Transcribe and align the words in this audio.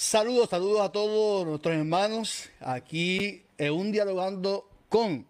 Saludos, 0.00 0.48
saludos 0.48 0.80
a 0.80 0.90
todos 0.90 1.46
nuestros 1.46 1.76
hermanos 1.76 2.48
aquí 2.58 3.42
en 3.58 3.74
un 3.74 3.92
dialogando 3.92 4.66
con. 4.88 5.26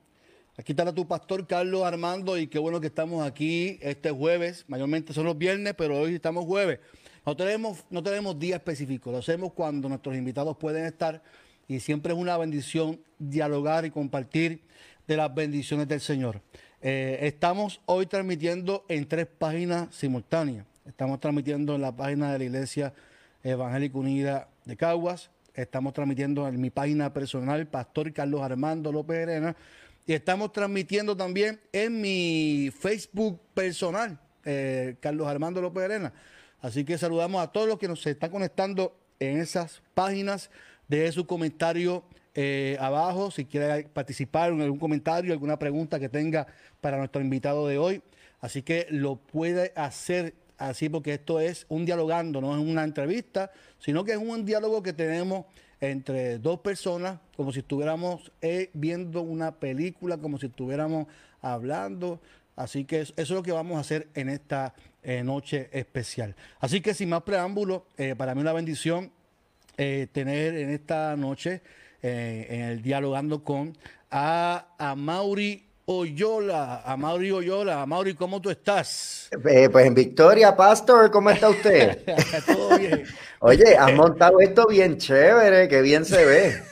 Aquí 0.56 0.70
está 0.70 0.94
tu 0.94 1.08
pastor 1.08 1.44
Carlos 1.44 1.82
Armando 1.82 2.38
y 2.38 2.46
qué 2.46 2.60
bueno 2.60 2.80
que 2.80 2.86
estamos 2.86 3.26
aquí 3.26 3.80
este 3.83 4.12
jueves. 4.12 4.64
Mayormente 4.68 5.12
son 5.12 5.25
los 5.25 5.36
viernes, 5.36 5.75
pero 5.76 5.98
hoy 5.98 6.14
estamos 6.14 6.44
jueves. 6.44 6.78
No 7.26 7.34
tenemos, 7.36 7.78
no 7.91 8.00
tenemos 8.00 8.38
día 8.38 8.54
específico, 8.54 9.11
lo 9.11 9.18
hacemos 9.18 9.52
cuando 9.54 9.88
nuestros 9.88 10.14
invitados 10.14 10.56
pueden 10.56 10.84
estar 10.84 11.21
y 11.66 11.80
siempre 11.80 12.12
es 12.12 12.18
una 12.18 12.39
bendición 12.39 13.00
dialogar 13.18 13.84
y 13.84 13.91
compartir 13.91 14.61
de 15.09 15.16
las 15.16 15.34
bendiciones 15.34 15.89
del 15.89 16.00
Señor. 16.00 16.43
Eh, 16.80 17.18
estamos 17.23 17.80
hoy 17.87 18.07
transmitiendo 18.07 18.84
en 18.89 19.09
tres 19.09 19.27
páginas 19.27 19.93
simultáneas. 19.93 20.64
Estamos 20.87 21.18
transmitiendo 21.18 21.75
en 21.75 21.80
la 21.80 21.91
página 21.91 22.32
de 22.32 22.39
la 22.39 22.45
Iglesia 22.45 22.95
Evangélica 23.43 23.98
Unida 23.98 24.49
de 24.71 24.77
Caguas. 24.77 25.30
Estamos 25.52 25.93
transmitiendo 25.93 26.46
en 26.46 26.60
mi 26.60 26.70
página 26.70 27.12
personal, 27.12 27.66
Pastor 27.66 28.12
Carlos 28.12 28.41
Armando 28.41 28.92
López 28.92 29.24
Arena. 29.24 29.56
Y 30.06 30.12
estamos 30.12 30.52
transmitiendo 30.52 31.16
también 31.16 31.61
en 31.73 32.01
mi 32.01 32.70
Facebook 32.78 33.41
personal, 33.52 34.19
eh, 34.45 34.97
Carlos 35.01 35.27
Armando 35.27 35.61
López 35.61 35.84
Arena. 35.84 36.12
Así 36.61 36.84
que 36.84 36.97
saludamos 36.98 37.42
a 37.42 37.48
todos 37.48 37.66
los 37.66 37.78
que 37.78 37.88
nos 37.88 38.06
están 38.06 38.30
conectando 38.30 38.97
en 39.19 39.38
esas 39.38 39.83
páginas. 39.92 40.51
Deje 40.87 41.11
su 41.12 41.27
comentario 41.27 42.05
eh, 42.34 42.77
abajo 42.78 43.33
si 43.33 43.47
quiere 43.47 43.89
participar 43.89 44.52
en 44.52 44.61
algún 44.61 44.78
comentario, 44.78 45.33
alguna 45.33 45.59
pregunta 45.59 45.98
que 45.98 46.09
tenga 46.09 46.47
para 46.80 46.97
nuestro 46.97 47.20
invitado 47.20 47.66
de 47.66 47.77
hoy. 47.77 48.02
Así 48.41 48.62
que 48.62 48.87
lo 48.91 49.16
puede 49.16 49.73
hacer 49.75 50.34
así 50.60 50.88
porque 50.91 51.14
esto 51.14 51.41
es 51.41 51.64
un 51.69 51.87
dialogando, 51.87 52.41
no 52.41 52.55
es 52.55 52.62
una 52.62 52.84
entrevista, 52.84 53.50
sino 53.78 54.05
que 54.05 54.12
es 54.12 54.19
un 54.19 54.45
diálogo 54.45 54.83
que 54.83 54.92
tenemos 54.92 55.46
entre 55.80 56.38
dos 56.38 56.60
personas, 56.60 57.19
como 57.34 57.50
si 57.50 57.60
estuviéramos 57.60 58.30
eh, 58.42 58.69
viendo 58.75 59.22
una 59.22 59.53
película, 59.53 60.19
como 60.19 60.38
si 60.38 60.47
estuviéramos 60.47 61.06
hablando. 61.41 62.20
Así 62.56 62.84
que 62.84 63.00
eso, 63.00 63.14
es 63.16 63.31
lo 63.31 63.42
que 63.42 63.53
vamos 63.53 63.78
a 63.78 63.81
hacer 63.81 64.08
en 64.14 64.28
esta 64.28 64.75
eh, 65.03 65.25
noche 65.25 65.70
especial. 65.72 66.36
Así 66.61 66.83
que 66.83 66.92
sin 66.92 67.08
más 67.08 67.22
preámbulo, 67.22 67.86
eh, 67.97 68.14
para 68.14 68.34
mí 68.34 68.42
una 68.42 68.53
bendición 68.53 69.11
tener 70.12 70.58
en 70.58 70.69
esta 70.69 71.16
noche, 71.16 71.62
en 72.03 72.61
el 72.61 72.83
dialogando 72.83 73.42
con 73.42 73.75
a, 74.11 74.75
a 74.77 74.94
Mauri 74.94 75.69
Oyola, 75.86 76.83
a 76.84 76.97
Mauri 76.97 77.33
Oyola. 77.33 77.83
A 77.83 77.86
Mauri, 77.86 78.14
¿cómo 78.14 78.41
tú 78.41 78.50
estás? 78.50 79.28
Eh, 79.33 79.69
pues 79.69 79.87
en 79.87 79.95
Victoria, 79.95 80.56
Pastor, 80.56 81.11
¿cómo 81.11 81.31
está 81.31 81.48
usted? 81.48 82.05
Todo 82.47 82.78
bien. 82.78 83.05
Oye, 83.41 83.77
has 83.77 83.92
montado 83.95 84.41
esto 84.41 84.67
bien 84.67 84.98
chévere, 84.98 85.69
que 85.69 85.81
bien 85.83 86.05
se 86.05 86.25
ve. 86.25 86.62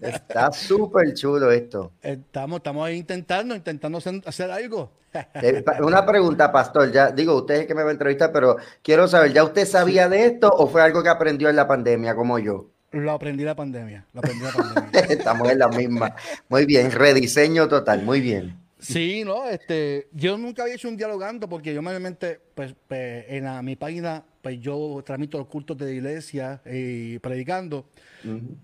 Está 0.00 0.52
súper 0.52 1.12
chulo 1.14 1.50
esto. 1.50 1.92
Estamos, 2.00 2.58
estamos 2.58 2.86
ahí 2.86 2.98
intentando, 2.98 3.54
intentando 3.54 3.98
hacer 4.24 4.50
algo. 4.50 4.92
Eh, 5.34 5.64
una 5.80 6.06
pregunta, 6.06 6.52
Pastor. 6.52 6.92
Ya 6.92 7.10
digo, 7.10 7.34
usted 7.34 7.54
es 7.54 7.60
el 7.62 7.66
que 7.66 7.74
me 7.74 7.82
va 7.82 7.88
a 7.88 7.92
entrevistar, 7.92 8.30
pero 8.32 8.56
quiero 8.82 9.08
saber, 9.08 9.32
¿ya 9.32 9.44
usted 9.44 9.66
sabía 9.66 10.08
de 10.08 10.26
esto 10.26 10.48
o 10.48 10.68
fue 10.68 10.82
algo 10.82 11.02
que 11.02 11.08
aprendió 11.08 11.48
en 11.48 11.56
la 11.56 11.66
pandemia 11.66 12.14
como 12.14 12.38
yo? 12.38 12.66
Lo 12.92 13.12
aprendí 13.12 13.44
la 13.44 13.54
pandemia. 13.54 14.06
Lo 14.12 14.20
aprendí 14.20 14.44
la 14.44 14.52
pandemia. 14.52 15.00
Estamos 15.14 15.50
en 15.50 15.58
la 15.58 15.68
misma. 15.68 16.14
Muy 16.48 16.66
bien, 16.66 16.90
rediseño 16.90 17.68
total, 17.68 18.02
muy 18.02 18.20
bien. 18.20 18.56
Sí, 18.80 19.24
no, 19.24 19.48
este, 19.48 20.08
yo 20.12 20.38
nunca 20.38 20.62
había 20.62 20.76
hecho 20.76 20.88
un 20.88 20.96
dialogando 20.96 21.48
porque 21.48 21.74
yo 21.74 21.82
mayormente, 21.82 22.40
pues, 22.54 22.74
pues 22.86 23.24
en 23.28 23.64
mi 23.64 23.74
página, 23.74 24.24
pues 24.40 24.60
yo 24.60 25.02
transmito 25.04 25.36
los 25.36 25.48
cultos 25.48 25.76
de 25.78 25.96
iglesia 25.96 26.62
y 26.64 27.18
predicando, 27.18 27.88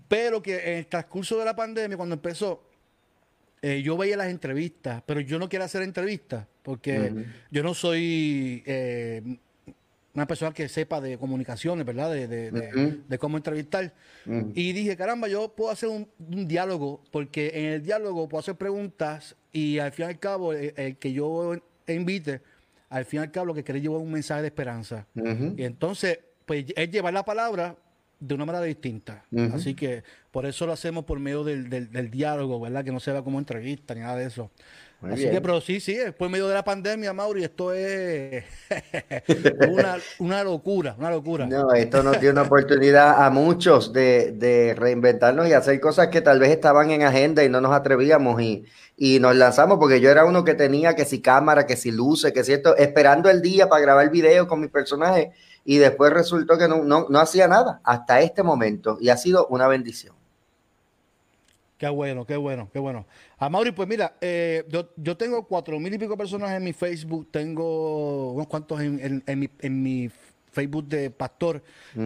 pero 0.07 0.41
que 0.41 0.71
en 0.71 0.77
el 0.77 0.87
transcurso 0.87 1.37
de 1.37 1.45
la 1.45 1.55
pandemia, 1.55 1.97
cuando 1.97 2.15
empezó, 2.15 2.63
eh, 3.61 3.81
yo 3.81 3.97
veía 3.97 4.15
las 4.15 4.27
entrevistas, 4.27 5.03
pero 5.05 5.19
yo 5.19 5.37
no 5.37 5.49
quiero 5.49 5.65
hacer 5.65 5.81
entrevistas 5.81 6.45
porque 6.61 7.25
yo 7.51 7.61
no 7.61 7.73
soy 7.73 8.63
eh, 8.65 9.21
una 10.15 10.25
persona 10.25 10.53
que 10.53 10.69
sepa 10.69 11.01
de 11.01 11.17
comunicaciones, 11.17 11.85
¿verdad? 11.85 12.11
De, 12.11 13.17
cómo 13.19 13.37
entrevistar. 13.37 13.93
Y 14.53 14.71
dije, 14.71 14.95
caramba, 14.95 15.27
yo 15.27 15.49
puedo 15.49 15.69
hacer 15.69 15.89
un, 15.89 16.07
diálogo, 16.47 17.03
porque 17.11 17.51
en 17.53 17.65
el 17.65 17.83
diálogo 17.83 18.27
puedo 18.27 18.39
hacer 18.39 18.55
preguntas 18.55 19.35
y 19.51 19.79
al 19.79 19.91
fin 19.91 20.05
y 20.05 20.09
al 20.09 20.19
cabo, 20.19 20.53
el, 20.53 20.97
que 20.97 21.11
yo 21.11 21.55
invite, 21.87 22.41
al 22.89 23.05
fin 23.05 23.19
y 23.19 23.23
al 23.23 23.31
cabo 23.31 23.47
lo 23.47 23.53
que 23.53 23.63
quiere 23.63 23.81
llevar 23.81 23.99
un 23.99 24.11
mensaje 24.11 24.41
de 24.41 24.47
esperanza. 24.47 25.05
Y 25.57 25.63
entonces, 25.63 26.19
pues 26.45 26.65
es 26.75 26.89
llevar 26.89 27.13
la 27.13 27.25
palabra 27.25 27.75
de 28.17 28.33
una 28.33 28.45
manera 28.45 28.63
distinta. 28.63 29.25
Así 29.53 29.75
que 29.75 30.03
por 30.31 30.45
eso 30.45 30.65
lo 30.65 30.71
hacemos 30.71 31.03
por 31.03 31.19
medio 31.19 31.43
del, 31.43 31.69
del, 31.69 32.09
diálogo, 32.09 32.59
¿verdad? 32.61 32.85
Que 32.85 32.91
no 32.91 33.01
se 33.01 33.11
vea 33.11 33.21
como 33.21 33.37
entrevista 33.37 33.93
ni 33.93 34.01
nada 34.01 34.15
de 34.15 34.27
eso. 34.27 34.49
Así 35.01 35.29
que, 35.29 35.41
pero 35.41 35.61
sí, 35.61 35.79
sí, 35.79 35.97
por 36.17 36.29
medio 36.29 36.47
de 36.47 36.53
la 36.53 36.63
pandemia, 36.63 37.13
Mauri, 37.13 37.43
esto 37.43 37.73
es 37.73 38.43
una, 40.19 40.43
locura, 40.43 40.95
una 40.97 41.11
locura. 41.11 41.45
No, 41.45 41.73
esto 41.73 42.01
nos 42.01 42.19
dio 42.19 42.31
una 42.31 42.43
oportunidad 42.43 43.23
a 43.23 43.29
muchos 43.29 43.93
de, 43.93 44.73
reinventarnos 44.77 45.47
y 45.47 45.53
hacer 45.53 45.79
cosas 45.79 46.07
que 46.07 46.21
tal 46.21 46.39
vez 46.39 46.49
estaban 46.49 46.89
en 46.91 47.03
agenda 47.03 47.43
y 47.43 47.49
no 47.49 47.61
nos 47.61 47.73
atrevíamos 47.73 48.41
y, 48.41 48.65
nos 49.19 49.35
lanzamos 49.35 49.77
porque 49.77 49.99
yo 49.99 50.09
era 50.09 50.25
uno 50.25 50.43
que 50.43 50.53
tenía 50.53 50.95
que 50.95 51.05
si 51.05 51.21
cámara, 51.21 51.67
que 51.67 51.75
si 51.75 51.91
luces, 51.91 52.31
que 52.31 52.43
cierto, 52.43 52.75
esperando 52.77 53.29
el 53.29 53.41
día 53.41 53.67
para 53.67 53.81
grabar 53.81 54.09
video 54.09 54.47
con 54.47 54.61
mi 54.61 54.69
personaje 54.69 55.31
y 55.65 55.77
después 55.77 56.13
resultó 56.13 56.57
que 56.57 56.67
no, 56.67 56.83
no 56.83 57.19
hacía 57.19 57.47
nada 57.47 57.81
hasta 57.83 58.21
este 58.21 58.41
momento 58.41 58.97
y 59.01 59.09
ha 59.09 59.17
sido 59.17 59.47
una 59.47 59.67
bendición. 59.67 60.15
Qué 61.77 61.89
bueno, 61.89 62.25
qué 62.25 62.37
bueno, 62.37 62.69
qué 62.71 62.79
bueno. 62.79 63.05
A 63.37 63.49
Mauri, 63.49 63.71
pues 63.71 63.87
mira, 63.87 64.15
eh, 64.21 64.65
yo, 64.95 65.17
tengo 65.17 65.45
cuatro 65.45 65.79
mil 65.79 65.93
y 65.93 65.97
pico 65.97 66.17
personas 66.17 66.51
en 66.51 66.63
mi 66.63 66.73
Facebook, 66.73 67.29
tengo 67.31 68.31
unos 68.31 68.47
cuantos 68.47 68.79
en, 68.79 69.23
mi, 69.81 70.09
Facebook 70.51 70.87
de 70.87 71.09
pastor 71.11 71.61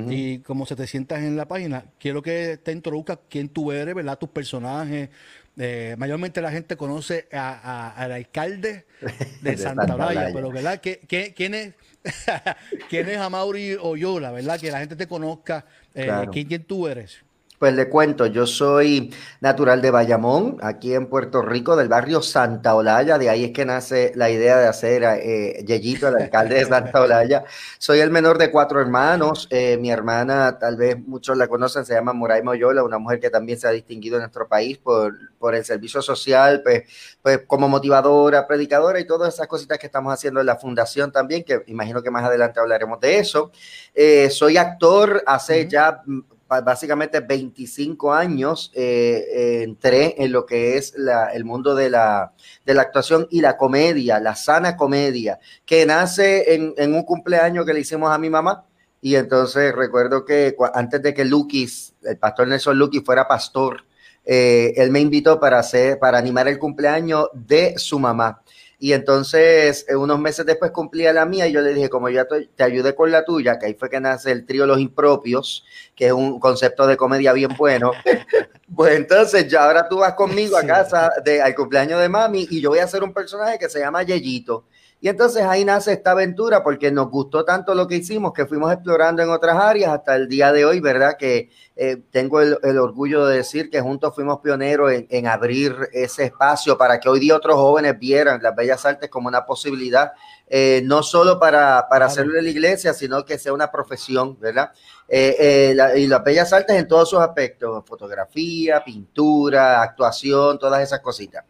y 0.09 0.40
como 0.40 0.66
700 0.66 1.19
en 1.19 1.38
la 1.38 1.47
página. 1.47 1.85
Quiero 2.00 2.23
que 2.23 2.57
te 2.57 2.72
introduzcas 2.72 3.19
quién 3.29 3.47
tú 3.50 3.72
eres, 3.72 3.94
¿verdad? 3.94 4.17
Tus 4.17 4.29
personajes. 4.29 5.09
Eh, 5.56 5.95
mayormente 6.00 6.41
la 6.41 6.51
gente 6.51 6.75
conoce 6.75 7.28
al 7.31 8.11
alcalde 8.11 8.85
de, 9.44 9.57
Santa 9.57 9.94
Olaya, 9.94 10.29
pero 10.34 10.51
¿verdad? 10.51 10.81
quién, 10.81 11.53
es, 11.53 11.73
¿Quién 12.90 13.09
es 13.09 13.17
Amaury 13.17 13.75
Oyola, 13.79 14.31
verdad? 14.31 14.59
Que 14.59 14.72
la 14.72 14.79
gente 14.79 14.96
te 14.96 15.07
conozca. 15.07 15.66
Eh, 15.94 16.09
¿quién 16.31 16.63
tú 16.63 16.88
eres? 16.88 17.19
Pues 17.59 17.74
le 17.74 17.90
cuento, 17.90 18.25
yo 18.25 18.47
soy 18.47 19.14
natural 19.42 19.81
de 19.81 19.92
Bayamón, 19.92 20.59
aquí 20.62 20.94
en 20.94 21.08
Puerto 21.08 21.42
Rico, 21.42 21.75
del 21.75 21.90
barrio 21.90 22.22
Santa 22.22 22.74
Olaya, 22.74 23.18
de 23.18 23.30
ahí 23.30 23.44
es 23.44 23.52
que 23.52 23.66
nace 23.66 24.14
la 24.16 24.30
idea 24.30 24.58
de 24.58 24.66
hacer 24.66 25.03
eh, 25.03 25.62
Yeyito, 25.68 26.08
el 26.08 26.16
alcalde 26.16 26.56
de 26.56 26.66
Santa 26.66 27.02
Olaya. 27.02 27.44
Soy 27.78 28.00
el 28.00 28.12
menor 28.12 28.38
de 28.38 28.50
cuatro 28.50 28.80
hermanos, 28.80 29.50
eh, 29.52 29.75
mi 29.75 29.92
hermana, 29.92 30.58
tal 30.58 30.78
vez 30.78 31.06
muchos 31.06 31.36
la 31.36 31.50
conocen, 31.50 31.84
se 31.84 31.94
llama 31.94 32.14
Moray 32.14 32.42
Moyola, 32.44 32.81
una 32.81 32.97
mujer 32.97 33.20
que 33.20 33.30
también 33.30 33.59
se 33.59 33.68
ha 33.68 33.72
distinguido 33.72 34.16
en 34.16 34.22
nuestro 34.22 34.47
país 34.47 34.78
por, 34.78 35.18
por 35.38 35.53
el 35.53 35.66
servicio 35.66 36.02
social, 36.02 36.62
pues, 36.64 36.84
pues 37.22 37.41
como 37.46 37.68
motivadora, 37.68 38.47
predicadora 38.47 39.02
y 39.02 39.06
todas 39.06 39.34
esas 39.34 39.47
cositas 39.47 39.78
que 39.80 39.88
estamos 39.88 40.14
haciendo 40.14 40.40
en 40.40 40.46
la 40.46 40.56
fundación 40.56 41.12
también, 41.12 41.44
que 41.44 41.62
imagino 41.68 42.02
que 42.02 42.09
más 42.09 42.24
adelante 42.24 42.62
hablaremos 42.62 43.02
de 43.02 43.20
eso. 43.20 43.52
Eh, 43.94 44.30
soy 44.30 44.56
actor 44.56 45.22
hace 45.28 45.68
ya 45.68 46.03
básicamente 46.50 47.20
25 47.20 48.12
años 48.12 48.72
eh, 48.74 49.62
entré 49.64 50.16
en 50.18 50.32
lo 50.32 50.46
que 50.46 50.78
es 50.78 50.96
el 51.34 51.46
mundo 51.46 51.76
de 51.76 51.90
la, 51.92 52.34
de 52.66 52.74
la, 52.74 52.82
actuación 52.82 53.28
y 53.30 53.42
la 53.42 53.56
comedia, 53.56 54.20
la 54.20 54.36
sana 54.36 54.76
comedia, 54.76 55.40
que 55.66 55.86
nace 55.86 56.56
en, 56.56 56.94
un 56.94 57.04
cumpleaños 57.04 57.66
que 57.66 57.74
le 57.74 57.82
hicimos 57.82 58.12
a 58.12 58.18
mi 58.18 58.30
mamá. 58.30 58.66
Y 59.02 59.16
entonces 59.16 59.74
recuerdo 59.74 60.26
que 60.26 60.56
antes 60.74 61.02
de 61.02 61.14
que 61.14 61.24
Lukis, 61.24 61.94
el 62.04 62.18
pastor 62.18 62.47
Nelson 62.47 62.78
Lukis, 62.78 63.03
fuera 63.03 63.28
pastor, 63.28 63.85
eh, 64.26 64.73
él 64.76 64.91
me 64.91 65.00
invitó 65.00 65.40
para, 65.40 65.59
hacer, 65.59 66.00
para 66.00 66.18
animar 66.18 66.47
el 66.47 66.59
cumpleaños 66.59 67.29
de 67.34 67.78
su 67.78 68.00
mamá. 68.00 68.41
Y 68.81 68.93
entonces, 68.93 69.85
eh, 69.90 69.96
unos 69.97 70.20
meses 70.20 70.46
después 70.46 70.72
cumplía 70.72 71.11
la 71.11 71.26
mía 71.26 71.46
y 71.47 71.52
yo 71.52 71.59
le 71.59 71.73
dije, 71.73 71.90
como 71.90 72.08
ya 72.08 72.26
te, 72.26 72.64
ayudé 72.64 72.96
con 72.96 73.11
la 73.11 73.26
tuya, 73.26 73.59
que 73.59 73.66
ahí 73.66 73.73
fue 73.73 73.90
que 73.90 73.99
nace 73.99 74.31
el 74.31 74.46
trío 74.46 74.66
Los 74.66 74.79
Impropios, 74.79 75.66
que 75.93 76.08
es 76.08 76.14
un 76.14 76.40
concepto 76.40 76.87
de 76.87 76.96
comedia 76.96 77.34
bien 77.34 77.52
bueno. 77.58 77.91
pues 78.76 78.96
entonces, 78.96 79.49
ya 79.49 79.66
ahora 79.66 79.90
tú 79.90 79.97
vas 79.97 80.14
conmigo 80.14 80.58
a 80.58 80.64
casa 80.64 81.11
de, 81.26 81.41
al 81.41 81.53
cumpleaños 81.55 81.99
de 81.99 82.08
mami 82.08 82.47
y 82.49 82.61
yo 82.61 82.70
voy 82.70 82.79
a 82.79 82.85
hacer 82.85 83.03
un 83.03 83.14
personaje 83.14 83.59
que 83.59 83.67
se 83.67 83.79
llama 83.79 84.03
Yeyito. 84.03 84.64
Y 85.01 85.07
entonces 85.07 85.43
ahí 85.43 85.63
nace 85.63 85.93
esta 85.93 86.11
aventura 86.11 86.61
porque 86.61 86.91
nos 86.91 87.09
gustó 87.09 87.46
tanto 87.46 87.73
lo 87.73 87.87
que 87.87 87.96
hicimos 87.96 88.34
que 88.34 88.46
fuimos 88.46 88.72
explorando 88.73 89.23
en 89.23 89.29
otras 89.29 89.55
áreas 89.55 89.93
hasta 89.93 90.13
el 90.16 90.28
día 90.28 90.51
de 90.51 90.66
hoy, 90.66 90.81
¿verdad? 90.81 91.16
Que 91.17 91.49
eh, 91.78 92.01
tengo 92.11 92.41
el, 92.41 92.78
orgullo 92.78 93.25
de 93.25 93.37
decir 93.37 93.69
que 93.69 93.79
juntos 93.79 94.13
fuimos 94.13 94.40
pioneros 94.41 94.91
en, 94.91 95.28
abrir 95.28 95.73
ese 95.93 96.25
espacio 96.25 96.78
para 96.78 96.99
que 96.99 97.07
hoy 97.07 97.22
día 97.22 97.37
otros 97.37 97.55
jóvenes 97.55 97.97
vieran 97.97 98.43
las 98.43 98.53
bellas 98.53 98.85
artes 98.85 99.09
como 99.09 99.29
una 99.29 99.46
posibilidad, 99.46 100.11
eh, 100.47 100.81
no 100.84 101.01
solo 101.01 101.40
para, 101.40 101.87
para 101.90 102.07
hacerlo 102.07 102.37
en 102.37 102.43
la 102.43 102.49
iglesia, 102.49 102.93
sino 102.93 103.23
que 103.23 103.37
sea 103.37 103.53
una 103.53 103.72
profesión, 103.72 104.37
¿verdad? 104.37 104.72
Eh, 105.07 105.78
y 105.96 106.07
las 106.07 106.23
bellas 106.25 106.51
artes 106.51 106.75
en 106.75 106.90
todos 106.90 107.09
sus 107.09 107.19
aspectos, 107.19 107.85
fotografía, 107.85 108.84
pintura, 108.84 109.81
actuación, 109.81 110.59
todas 110.59 110.84
esas 110.84 110.99
cositas. 110.99 111.46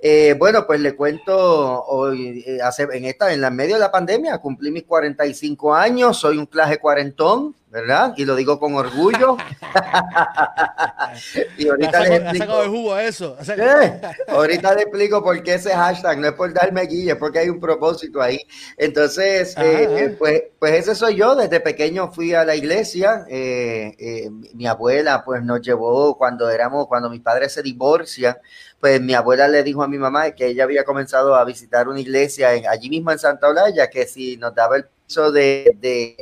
Eh, 0.00 0.36
bueno, 0.38 0.64
pues 0.64 0.80
le 0.80 0.94
cuento 0.94 1.84
hoy, 1.84 2.44
eh, 2.46 2.60
hace, 2.62 2.84
en 2.92 3.04
esta, 3.06 3.32
en 3.32 3.40
la 3.40 3.50
medio 3.50 3.74
de 3.74 3.80
la 3.80 3.90
pandemia, 3.90 4.38
cumplí 4.38 4.70
mis 4.70 4.84
45 4.84 5.74
años, 5.74 6.16
soy 6.18 6.38
un 6.38 6.46
clase 6.46 6.78
cuarentón, 6.78 7.56
¿verdad? 7.68 8.14
Y 8.16 8.24
lo 8.24 8.36
digo 8.36 8.60
con 8.60 8.76
orgullo. 8.76 9.36
y 11.58 11.68
ahorita 11.68 12.00
le 12.00 12.16
explico. 12.16 12.62
Jugo 12.68 12.96
eso. 12.96 13.36
ahorita 14.28 14.74
le 14.76 14.82
explico 14.82 15.20
por 15.20 15.42
qué 15.42 15.54
ese 15.54 15.70
hashtag, 15.70 16.18
no 16.18 16.28
es 16.28 16.34
por 16.34 16.52
darme 16.52 16.82
guille, 16.82 17.12
es 17.12 17.16
porque 17.16 17.40
hay 17.40 17.48
un 17.48 17.58
propósito 17.58 18.22
ahí. 18.22 18.38
Entonces, 18.76 19.56
eh, 19.58 20.14
pues, 20.16 20.44
pues 20.60 20.74
ese 20.74 20.94
soy 20.94 21.16
yo, 21.16 21.34
desde 21.34 21.58
pequeño 21.58 22.12
fui 22.12 22.34
a 22.34 22.44
la 22.44 22.54
iglesia, 22.54 23.26
mi 23.28 24.66
abuela 24.68 25.24
pues 25.24 25.42
nos 25.42 25.60
llevó 25.60 26.16
cuando 26.16 26.48
éramos, 26.48 26.86
cuando 26.86 27.10
mis 27.10 27.20
padres 27.20 27.52
se 27.52 27.62
divorcian, 27.62 28.36
pues 28.80 29.00
mi 29.00 29.14
abuela 29.14 29.48
le 29.48 29.62
dijo 29.62 29.82
a 29.82 29.88
mi 29.88 29.98
mamá 29.98 30.30
que 30.32 30.46
ella 30.46 30.64
había 30.64 30.84
comenzado 30.84 31.34
a 31.34 31.44
visitar 31.44 31.88
una 31.88 32.00
iglesia 32.00 32.50
allí 32.70 32.88
mismo 32.88 33.10
en 33.10 33.18
Santa 33.18 33.48
Olaya, 33.48 33.90
que 33.90 34.06
si 34.06 34.36
nos 34.36 34.54
daba 34.54 34.76
el 34.76 34.84
piso 34.84 35.32
de, 35.32 36.16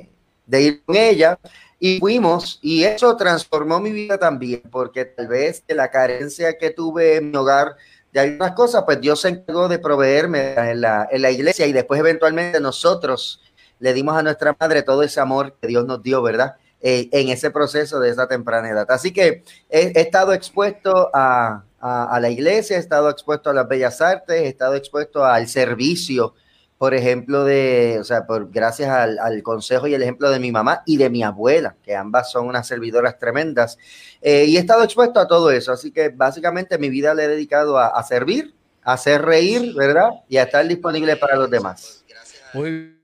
ir 0.50 0.82
con 0.84 0.96
ella, 0.96 1.38
y 1.78 1.98
fuimos, 1.98 2.58
y 2.62 2.84
eso 2.84 3.14
transformó 3.16 3.78
mi 3.78 3.92
vida 3.92 4.16
también, 4.16 4.62
porque 4.70 5.04
tal 5.04 5.28
vez 5.28 5.62
de 5.66 5.74
la 5.74 5.90
carencia 5.90 6.56
que 6.56 6.70
tuve 6.70 7.16
en 7.16 7.30
mi 7.30 7.36
hogar 7.36 7.76
de 8.12 8.20
algunas 8.20 8.52
cosas, 8.52 8.84
pues 8.84 8.98
Dios 9.00 9.20
se 9.20 9.28
encargó 9.28 9.68
de 9.68 9.78
proveerme 9.78 10.54
en 10.54 10.80
la, 10.80 11.06
en 11.10 11.20
la 11.20 11.30
iglesia 11.30 11.66
y 11.66 11.72
después 11.74 12.00
eventualmente 12.00 12.60
nosotros 12.60 13.42
le 13.78 13.92
dimos 13.92 14.16
a 14.16 14.22
nuestra 14.22 14.56
madre 14.58 14.82
todo 14.82 15.02
ese 15.02 15.20
amor 15.20 15.54
que 15.60 15.68
Dios 15.68 15.84
nos 15.84 16.02
dio, 16.02 16.22
¿verdad? 16.22 16.56
Eh, 16.80 17.10
en 17.12 17.28
ese 17.28 17.50
proceso 17.50 18.00
de 18.00 18.10
esa 18.10 18.26
temprana 18.26 18.70
edad. 18.70 18.86
Así 18.90 19.12
que 19.12 19.44
he 19.68 20.00
estado 20.00 20.32
expuesto 20.32 21.10
a, 21.12 21.65
a, 21.80 22.18
la 22.20 22.30
iglesia, 22.30 22.76
he 22.76 22.80
estado 22.80 23.10
expuesto 23.10 23.50
a 23.50 23.54
las 23.54 23.68
bellas 23.68 24.00
artes, 24.00 24.40
he 24.40 24.48
estado 24.48 24.74
expuesto 24.74 25.24
al 25.24 25.46
servicio, 25.48 26.34
por 26.78 26.94
ejemplo, 26.94 27.44
de, 27.44 27.98
o 28.00 28.04
sea, 28.04 28.26
por, 28.26 28.50
gracias 28.50 28.90
al, 28.90 29.42
consejo 29.42 29.86
y 29.86 29.94
el 29.94 30.02
ejemplo 30.02 30.30
de 30.30 30.40
mi 30.40 30.52
mamá 30.52 30.82
y 30.86 30.96
de 30.96 31.10
mi 31.10 31.22
abuela, 31.22 31.76
que 31.82 31.94
ambas 31.94 32.30
son 32.30 32.46
unas 32.46 32.66
servidoras 32.66 33.18
tremendas, 33.18 33.78
eh, 34.20 34.44
y 34.46 34.56
he 34.56 34.60
estado 34.60 34.82
expuesto 34.82 35.20
a 35.20 35.26
todo 35.26 35.50
eso. 35.50 35.72
Así 35.72 35.90
que 35.90 36.08
básicamente 36.08 36.78
mi 36.78 36.90
vida 36.90 37.14
le 37.14 37.24
he 37.24 37.28
dedicado 37.28 37.78
a, 37.78 38.02
servir, 38.02 38.54
a 38.82 38.94
hacer 38.94 39.22
reír, 39.22 39.74
¿verdad? 39.74 40.10
Y 40.28 40.36
a 40.38 40.44
estar 40.44 40.66
disponible 40.66 41.16
para 41.16 41.36
los 41.36 41.50
demás. 41.50 42.04
Muy 42.52 42.95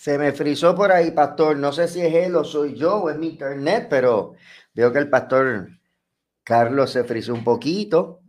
Se 0.00 0.16
me 0.16 0.32
frizó 0.32 0.74
por 0.74 0.92
ahí, 0.92 1.10
pastor. 1.10 1.58
No 1.58 1.72
sé 1.72 1.86
si 1.86 2.00
es 2.00 2.14
él 2.14 2.34
o 2.34 2.42
soy 2.42 2.74
yo 2.74 3.02
o 3.02 3.10
es 3.10 3.18
mi 3.18 3.28
internet, 3.28 3.88
pero 3.90 4.32
veo 4.72 4.90
que 4.94 4.98
el 4.98 5.10
pastor 5.10 5.68
Carlos 6.42 6.90
se 6.90 7.04
frizó 7.04 7.34
un 7.34 7.44
poquito 7.44 8.22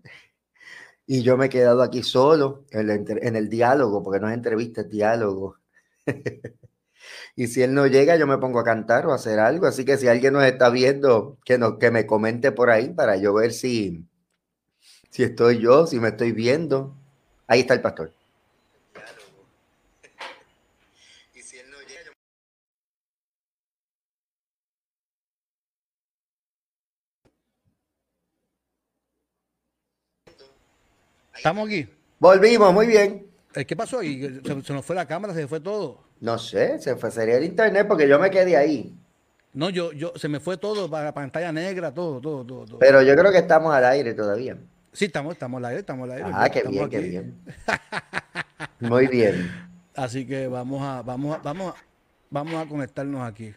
y 1.08 1.24
yo 1.24 1.38
me 1.38 1.46
he 1.46 1.50
quedado 1.50 1.82
aquí 1.82 2.04
solo 2.04 2.66
en 2.72 3.36
el, 3.38 3.48
diálogo, 3.50 4.04
porque 4.04 4.20
no 4.20 4.28
es 4.28 4.34
entrevista, 4.34 4.82
es 4.82 4.90
diálogo. 4.90 5.60
y 7.38 7.48
si 7.48 7.62
él 7.64 7.74
no 7.74 7.88
llega, 7.88 8.18
yo 8.18 8.28
me 8.28 8.38
pongo 8.38 8.60
a 8.60 8.66
cantar 8.66 9.06
o 9.06 9.14
a 9.14 9.16
hacer 9.16 9.40
algo. 9.40 9.66
Así 9.66 9.86
que 9.86 9.98
si 9.98 10.10
alguien 10.10 10.34
nos 10.34 10.44
está 10.44 10.70
viendo, 10.70 11.38
que, 11.46 11.58
no, 11.58 11.80
que 11.80 11.90
me 11.90 12.06
comente 12.06 12.52
por 12.52 12.70
ahí 12.70 12.90
para 12.90 13.16
yo 13.16 13.34
ver 13.34 13.54
si, 13.54 14.06
si 15.10 15.24
estoy 15.24 15.60
yo, 15.60 15.88
si 15.88 16.02
me 16.02 16.10
estoy 16.10 16.34
viendo. 16.34 16.98
Ahí 17.48 17.62
está 17.62 17.76
el 17.76 17.82
pastor. 17.82 18.14
¿Estamos 31.42 31.66
aquí? 31.66 31.88
Volvimos, 32.20 32.72
muy 32.72 32.86
bien. 32.86 33.26
Eh, 33.56 33.66
¿Qué 33.66 33.76
pasó 33.76 33.98
ahí? 33.98 34.40
¿Se, 34.46 34.74
nos 34.74 34.86
fue 34.86 34.96
la 34.96 35.08
cámara? 35.08 35.34
¿Se 35.34 35.48
fue 35.48 35.60
todo? 35.60 36.04
No 36.20 36.38
sé, 36.38 36.78
se 36.78 36.96
fue, 36.96 37.10
sería 37.10 37.38
el 37.38 37.46
internet 37.46 37.88
porque 37.88 38.08
yo 38.08 38.20
me 38.20 38.30
quedé 38.30 38.56
ahí. 38.56 38.96
No, 39.52 39.72
yo, 39.72 39.92
yo, 39.92 40.14
se 40.18 40.28
me 40.28 40.40
fue 40.40 40.58
todo 40.58 40.88
para 40.88 41.12
pantalla 41.16 41.52
negra, 41.52 41.92
todo, 41.92 42.22
todo, 42.22 42.46
todo, 42.46 42.78
Pero 42.78 43.02
yo 43.02 43.16
creo 43.16 43.32
que 43.32 43.40
estamos 43.40 43.74
al 43.74 43.86
aire 43.86 44.14
todavía. 44.14 44.56
Sí, 44.94 45.06
estamos, 45.06 45.34
estamos 45.34 45.58
al 45.58 45.66
aire, 45.66 45.80
estamos 45.80 46.08
al 46.08 46.18
aire. 46.18 46.30
Ah, 46.32 46.48
qué 46.48 46.62
bien, 46.62 46.90
qué 46.92 47.00
bien. 47.00 47.36
Muy 48.80 49.08
bien. 49.08 49.52
Así 49.96 50.28
que 50.28 50.46
vamos 50.46 50.84
a, 50.84 51.02
vamos 51.02 51.38
a, 51.38 51.40
vamos 51.40 51.74
a, 51.74 51.84
vamos 52.30 52.54
a 52.54 52.70
conectarnos 52.70 53.28
aquí. 53.28 53.52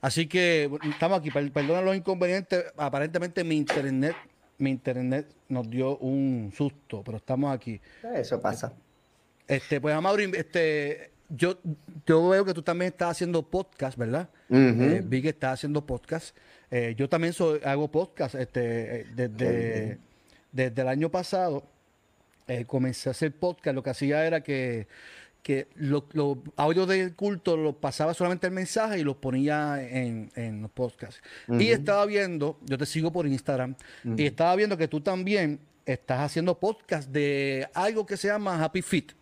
Así 0.00 0.28
que 0.28 0.70
estamos 0.88 1.18
aquí. 1.18 1.32
Perdona 1.32 1.80
los 1.80 1.96
inconvenientes. 1.96 2.66
Aparentemente 2.76 3.42
mi 3.42 3.56
internet 3.56 4.14
mi 4.58 4.70
internet 4.70 5.26
nos 5.48 5.68
dio 5.70 5.96
un 5.98 6.52
susto, 6.54 7.02
pero 7.04 7.18
estamos 7.18 7.54
aquí. 7.54 7.80
Eso 8.14 8.40
pasa. 8.40 8.72
Este, 9.46 9.80
pues 9.80 9.94
Amaury, 9.94 10.30
este, 10.34 11.10
yo, 11.28 11.58
yo 12.06 12.28
veo 12.28 12.44
que 12.44 12.54
tú 12.54 12.62
también 12.62 12.92
estás 12.92 13.12
haciendo 13.12 13.42
podcast, 13.42 13.96
¿verdad? 13.98 14.28
Eh, 14.50 15.02
vi 15.04 15.22
que 15.22 15.30
estás 15.30 15.54
haciendo 15.54 15.84
podcast. 15.84 16.36
Eh, 16.70 16.94
yo 16.96 17.08
también 17.08 17.32
soy, 17.32 17.60
hago 17.64 17.90
podcast 17.90 18.34
este, 18.34 19.00
eh, 19.00 19.06
desde, 19.14 19.98
desde 20.52 20.82
el 20.82 20.88
año 20.88 21.10
pasado. 21.10 21.64
comencé 22.66 23.08
a 23.08 23.12
hacer 23.12 23.32
podcast. 23.32 23.74
Lo 23.74 23.82
que 23.82 23.90
hacía 23.90 24.26
era 24.26 24.42
que 24.42 24.86
que 25.48 25.66
los 25.76 26.02
audios 26.56 26.86
del 26.86 27.14
culto 27.14 27.56
los 27.56 27.74
pasaba 27.76 28.12
solamente 28.12 28.46
el 28.46 28.52
mensaje 28.52 28.98
y 28.98 29.02
los 29.02 29.16
ponía 29.16 29.82
en, 29.82 30.60
los 30.60 30.70
podcasts. 30.70 31.22
Y 31.48 31.68
estaba 31.68 32.04
viendo, 32.04 32.58
yo 32.66 32.76
te 32.76 32.84
sigo 32.84 33.10
por 33.10 33.26
Instagram, 33.26 33.74
y 34.04 34.26
estaba 34.26 34.54
viendo 34.56 34.76
que 34.76 34.88
tú 34.88 35.00
también 35.00 35.58
estás 35.86 36.20
haciendo 36.20 36.58
podcast 36.58 37.08
de 37.08 37.66
algo 37.72 38.04
que 38.04 38.18
se 38.18 38.28
llama 38.28 38.62
Happy 38.62 38.82
Fit. 38.82 39.12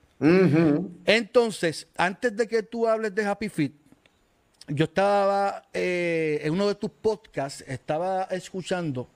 Entonces, 1.05 1.87
antes 1.97 2.37
de 2.37 2.49
que 2.49 2.65
tú 2.65 2.89
hables 2.89 3.15
de 3.15 3.25
Happy 3.25 3.49
Fit, 3.49 3.75
yo 4.67 4.87
estaba 4.87 5.63
eh, 5.73 6.41
en 6.43 6.55
uno 6.55 6.67
de 6.67 6.75
tus 6.75 6.91
podcasts, 6.91 7.63
estaba 7.69 8.25
escuchando 8.33 9.09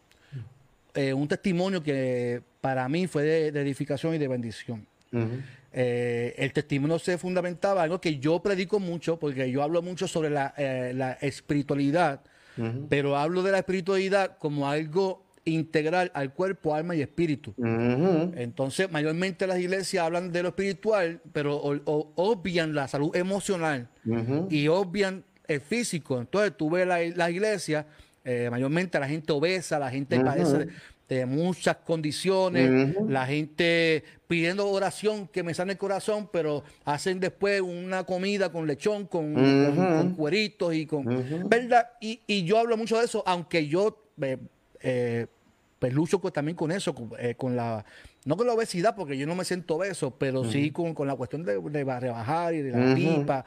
eh, 0.94 1.12
un 1.12 1.26
testimonio 1.26 1.82
que 1.82 2.40
para 2.60 2.88
mí 2.88 3.08
fue 3.08 3.24
de, 3.24 3.48
edificación 3.48 4.14
y 4.14 4.18
de 4.18 4.28
bendición. 4.28 4.86
Eh, 5.72 6.34
el 6.36 6.52
testimonio 6.52 6.98
se 6.98 7.16
fundamentaba 7.18 7.82
algo 7.82 8.00
que 8.00 8.18
yo 8.18 8.42
predico 8.42 8.80
mucho, 8.80 9.18
porque 9.18 9.50
yo 9.50 9.62
hablo 9.62 9.82
mucho 9.82 10.08
sobre 10.08 10.30
la, 10.30 10.52
eh, 10.56 11.16
espiritualidad, 11.20 12.20
pero 12.88 13.16
hablo 13.16 13.42
de 13.42 13.52
la 13.52 13.58
espiritualidad 13.58 14.36
como 14.36 14.68
algo 14.68 15.24
integral 15.44 16.10
al 16.14 16.34
cuerpo, 16.34 16.74
alma 16.74 16.94
y 16.94 17.00
espíritu. 17.00 17.54
Entonces, 18.36 18.90
mayormente 18.90 19.46
las 19.46 19.58
iglesias 19.58 20.04
hablan 20.04 20.30
de 20.30 20.42
lo 20.42 20.48
espiritual, 20.48 21.20
pero 21.32 21.56
obvian 21.56 22.74
la 22.74 22.88
salud 22.88 23.14
emocional 23.16 23.88
y 24.50 24.68
obvian 24.68 25.24
el 25.48 25.60
físico. 25.60 26.20
Entonces, 26.20 26.56
tú 26.56 26.70
ves 26.70 26.86
la, 26.86 27.00
la 27.00 27.30
iglesia, 27.30 27.86
eh, 28.24 28.48
mayormente 28.50 29.00
la 29.00 29.08
gente 29.08 29.32
obesa, 29.32 29.78
la 29.78 29.90
gente 29.90 30.20
padece 30.20 30.68
de 31.16 31.26
muchas 31.26 31.76
condiciones, 31.78 32.94
la 33.08 33.26
gente 33.26 34.04
pidiendo 34.28 34.68
oración 34.68 35.26
que 35.26 35.42
me 35.42 35.54
sane 35.54 35.72
el 35.72 35.78
corazón, 35.78 36.28
pero 36.32 36.62
hacen 36.84 37.18
después 37.18 37.60
una 37.60 38.04
comida 38.04 38.52
con 38.52 38.68
lechón, 38.68 39.06
con, 39.06 40.14
cueritos 40.16 40.72
y 40.72 40.86
con... 40.86 41.04
¿Verdad? 41.48 41.90
Y, 42.00 42.44
yo 42.44 42.58
hablo 42.58 42.76
mucho 42.76 42.96
de 42.96 43.06
eso, 43.06 43.24
aunque 43.26 43.66
yo 43.66 44.00
eh, 44.22 44.38
eh 44.80 45.26
pues 45.80 45.94
lucho 45.94 46.18
también 46.18 46.56
con 46.56 46.70
eso, 46.70 46.94
eh, 47.18 47.34
con, 47.36 47.56
la... 47.56 47.84
No 48.24 48.36
con 48.36 48.46
la 48.46 48.52
obesidad, 48.52 48.94
porque 48.94 49.18
yo 49.18 49.26
no 49.26 49.34
me 49.34 49.44
siento 49.44 49.76
obeso, 49.76 50.12
pero 50.16 50.44
sí 50.44 50.70
con, 50.70 50.94
la 51.08 51.16
cuestión 51.16 51.42
de, 51.42 51.58
rebajar 51.98 52.54
y 52.54 52.62
de 52.62 52.70
la 52.70 52.94
pipa, 52.94 53.44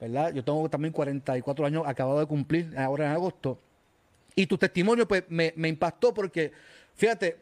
¿verdad? 0.00 0.32
Yo 0.32 0.42
tengo 0.42 0.68
también 0.68 0.92
44 0.92 1.66
años, 1.66 1.84
acabado 1.86 2.18
de 2.18 2.26
cumplir 2.26 2.76
ahora 2.76 3.06
en 3.06 3.12
agosto. 3.12 3.60
Y 4.34 4.46
tu 4.46 4.56
testimonio 4.56 5.06
pues 5.06 5.24
me, 5.28 5.52
me 5.54 5.68
impactó 5.68 6.14
porque 6.14 6.52
Fíjate, 6.94 7.36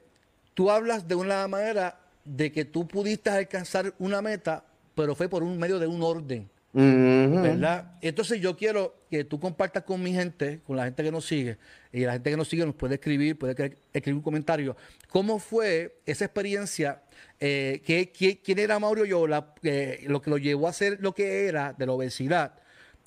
tú 0.55 0.71
hablas 0.71 1.07
de 1.07 1.15
una 1.15 1.47
manera 1.49 1.99
de 2.25 2.53
que 2.53 2.65
tú 2.65 2.87
pudiste 2.87 3.31
alcanzar 3.31 3.95
una 3.99 4.21
meta, 4.21 4.65
pero 4.95 5.15
fue 5.15 5.29
por 5.29 5.43
un 5.43 5.59
medio 5.59 5.79
de 5.79 5.87
un 5.87 6.03
orden. 6.03 6.49
¿Verdad? 6.73 7.93
Entonces 8.03 8.41
yo 8.41 8.57
quiero 8.57 8.95
que 9.11 9.25
tú 9.25 9.41
compartas 9.41 9.83
con 9.83 10.03
mi 10.03 10.13
gente, 10.13 10.61
con 10.67 10.77
la 10.77 10.85
gente 10.85 11.03
que 11.03 11.11
nos 11.11 11.25
sigue, 11.25 11.57
y 11.93 12.01
la 12.01 12.13
gente 12.13 12.31
que 12.31 12.37
nos 12.37 12.49
sigue 12.49 12.65
nos 12.67 12.75
puede 12.75 12.97
escribir, 12.97 13.39
puede 13.39 13.79
escribir 13.93 14.17
un 14.17 14.23
comentario. 14.23 14.77
¿Cómo 15.09 15.39
fue 15.39 15.97
esa 16.05 16.27
experiencia? 16.27 17.03
Eh, 17.41 18.11
¿Quién 18.45 18.59
era 18.59 18.79
Mauro 18.79 19.05
Yola? 19.05 19.55
Eh, 19.63 20.05
lo 20.07 20.21
que 20.21 20.31
lo 20.31 20.39
llevó 20.39 20.69
a 20.69 20.73
ser 20.73 20.99
lo 21.01 21.15
que 21.15 21.47
era 21.47 21.73
de 21.73 21.87
la 21.87 21.93
obesidad. 21.93 22.55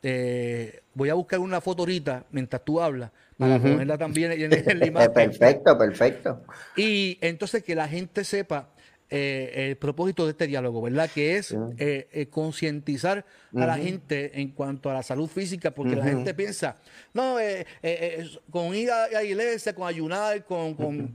Eh, 0.04 0.82
voy 0.96 1.10
a 1.10 1.14
buscar 1.14 1.40
una 1.40 1.62
foto 1.62 1.84
ahorita 1.84 2.26
mientras 2.32 2.66
tú 2.66 2.82
hablas 2.82 3.12
para 3.42 3.60
ponerla 3.60 3.98
también 3.98 4.32
en, 4.32 4.54
en 4.70 4.80
la 4.80 4.86
imagen. 4.86 5.14
perfecto, 5.14 5.78
perfecto. 5.78 6.44
Y 6.78 7.18
entonces 7.22 7.64
que 7.64 7.76
la 7.76 7.88
gente 7.88 8.24
sepa 8.24 8.70
eh, 9.10 9.70
el 9.72 9.76
propósito 9.76 10.24
de 10.24 10.32
este 10.32 10.48
diálogo, 10.48 10.82
¿verdad? 10.82 11.10
Que 11.14 11.36
es 11.36 11.52
eh, 11.78 12.08
eh, 12.14 12.28
concientizar 12.28 13.26
a 13.54 13.66
la 13.66 13.78
gente 13.78 14.40
en 14.40 14.52
cuanto 14.52 14.90
a 14.90 14.94
la 14.94 15.04
salud 15.04 15.28
física, 15.28 15.72
porque 15.72 15.98
la 15.98 16.06
gente 16.06 16.34
piensa, 16.34 16.78
no, 17.14 17.36
con 18.50 18.74
ir 18.74 18.90
a, 18.90 19.10
la 19.10 19.24
iglesia, 19.24 19.76
con 19.76 19.86
ayunar, 19.86 20.46
con, 20.46 20.76
con 20.76 21.14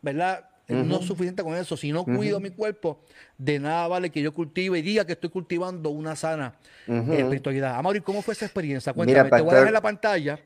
¿verdad? 0.00 0.48
No 0.68 1.00
es 1.00 1.04
suficiente 1.04 1.42
con 1.42 1.56
eso. 1.56 1.76
Si 1.76 1.90
no 1.90 2.04
cuido 2.04 2.38
mi 2.38 2.50
cuerpo, 2.50 3.00
de 3.44 3.58
nada 3.58 3.88
vale 3.88 4.10
que 4.10 4.22
yo 4.22 4.32
cultive 4.32 4.78
y 4.78 4.82
diga 4.82 5.04
que 5.04 5.14
estoy 5.14 5.28
cultivando 5.28 5.90
una 5.90 6.14
sana 6.14 6.54
espiritualidad. 6.86 7.76
Amaury, 7.76 8.00
¿cómo 8.00 8.22
fue 8.22 8.34
esa 8.34 8.44
experiencia? 8.44 8.92
Cuéntame, 8.92 9.30
te 9.30 9.42
voy 9.42 9.52
a 9.52 9.58
dejar 9.58 9.72
la 9.72 9.80
pantalla 9.80 10.38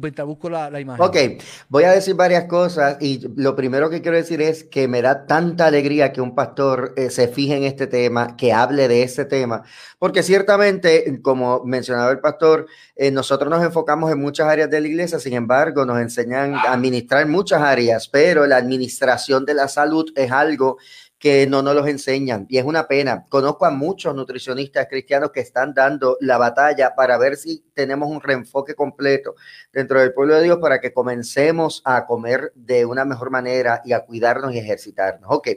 mientras 0.00 0.26
busco, 0.26 0.48
la, 0.48 0.80
imagen. 0.80 1.04
Ok, 1.04 1.42
voy 1.68 1.82
a 1.82 1.90
decir 1.90 2.14
varias 2.14 2.44
cosas 2.44 2.96
y 3.00 3.26
lo 3.34 3.56
primero 3.56 3.90
que 3.90 4.02
quiero 4.02 4.16
decir 4.16 4.40
es 4.40 4.62
que 4.62 4.86
me 4.86 5.02
da 5.02 5.26
tanta 5.26 5.66
alegría 5.66 6.12
que 6.12 6.20
un 6.20 6.36
pastor 6.36 6.94
eh, 6.96 7.10
se 7.10 7.26
fije 7.26 7.56
en 7.56 7.64
este 7.64 7.88
tema, 7.88 8.36
que 8.36 8.52
hable 8.52 8.86
de 8.86 9.02
este 9.02 9.24
tema, 9.24 9.64
porque 9.98 10.22
ciertamente, 10.22 11.20
como 11.22 11.64
mencionaba 11.64 12.12
el 12.12 12.20
pastor, 12.20 12.66
eh, 12.94 13.10
nosotros 13.10 13.50
nos 13.50 13.64
enfocamos 13.64 14.12
en 14.12 14.20
muchas 14.20 14.46
áreas 14.46 14.70
de 14.70 14.80
la 14.80 14.86
iglesia, 14.86 15.18
sin 15.18 15.34
embargo, 15.34 15.84
nos 15.84 16.00
enseñan 16.00 16.54
a 16.54 16.72
administrar 16.72 17.26
muchas 17.26 17.62
áreas, 17.62 18.08
pero 18.08 18.46
la 18.46 18.58
administración 18.58 19.44
de 19.44 19.54
la 19.54 19.66
salud 19.66 20.12
es 20.14 20.30
algo 20.30 20.78
que 21.20 21.46
no 21.46 21.60
nos 21.60 21.74
los 21.74 21.86
enseñan 21.86 22.46
y 22.48 22.56
es 22.56 22.64
una 22.64 22.88
pena. 22.88 23.26
Conozco 23.28 23.66
a 23.66 23.70
muchos 23.70 24.14
nutricionistas 24.14 24.88
cristianos 24.88 25.30
que 25.32 25.40
están 25.40 25.74
dando 25.74 26.16
la 26.20 26.38
batalla 26.38 26.94
para 26.96 27.18
ver 27.18 27.36
si 27.36 27.62
tenemos 27.74 28.08
un 28.08 28.22
reenfoque 28.22 28.74
completo 28.74 29.34
dentro 29.70 30.00
del 30.00 30.14
pueblo 30.14 30.36
de 30.36 30.44
Dios 30.44 30.58
para 30.62 30.80
que 30.80 30.94
comencemos 30.94 31.82
a 31.84 32.06
comer 32.06 32.52
de 32.54 32.86
una 32.86 33.04
mejor 33.04 33.30
manera 33.30 33.82
y 33.84 33.92
a 33.92 34.00
cuidarnos 34.00 34.54
y 34.54 34.58
ejercitarnos. 34.60 35.30
Ok, 35.30 35.48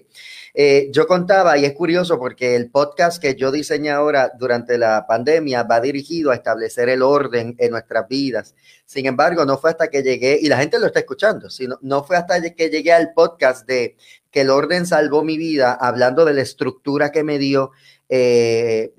eh, 0.53 0.89
yo 0.91 1.08
contaba 1.08 1.58
y 1.58 1.63
es 1.63 1.74
curioso 1.74 2.20
porque 2.20 2.58
el 2.58 2.70
podcast 2.70 3.22
que 3.22 3.36
yo 3.36 3.50
diseñé 3.50 3.91
ahora 3.91 4.34
durante 4.38 4.77
la 4.77 5.08
pandemia 5.08 5.63
va 5.63 5.79
dirigido 5.79 6.32
a 6.32 6.36
establecer 6.36 6.89
el 6.89 7.01
orden 7.01 7.55
en 7.58 7.72
nuestras 7.72 8.05
vidas. 8.10 8.53
Sin 8.86 9.05
embargo, 9.05 9.46
no 9.46 9.58
fue 9.58 9.70
hasta 9.70 9.88
que 9.88 10.03
llegué, 10.03 10.38
y 10.41 10.50
la 10.50 10.58
gente 10.58 10.77
lo 10.77 10.88
está 10.88 11.00
escuchando, 11.00 11.50
sino 11.50 11.79
no 11.82 12.03
fue 12.03 12.17
hasta 12.17 12.41
que 12.53 12.70
llegué 12.70 12.91
al 12.91 13.13
podcast 13.13 13.65
de 13.65 13.96
que 14.33 14.41
el 14.41 14.49
orden 14.49 14.87
salvó 14.87 15.23
mi 15.23 15.37
vida, 15.37 15.73
hablando 15.73 16.25
de 16.25 16.33
la 16.33 16.41
estructura 16.41 17.11
que 17.11 17.23
me 17.23 17.37
dio 17.37 17.69
eh, 18.09 18.93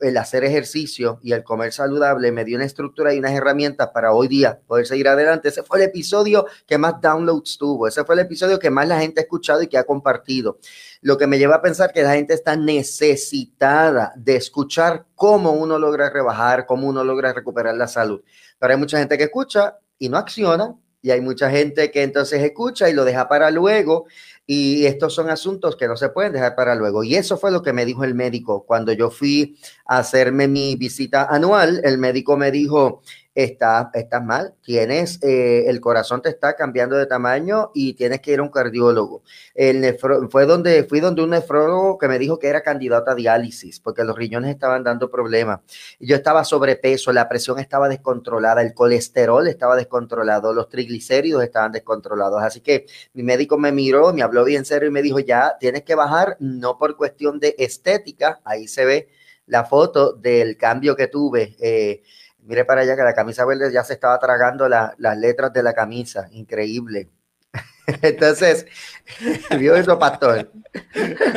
el, 0.00 0.16
hacer 0.16 0.42
ejercicio 0.42 1.20
y 1.22 1.32
el 1.32 1.44
comer 1.44 1.72
saludable, 1.72 2.32
me 2.32 2.44
dio 2.44 2.56
una 2.56 2.66
estructura 2.66 3.14
y 3.14 3.18
unas 3.20 3.30
herramientas 3.30 3.90
para 3.94 4.12
hoy 4.12 4.26
día 4.26 4.60
poder 4.66 4.84
seguir 4.86 5.06
adelante. 5.06 5.50
Ese 5.50 5.62
fue 5.62 5.78
el 5.78 5.84
episodio 5.84 6.46
que 6.66 6.78
más 6.78 7.00
downloads 7.00 7.58
tuvo, 7.58 7.86
ese 7.86 8.04
fue 8.04 8.16
el 8.16 8.22
episodio 8.22 8.58
que 8.58 8.70
más 8.70 8.88
la 8.88 8.98
gente 8.98 9.20
ha 9.20 9.22
escuchado 9.22 9.62
y 9.62 9.68
que 9.68 9.78
ha 9.78 9.84
compartido. 9.84 10.58
Lo 11.00 11.16
que 11.16 11.28
me 11.28 11.38
lleva 11.38 11.56
a 11.56 11.62
pensar 11.62 11.92
que 11.92 12.02
la 12.02 12.14
gente 12.14 12.34
está 12.34 12.56
necesitada 12.56 14.12
de 14.16 14.34
escuchar 14.34 15.06
cómo 15.14 15.52
uno 15.52 15.78
logra 15.78 16.10
rebajar, 16.10 16.66
cómo 16.66 16.88
uno 16.88 17.04
logra 17.04 17.32
recuperar 17.32 17.76
la 17.76 17.86
salud. 17.86 18.20
Pero 18.58 18.72
hay 18.72 18.80
mucha 18.80 18.98
gente 18.98 19.16
que 19.16 19.24
escucha 19.24 19.78
y 19.96 20.08
no 20.08 20.18
acciona, 20.18 20.74
y 21.02 21.10
hay 21.10 21.20
mucha 21.20 21.50
gente 21.50 21.90
que 21.90 22.02
entonces 22.02 22.42
escucha 22.42 22.88
y 22.88 22.94
lo 22.94 23.04
deja 23.04 23.28
para 23.28 23.50
luego 23.50 24.06
y 24.46 24.86
estos 24.86 25.14
son 25.14 25.30
asuntos 25.30 25.76
que 25.76 25.88
no 25.88 25.96
se 25.96 26.08
pueden 26.08 26.32
dejar 26.32 26.54
para 26.54 26.74
luego. 26.74 27.04
Y 27.04 27.16
eso 27.16 27.36
fue 27.36 27.50
lo 27.50 27.62
que 27.62 27.72
me 27.72 27.84
dijo 27.84 28.04
el 28.04 28.14
médico 28.14 28.64
cuando 28.64 28.92
yo 28.92 29.10
fui 29.10 29.56
a 29.84 29.98
hacerme 29.98 30.48
mi 30.48 30.76
visita 30.76 31.24
anual. 31.24 31.80
El 31.84 31.98
médico 31.98 32.36
me 32.36 32.50
dijo, 32.50 33.02
está, 33.34 33.90
estás 33.94 34.22
mal, 34.22 34.54
tienes, 34.62 35.18
eh, 35.22 35.64
el 35.68 35.80
corazón 35.80 36.20
te 36.20 36.28
está 36.28 36.54
cambiando 36.54 36.96
de 36.96 37.06
tamaño 37.06 37.70
y 37.74 37.94
tienes 37.94 38.20
que 38.20 38.32
ir 38.32 38.40
a 38.40 38.42
un 38.42 38.50
cardiólogo. 38.50 39.22
El 39.54 39.98
fue 40.30 40.46
donde, 40.46 40.84
fui 40.84 41.00
donde 41.00 41.22
un 41.22 41.30
nefrólogo 41.30 41.98
que 41.98 42.08
me 42.08 42.18
dijo 42.18 42.38
que 42.38 42.48
era 42.48 42.62
candidato 42.62 43.10
a 43.10 43.14
diálisis 43.14 43.80
porque 43.80 44.04
los 44.04 44.16
riñones 44.16 44.50
estaban 44.50 44.84
dando 44.84 45.10
problemas. 45.10 45.60
Yo 45.98 46.16
estaba 46.16 46.44
sobrepeso, 46.44 47.12
la 47.12 47.28
presión 47.28 47.58
estaba 47.58 47.88
descontrolada, 47.88 48.62
el 48.62 48.74
colesterol 48.74 49.48
estaba 49.48 49.76
descontrolado, 49.76 50.52
los 50.52 50.68
triglicéridos 50.68 51.42
estaban 51.42 51.72
descontrolados. 51.72 52.42
Así 52.42 52.60
que 52.60 52.86
mi 53.14 53.22
médico 53.22 53.58
me 53.58 53.72
miró, 53.72 54.12
me 54.12 54.22
habló 54.22 54.44
bien 54.44 54.64
serio 54.64 54.88
y 54.88 54.92
me 54.92 55.02
dijo, 55.02 55.18
ya 55.20 55.56
tienes 55.58 55.82
que 55.82 55.94
bajar, 55.94 56.36
no 56.40 56.78
por 56.78 56.96
cuestión 56.96 57.40
de 57.40 57.54
estética, 57.58 58.40
ahí 58.44 58.68
se 58.68 58.84
ve 58.84 59.08
la 59.46 59.64
foto 59.64 60.12
del 60.12 60.56
cambio 60.56 60.96
que 60.96 61.08
tuve. 61.08 61.56
Eh, 61.60 62.02
Mire 62.42 62.64
para 62.64 62.82
allá 62.82 62.96
que 62.96 63.02
la 63.02 63.14
camisa 63.14 63.44
verde 63.44 63.72
ya 63.72 63.84
se 63.84 63.94
estaba 63.94 64.18
tragando 64.18 64.68
las 64.68 65.16
letras 65.16 65.52
de 65.52 65.62
la 65.62 65.72
camisa. 65.74 66.28
Increíble. 66.32 67.08
Entonces, 68.02 68.66
vio 69.58 69.74
eso, 69.74 69.98
pastor. 69.98 70.50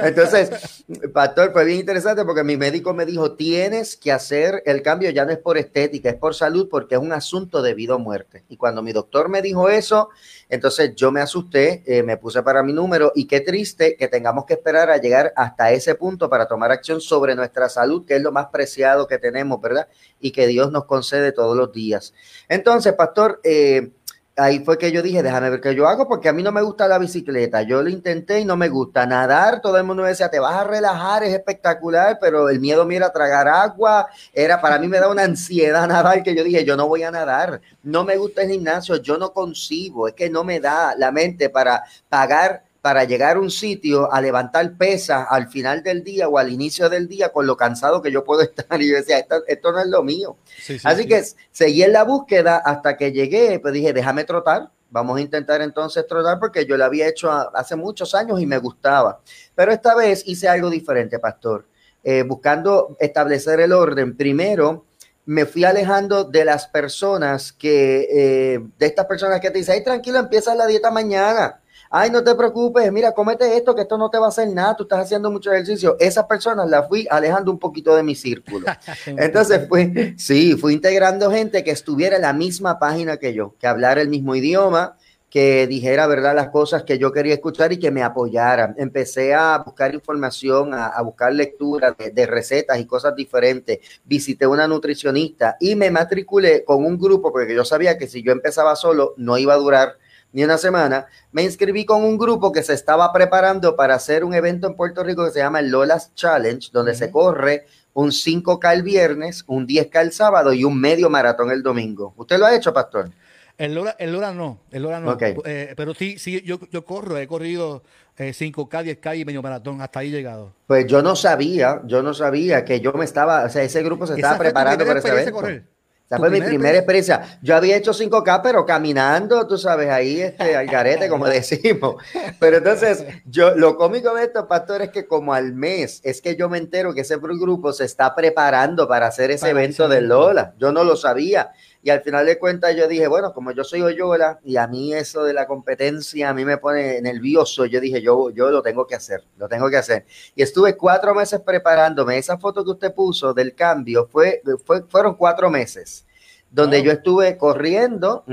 Entonces, 0.03 0.83
pastor, 1.13 1.51
fue 1.51 1.65
bien 1.65 1.79
interesante 1.79 2.23
porque 2.23 2.43
mi 2.43 2.55
médico 2.55 2.93
me 2.93 3.05
dijo, 3.05 3.33
tienes 3.33 3.97
que 3.97 4.11
hacer 4.11 4.61
el 4.65 4.81
cambio, 4.81 5.09
ya 5.09 5.25
no 5.25 5.31
es 5.31 5.39
por 5.39 5.57
estética, 5.57 6.09
es 6.09 6.15
por 6.15 6.35
salud, 6.35 6.67
porque 6.69 6.95
es 6.95 7.01
un 7.01 7.11
asunto 7.11 7.61
de 7.61 7.73
vida 7.73 7.95
o 7.95 7.99
muerte. 7.99 8.43
Y 8.47 8.57
cuando 8.57 8.81
mi 8.81 8.93
doctor 8.93 9.29
me 9.29 9.41
dijo 9.41 9.69
eso, 9.69 10.09
entonces 10.47 10.95
yo 10.95 11.11
me 11.11 11.21
asusté, 11.21 11.83
eh, 11.85 12.03
me 12.03 12.17
puse 12.17 12.43
para 12.43 12.63
mi 12.63 12.73
número 12.73 13.11
y 13.15 13.27
qué 13.27 13.41
triste 13.41 13.95
que 13.97 14.07
tengamos 14.07 14.45
que 14.45 14.53
esperar 14.53 14.89
a 14.89 14.97
llegar 14.97 15.33
hasta 15.35 15.71
ese 15.71 15.95
punto 15.95 16.29
para 16.29 16.47
tomar 16.47 16.71
acción 16.71 17.01
sobre 17.01 17.35
nuestra 17.35 17.69
salud, 17.69 18.05
que 18.05 18.15
es 18.15 18.21
lo 18.21 18.31
más 18.31 18.47
preciado 18.47 19.07
que 19.07 19.17
tenemos, 19.17 19.59
¿verdad? 19.59 19.87
Y 20.19 20.31
que 20.31 20.47
Dios 20.47 20.71
nos 20.71 20.85
concede 20.85 21.31
todos 21.31 21.57
los 21.57 21.71
días. 21.71 22.13
Entonces, 22.47 22.93
pastor, 22.93 23.41
eh, 23.43 23.91
ahí 24.37 24.59
fue 24.59 24.77
que 24.77 24.91
yo 24.91 25.01
dije, 25.01 25.23
déjame 25.23 25.49
ver 25.49 25.61
qué 25.61 25.75
yo 25.75 25.87
hago, 25.87 26.07
porque 26.07 26.29
a 26.29 26.33
mí 26.33 26.43
no 26.43 26.51
me 26.51 26.61
gusta 26.61 26.87
la 26.87 26.97
bicicleta. 26.97 27.61
Yo 27.61 27.81
lo 27.81 27.89
intenté 27.89 28.39
y 28.39 28.45
no 28.45 28.57
me 28.57 28.69
gusta. 28.69 29.05
Nadar, 29.05 29.61
todo 29.61 29.77
el 29.77 29.83
mundo 29.83 30.03
me 30.03 30.09
decía, 30.09 30.29
te 30.29 30.39
vas 30.39 30.55
a 30.55 30.63
relajar, 30.63 31.23
es 31.23 31.33
espectacular, 31.33 32.17
pero 32.19 32.49
el 32.49 32.59
miedo 32.59 32.85
mira 32.85 33.11
tragar 33.11 33.47
agua, 33.47 34.07
era 34.33 34.59
para 34.59 34.79
mí 34.79 34.87
me 34.87 34.99
da 34.99 35.09
una 35.09 35.23
ansiedad 35.23 35.87
nadar 35.87 36.23
que 36.23 36.35
yo 36.35 36.43
dije, 36.43 36.65
yo 36.65 36.75
no 36.75 36.87
voy 36.87 37.03
a 37.03 37.11
nadar. 37.11 37.61
No 37.83 38.03
me 38.03 38.17
gusta 38.17 38.43
el 38.43 38.51
gimnasio, 38.51 38.97
yo 38.97 39.17
no 39.17 39.31
concibo, 39.31 40.07
es 40.07 40.13
que 40.13 40.29
no 40.29 40.43
me 40.43 40.59
da 40.59 40.95
la 40.97 41.11
mente 41.11 41.49
para 41.49 41.83
pagar 42.09 42.63
para 42.85 43.03
llegar 43.03 43.37
a 43.37 43.39
un 43.39 43.49
sitio 43.49 44.13
a 44.13 44.21
levantar 44.21 44.77
pesas 44.77 45.25
al 45.31 45.47
final 45.47 45.81
del 45.81 46.03
día 46.03 46.29
o 46.29 46.37
al 46.37 46.51
inicio 46.51 46.87
del 46.87 47.07
día 47.07 47.29
con 47.29 47.47
lo 47.47 47.57
cansado 47.57 47.99
que 47.99 48.11
yo 48.11 48.23
puedo 48.23 48.41
estar. 48.43 48.79
Y 48.79 48.91
yo 48.91 48.97
decía, 48.97 49.25
esto, 49.47 49.71
no 49.71 49.79
es 49.79 49.87
lo 49.87 50.03
mío. 50.03 50.37
Así 50.83 51.07
que 51.07 51.23
seguí 51.51 51.81
en 51.81 51.93
la 51.93 52.03
búsqueda 52.03 52.57
hasta 52.57 52.95
que 52.95 53.11
llegué, 53.11 53.57
pues 53.57 53.73
dije, 53.73 53.91
déjame 53.91 54.23
trotar. 54.23 54.69
Vamos 54.91 55.17
a 55.17 55.21
intentar 55.21 55.63
entonces 55.63 56.05
trotar 56.05 56.39
porque 56.39 56.67
yo 56.67 56.77
lo 56.77 56.85
había 56.85 57.07
hecho 57.07 57.31
hace 57.31 57.75
muchos 57.75 58.13
años 58.13 58.39
y 58.39 58.45
me 58.45 58.59
gustaba. 58.59 59.19
Pero 59.55 59.71
esta 59.71 59.95
vez 59.95 60.21
hice 60.27 60.47
algo 60.47 60.69
diferente, 60.69 61.17
pastor. 61.17 61.65
Eh, 62.03 62.21
buscando 62.21 62.95
establecer 62.99 63.61
el 63.61 63.73
orden. 63.73 64.15
Primero, 64.15 64.85
me 65.25 65.47
fui 65.47 65.63
alejando 65.63 66.23
de 66.23 66.45
las 66.45 66.67
personas 66.67 67.51
que, 67.51 68.07
eh, 68.11 68.59
de 68.77 68.85
estas 68.85 69.07
personas 69.07 69.41
que 69.41 69.49
te 69.49 69.57
dicen, 69.57 69.73
ay, 69.73 69.83
tranquilo, 69.83 70.19
empieza 70.19 70.53
la 70.53 70.67
dieta 70.67 70.91
mañana 70.91 71.61
ay, 71.89 72.09
no 72.09 72.23
te 72.23 72.35
preocupes, 72.35 72.91
mira, 72.91 73.13
cómete 73.13 73.57
esto, 73.57 73.75
que 73.75 73.81
esto 73.81 73.97
no 73.97 74.09
te 74.09 74.17
va 74.17 74.25
a 74.25 74.29
hacer 74.29 74.49
nada, 74.49 74.75
tú 74.75 74.83
estás 74.83 74.99
haciendo 74.99 75.31
mucho 75.31 75.51
ejercicio. 75.51 75.95
Esas 75.99 76.25
personas 76.25 76.69
las 76.69 76.87
fui 76.87 77.07
alejando 77.09 77.51
un 77.51 77.59
poquito 77.59 77.95
de 77.95 78.03
mi 78.03 78.15
círculo. 78.15 78.65
Entonces, 79.05 79.67
fui, 79.67 80.15
sí, 80.17 80.55
fui 80.55 80.73
integrando 80.73 81.31
gente 81.31 81.63
que 81.63 81.71
estuviera 81.71 82.15
en 82.15 82.23
la 82.23 82.33
misma 82.33 82.79
página 82.79 83.17
que 83.17 83.33
yo, 83.33 83.55
que 83.59 83.67
hablara 83.67 84.01
el 84.01 84.09
mismo 84.09 84.35
idioma, 84.35 84.97
que 85.29 85.67
dijera, 85.67 86.07
¿verdad?, 86.07 86.33
las 86.33 86.47
cosas 86.47 86.83
que 86.83 86.97
yo 86.97 87.11
quería 87.11 87.33
escuchar 87.33 87.73
y 87.73 87.77
que 87.77 87.91
me 87.91 88.03
apoyaran. 88.03 88.73
Empecé 88.77 89.33
a 89.33 89.57
buscar 89.57 89.93
información, 89.93 90.73
a, 90.73 91.01
buscar 91.01 91.33
lectura 91.33 91.91
de, 91.91 92.11
de, 92.11 92.25
recetas 92.25 92.79
y 92.79 92.85
cosas 92.85 93.13
diferentes. 93.17 93.79
Visité 94.05 94.47
una 94.47 94.65
nutricionista 94.65 95.57
y 95.59 95.75
me 95.75 95.91
matriculé 95.91 96.63
con 96.63 96.85
un 96.85 96.97
grupo 96.97 97.33
porque 97.33 97.53
yo 97.53 97.65
sabía 97.65 97.97
que 97.97 98.07
si 98.07 98.23
yo 98.23 98.31
empezaba 98.31 98.77
solo 98.77 99.13
no 99.17 99.37
iba 99.37 99.53
a 99.53 99.57
durar 99.57 99.97
ni 100.35 100.43
una 100.43 100.57
semana, 100.57 101.05
me 101.31 101.43
inscribí 101.43 101.85
con 101.85 102.03
un 102.03 102.17
grupo 102.17 102.51
que 102.51 102.61
se 102.61 102.73
estaba 102.73 103.13
preparando 103.13 103.77
para 103.77 103.95
hacer 103.95 104.25
un 104.25 104.33
evento 104.33 104.67
en 104.67 104.75
Puerto 104.75 105.01
Rico 105.01 105.23
que 105.23 105.31
se 105.31 105.39
llama 105.39 105.61
el 105.61 105.69
Lolas 105.69 106.13
Challenge, 106.13 106.71
donde 106.73 106.93
se 106.93 107.09
corre 107.09 107.67
un 107.93 108.09
5K 108.09 108.73
el 108.73 108.83
viernes, 108.83 109.45
un 109.47 109.65
10K 109.65 110.01
el 110.01 110.11
sábado 110.11 110.51
y 110.51 110.65
un 110.65 110.77
medio 110.77 111.09
maratón 111.09 111.51
el 111.51 111.63
domingo. 111.63 112.13
¿Usted 112.17 112.37
lo 112.37 112.47
ha 112.47 112.53
hecho, 112.53 112.73
pastor? 112.73 113.11
El 113.57 113.75
Lora, 113.75 113.95
el 113.97 114.11
Lora 114.11 114.33
no, 114.33 114.59
el 114.71 114.83
Lora 114.83 114.99
no. 114.99 115.17
Eh, 115.21 115.73
pero 115.77 115.93
sí, 115.93 116.19
sí, 116.19 116.41
yo, 116.41 116.59
yo 116.69 116.83
corro, 116.83 117.17
he 117.17 117.27
corrido 117.27 117.81
5K, 118.17 118.99
10K 118.99 119.17
y 119.17 119.23
medio 119.23 119.41
maratón, 119.41 119.81
hasta 119.81 120.01
ahí 120.01 120.11
llegado. 120.11 120.51
Pues 120.67 120.85
yo 120.85 121.01
no 121.01 121.15
sabía, 121.15 121.81
yo 121.85 122.03
no 122.03 122.13
sabía 122.13 122.65
que 122.65 122.81
yo 122.81 122.91
me 122.91 123.05
estaba, 123.05 123.45
o 123.45 123.49
sea, 123.49 123.63
ese 123.63 123.81
grupo 123.83 124.05
se 124.05 124.15
estaba 124.15 124.37
preparando 124.37 124.85
para 124.85 124.99
ese 124.99 125.07
evento. 125.07 125.63
Esa 126.05 126.19
fue 126.19 126.29
mi 126.29 126.39
primera 126.39 126.77
experiencia. 126.77 127.39
Yo 127.41 127.55
había 127.55 127.75
hecho 127.75 127.91
5K, 127.91 128.41
pero 128.43 128.63
caminando, 128.63 129.47
tú 129.47 129.57
sabes, 129.57 129.89
ahí 129.89 130.21
este, 130.21 130.55
al 130.55 130.67
garete, 130.67 131.09
como 131.09 131.25
decimos. 131.29 131.95
Pero 132.39 132.57
entonces, 132.57 133.05
yo, 133.25 133.55
lo 133.55 133.75
cómico 133.75 134.13
de 134.13 134.25
esto, 134.25 134.47
pastor, 134.47 134.83
es 134.83 134.91
que 134.91 135.07
como 135.07 135.33
al 135.33 135.53
mes, 135.53 136.01
es 136.03 136.21
que 136.21 136.35
yo 136.35 136.47
me 136.47 136.59
entero 136.59 136.93
que 136.93 137.01
ese 137.01 137.17
grupo 137.17 137.73
se 137.73 137.85
está 137.85 138.13
preparando 138.13 138.87
para 138.87 139.07
hacer 139.07 139.31
ese 139.31 139.49
evento 139.49 139.87
de 139.87 140.01
Lola. 140.01 140.53
Yo 140.59 140.71
no 140.71 140.83
lo 140.83 140.95
sabía. 140.95 141.51
Y 141.85 141.91
al 141.91 142.01
final 142.01 142.25
de 142.25 142.39
cuentas 142.39 142.75
yo 142.75 142.87
dije, 142.87 143.05
bueno, 143.05 143.31
como 143.31 143.51
yo 143.51 143.63
soy 143.63 143.83
Oyola 143.83 144.39
y 144.43 144.57
a 144.57 144.65
mí 144.65 144.91
eso 144.91 145.23
de 145.23 145.33
la 145.33 145.45
competencia 145.45 146.29
a 146.29 146.33
mí 146.33 146.43
me 146.43 146.57
pone 146.57 146.99
nervioso, 146.99 147.67
yo 147.67 147.79
dije, 147.79 148.01
yo, 148.01 148.31
yo 148.31 148.49
lo 148.49 148.63
tengo 148.63 148.87
que 148.87 148.95
hacer, 148.95 149.23
lo 149.37 149.47
tengo 149.47 149.69
que 149.69 149.77
hacer. 149.77 150.07
Y 150.33 150.41
estuve 150.41 150.75
cuatro 150.75 151.13
meses 151.13 151.41
preparándome. 151.41 152.17
Esa 152.17 152.39
foto 152.39 152.63
que 152.63 152.71
usted 152.71 152.91
puso 152.91 153.35
del 153.35 153.53
cambio 153.53 154.07
fue, 154.11 154.41
fue 154.65 154.81
fueron 154.87 155.13
cuatro 155.13 155.51
meses 155.51 156.07
donde 156.49 156.81
yo 156.81 156.91
estuve 156.91 157.37
corriendo 157.37 158.23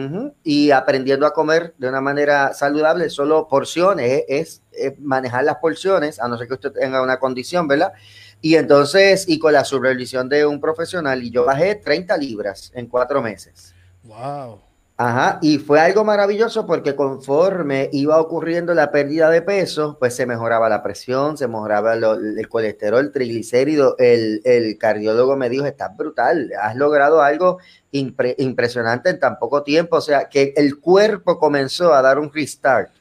y 0.44 0.70
aprendiendo 0.70 1.26
a 1.26 1.34
comer 1.34 1.74
de 1.76 1.88
una 1.88 2.00
manera 2.00 2.54
saludable, 2.54 3.10
solo 3.10 3.48
porciones, 3.48 4.22
es, 4.28 4.62
es, 4.70 4.98
manejar 5.00 5.44
las 5.44 5.56
porciones, 5.56 6.20
a 6.20 6.28
no 6.28 6.38
ser 6.38 6.46
que 6.46 6.54
usted 6.54 6.72
tenga 6.72 7.02
una 7.02 7.18
condición, 7.18 7.66
¿verdad? 7.66 7.92
Y 8.42 8.56
entonces, 8.56 9.24
y 9.28 9.38
con 9.38 9.52
la 9.52 9.64
supervisión 9.64 10.28
de 10.28 10.44
un 10.44 10.60
profesional, 10.60 11.22
y 11.22 11.30
yo 11.30 11.44
bajé 11.44 11.76
30 11.76 12.16
libras 12.16 12.72
en 12.74 12.88
cuatro 12.88 13.22
meses. 13.22 13.72
¡Wow! 14.02 14.58
Ajá, 14.96 15.38
y 15.42 15.58
fue 15.58 15.80
algo 15.80 16.04
maravilloso 16.04 16.66
porque 16.66 16.94
conforme 16.94 17.88
iba 17.92 18.20
ocurriendo 18.20 18.74
la 18.74 18.90
pérdida 18.90 19.30
de 19.30 19.42
peso, 19.42 19.96
pues 19.98 20.14
se 20.14 20.26
mejoraba 20.26 20.68
la 20.68 20.82
presión, 20.82 21.36
se 21.38 21.48
mejoraba 21.48 21.94
el 21.94 22.48
colesterol, 22.48 23.06
el 23.06 23.12
triglicérido. 23.12 23.96
El, 23.98 24.42
el, 24.44 24.76
cardiólogo 24.76 25.36
me 25.36 25.48
dijo, 25.48 25.64
estás 25.64 25.96
brutal, 25.96 26.52
has 26.60 26.76
logrado 26.76 27.22
algo 27.22 27.58
impresionante 27.90 29.10
en 29.10 29.18
tan 29.18 29.38
poco 29.38 29.62
tiempo. 29.62 29.96
O 29.96 30.00
sea, 30.00 30.28
que 30.28 30.52
el 30.56 30.78
cuerpo 30.78 31.38
comenzó 31.38 31.94
a 31.94 32.02
dar 32.02 32.18
un 32.18 32.32
restart. 32.32 32.92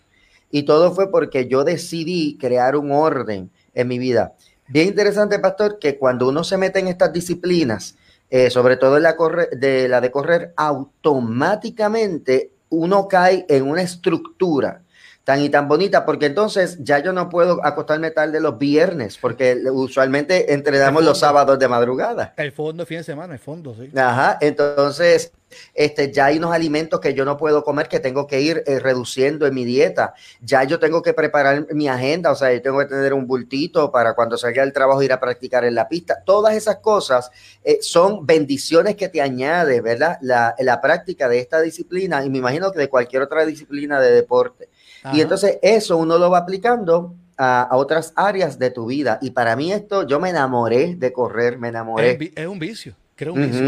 Y 0.49 0.63
todo 0.63 0.93
fue 0.93 1.11
porque 1.11 1.47
yo 1.47 1.63
decidí 1.63 2.37
crear 2.39 2.75
un 2.77 2.91
orden 2.91 3.51
en 3.73 3.87
mi 3.87 3.99
vida. 3.99 4.33
Bien 4.71 4.87
interesante, 4.87 5.37
pastor, 5.39 5.79
que 5.79 5.97
cuando 5.97 6.29
uno 6.29 6.45
se 6.45 6.57
mete 6.57 6.79
en 6.79 6.87
estas 6.87 7.11
disciplinas, 7.11 7.95
eh, 8.29 8.49
sobre 8.49 8.77
todo 8.77 8.95
en 8.95 9.03
la, 9.03 9.17
de, 9.51 9.89
la 9.89 9.99
de 9.99 10.11
correr, 10.11 10.53
automáticamente 10.55 12.51
uno 12.69 13.09
cae 13.09 13.45
en 13.49 13.67
una 13.67 13.81
estructura 13.81 14.81
tan 15.25 15.41
y 15.41 15.49
tan 15.49 15.67
bonita, 15.67 16.05
porque 16.05 16.27
entonces 16.27 16.77
ya 16.79 16.99
yo 16.99 17.11
no 17.11 17.27
puedo 17.27 17.63
acostarme 17.65 18.11
tarde 18.11 18.39
los 18.39 18.57
viernes, 18.57 19.17
porque 19.17 19.61
usualmente 19.71 20.53
entrenamos 20.53 21.03
los 21.03 21.19
sábados 21.19 21.59
de 21.59 21.67
madrugada. 21.67 22.33
El 22.37 22.53
fondo, 22.53 22.85
fin 22.85 22.99
de 22.99 23.03
semana, 23.03 23.33
el 23.33 23.39
fondo, 23.39 23.75
sí. 23.75 23.91
Ajá, 23.95 24.37
entonces 24.39 25.33
este, 25.73 26.11
ya 26.11 26.25
hay 26.25 26.37
unos 26.37 26.53
alimentos 26.53 26.99
que 26.99 27.13
yo 27.13 27.25
no 27.25 27.37
puedo 27.37 27.63
comer, 27.63 27.87
que 27.87 27.99
tengo 27.99 28.27
que 28.27 28.41
ir 28.41 28.63
eh, 28.65 28.79
reduciendo 28.79 29.45
en 29.45 29.53
mi 29.53 29.65
dieta. 29.65 30.13
Ya 30.41 30.63
yo 30.63 30.79
tengo 30.79 31.01
que 31.01 31.13
preparar 31.13 31.67
mi 31.73 31.87
agenda, 31.87 32.31
o 32.31 32.35
sea, 32.35 32.53
yo 32.53 32.61
tengo 32.61 32.79
que 32.79 32.85
tener 32.85 33.13
un 33.13 33.27
bultito 33.27 33.91
para 33.91 34.13
cuando 34.13 34.37
salga 34.37 34.63
del 34.63 34.73
trabajo 34.73 35.01
ir 35.01 35.13
a 35.13 35.19
practicar 35.19 35.65
en 35.65 35.75
la 35.75 35.87
pista. 35.87 36.23
Todas 36.25 36.55
esas 36.55 36.77
cosas 36.77 37.31
eh, 37.63 37.79
son 37.81 38.25
bendiciones 38.25 38.95
que 38.95 39.09
te 39.09 39.21
añade, 39.21 39.81
¿verdad? 39.81 40.17
La, 40.21 40.55
la 40.59 40.81
práctica 40.81 41.27
de 41.29 41.39
esta 41.39 41.61
disciplina 41.61 42.23
y 42.25 42.29
me 42.29 42.39
imagino 42.39 42.71
que 42.71 42.79
de 42.79 42.89
cualquier 42.89 43.21
otra 43.21 43.45
disciplina 43.45 43.99
de 43.99 44.11
deporte. 44.11 44.69
Y 45.13 45.21
entonces 45.21 45.57
eso 45.61 45.97
uno 45.97 46.17
lo 46.17 46.29
va 46.29 46.39
aplicando 46.39 47.15
a, 47.37 47.69
otras 47.71 48.13
áreas 48.15 48.59
de 48.59 48.69
tu 48.69 48.85
vida. 48.85 49.17
Y 49.21 49.31
para 49.31 49.55
mí 49.55 49.71
esto, 49.71 50.05
yo 50.05 50.19
me 50.19 50.29
enamoré 50.29 50.95
de 50.95 51.11
correr, 51.11 51.57
me 51.57 51.69
enamoré. 51.69 52.31
Es, 52.35 52.47
un 52.47 52.59
vicio, 52.59 52.95
creo 53.21 53.33
un 53.33 53.41
vicio, 53.43 53.61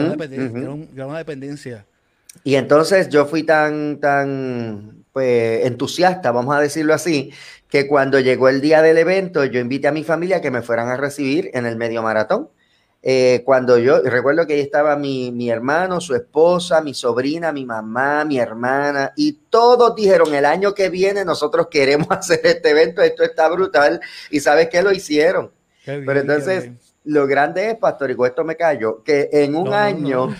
una, 1.06 1.18
dependencia, 1.20 1.86
Y 2.44 2.56
entonces 2.56 3.10
yo 3.10 3.28
fui 3.28 3.44
tan, 3.44 4.00
tan, 4.00 5.06
pues, 5.12 5.68
entusiasta, 5.68 6.32
vamos 6.32 6.56
a 6.56 6.60
decirlo 6.60 6.96
así, 6.96 7.32
que 7.70 7.86
cuando 7.86 8.20
llegó 8.20 8.50
el 8.50 8.62
día 8.62 8.82
del 8.82 8.98
evento, 8.98 9.46
yo 9.46 9.60
invité 9.60 9.90
a 9.90 9.92
mi 9.92 10.04
familia 10.04 10.42
que 10.42 10.50
me 10.50 10.64
fueran 10.64 10.90
a 10.90 10.98
recibir 10.98 11.52
en 11.54 11.68
el 11.68 11.76
medio 11.76 12.02
maratón. 12.02 12.50
Eh, 13.04 13.44
cuando 13.46 13.78
yo 13.78 14.02
recuerdo 14.02 14.48
que 14.48 14.54
ahí 14.54 14.62
estaba 14.62 14.96
mi, 14.96 15.32
mi, 15.32 15.52
hermano, 15.52 16.02
su 16.02 16.16
esposa, 16.16 16.82
mi 16.82 16.96
sobrina, 16.96 17.52
mi 17.52 17.66
mamá, 17.66 18.26
mi 18.26 18.40
hermana, 18.40 19.14
y 19.16 19.34
todos 19.52 19.94
dijeron, 19.94 20.34
el 20.34 20.46
año 20.46 20.74
que 20.74 20.90
viene 20.90 21.24
nosotros 21.26 21.68
queremos 21.70 22.08
hacer 22.10 22.40
este 22.44 22.72
evento, 22.72 23.04
esto 23.04 23.22
está 23.24 23.50
brutal, 23.50 24.02
y 24.32 24.40
sabes 24.40 24.70
que 24.70 24.82
lo 24.82 24.92
hicieron. 24.92 25.52
Pero 25.86 26.20
entonces, 26.20 26.72
lo 27.06 27.28
grande 27.28 27.72
es, 27.72 27.78
Pastorico, 27.78 28.26
esto 28.26 28.44
me 28.44 28.56
callo, 28.56 29.04
que 29.04 29.30
en 29.32 29.56
un 29.56 29.74
año, 29.74 30.28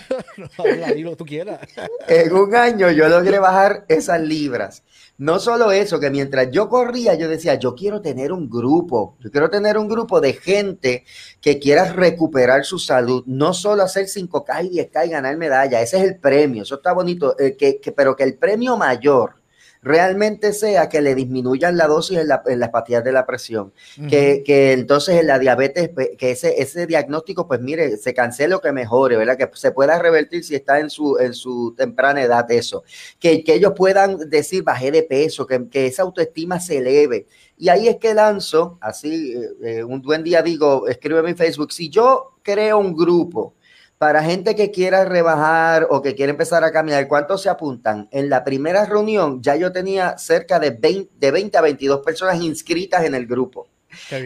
en 2.08 2.32
un 2.32 2.54
año 2.54 2.90
yo 2.90 3.08
logré 3.08 3.38
bajar 3.38 3.84
esas 3.88 4.20
libras. 4.20 4.82
No 5.16 5.38
solo 5.38 5.70
eso, 5.70 6.00
que 6.00 6.10
mientras 6.10 6.50
yo 6.50 6.68
corría, 6.68 7.14
yo 7.14 7.28
decía, 7.28 7.54
yo 7.54 7.74
quiero 7.74 8.00
tener 8.00 8.32
un 8.32 8.50
grupo, 8.50 9.16
yo 9.20 9.30
quiero 9.30 9.48
tener 9.48 9.78
un 9.78 9.88
grupo 9.88 10.20
de 10.20 10.32
gente 10.32 11.04
que 11.40 11.60
quiera 11.60 11.92
recuperar 11.92 12.64
su 12.64 12.78
salud, 12.78 13.22
no 13.26 13.54
solo 13.54 13.84
hacer 13.84 14.06
5K 14.06 14.64
y 14.64 14.78
10K 14.78 15.06
y 15.06 15.10
ganar 15.10 15.36
medalla, 15.36 15.82
ese 15.82 15.98
es 15.98 16.02
el 16.02 16.18
premio, 16.18 16.62
eso 16.62 16.76
está 16.76 16.92
bonito, 16.92 17.38
eh, 17.38 17.56
que, 17.56 17.80
pero 17.96 18.16
que 18.16 18.24
el 18.24 18.38
premio 18.38 18.76
mayor 18.76 19.43
realmente 19.84 20.54
sea 20.54 20.88
que 20.88 21.02
le 21.02 21.14
disminuyan 21.14 21.76
la 21.76 21.86
dosis 21.86 22.18
en, 22.18 22.28
la, 22.28 22.42
en 22.46 22.58
las 22.58 22.70
pastillas 22.70 23.04
de 23.04 23.12
la 23.12 23.26
presión, 23.26 23.72
que, 24.08 24.42
que, 24.44 24.72
entonces 24.72 25.20
en 25.20 25.26
la 25.26 25.38
diabetes, 25.38 25.90
pues, 25.90 26.10
que 26.16 26.30
ese, 26.30 26.60
ese 26.60 26.86
diagnóstico, 26.86 27.46
pues 27.46 27.60
mire, 27.60 27.98
se 27.98 28.14
cancele 28.14 28.54
o 28.54 28.60
que 28.62 28.72
mejore, 28.72 29.16
¿verdad? 29.16 29.36
Que 29.36 29.50
se 29.52 29.72
pueda 29.72 29.98
revertir 29.98 30.42
si 30.42 30.54
está 30.54 30.80
en 30.80 30.88
su, 30.88 31.18
en 31.18 31.34
su 31.34 31.74
temprana 31.76 32.22
edad 32.22 32.50
eso, 32.50 32.82
que, 33.20 33.44
que 33.44 33.54
ellos 33.54 33.74
puedan 33.76 34.30
decir 34.30 34.62
bajé 34.62 34.90
de 34.90 35.02
peso, 35.02 35.46
que, 35.46 35.68
que 35.68 35.86
esa 35.86 36.02
autoestima 36.02 36.60
se 36.60 36.78
eleve. 36.78 37.26
Y 37.58 37.68
ahí 37.68 37.86
es 37.86 37.96
que 37.96 38.14
lanzo, 38.14 38.78
así, 38.80 39.34
eh, 39.34 39.50
eh, 39.62 39.84
un 39.84 40.00
buen 40.00 40.24
día 40.24 40.42
digo, 40.42 40.88
escribe 40.88 41.20
en 41.20 41.26
mi 41.26 41.34
Facebook, 41.34 41.72
si 41.72 41.90
yo 41.90 42.38
creo 42.42 42.78
un 42.78 42.96
grupo, 42.96 43.54
para 43.98 44.22
gente 44.22 44.54
que 44.54 44.70
quiera 44.70 45.04
rebajar 45.04 45.86
o 45.90 46.02
que 46.02 46.14
quiera 46.14 46.30
empezar 46.30 46.64
a 46.64 46.72
caminar, 46.72 47.08
¿cuántos 47.08 47.42
se 47.42 47.48
apuntan? 47.48 48.08
En 48.10 48.28
la 48.28 48.44
primera 48.44 48.84
reunión 48.84 49.42
ya 49.42 49.56
yo 49.56 49.72
tenía 49.72 50.18
cerca 50.18 50.58
de 50.58 50.70
20, 50.70 51.12
de 51.16 51.30
20 51.30 51.58
a 51.58 51.60
22 51.60 52.00
personas 52.00 52.40
inscritas 52.40 53.04
en 53.04 53.14
el 53.14 53.26
grupo. 53.26 53.68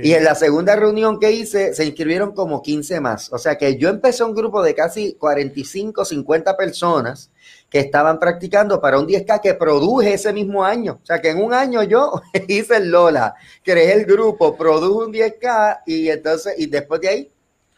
Y 0.03 0.15
en 0.15 0.25
la 0.25 0.35
segunda 0.35 0.77
reunión 0.77 1.21
que 1.21 1.31
hice, 1.31 1.75
se 1.75 1.85
inscribieron 1.85 2.33
como 2.33 2.63
15 2.63 3.01
más. 3.01 3.33
O 3.33 3.39
sea 3.39 3.57
que 3.59 3.77
yo 3.77 3.89
empecé 3.89 4.25
un 4.25 4.35
grupo 4.35 4.63
de 4.63 4.75
casi 4.75 5.15
45, 5.15 6.07
50 6.07 6.57
personas 6.57 7.31
que 7.69 7.81
estaban 7.81 8.19
practicando 8.19 8.81
para 8.81 8.99
un 8.99 9.07
10K 9.07 9.41
que 9.41 9.55
produje 9.55 10.15
ese 10.15 10.33
mismo 10.33 10.65
año. 10.65 11.01
O 11.03 11.07
sea 11.07 11.21
que 11.21 11.31
en 11.31 11.43
un 11.43 11.53
año 11.53 11.83
yo 11.83 12.23
hice 12.49 12.77
el 12.77 12.91
Lola, 12.91 13.35
creé 13.63 13.93
el 13.93 14.07
grupo, 14.07 14.57
produjo 14.57 15.05
un 15.05 15.13
10K 15.13 15.83
y 15.87 16.09
entonces, 16.09 16.55
y 16.57 16.67
después 16.67 17.01
de 17.01 17.09
ahí 17.09 17.31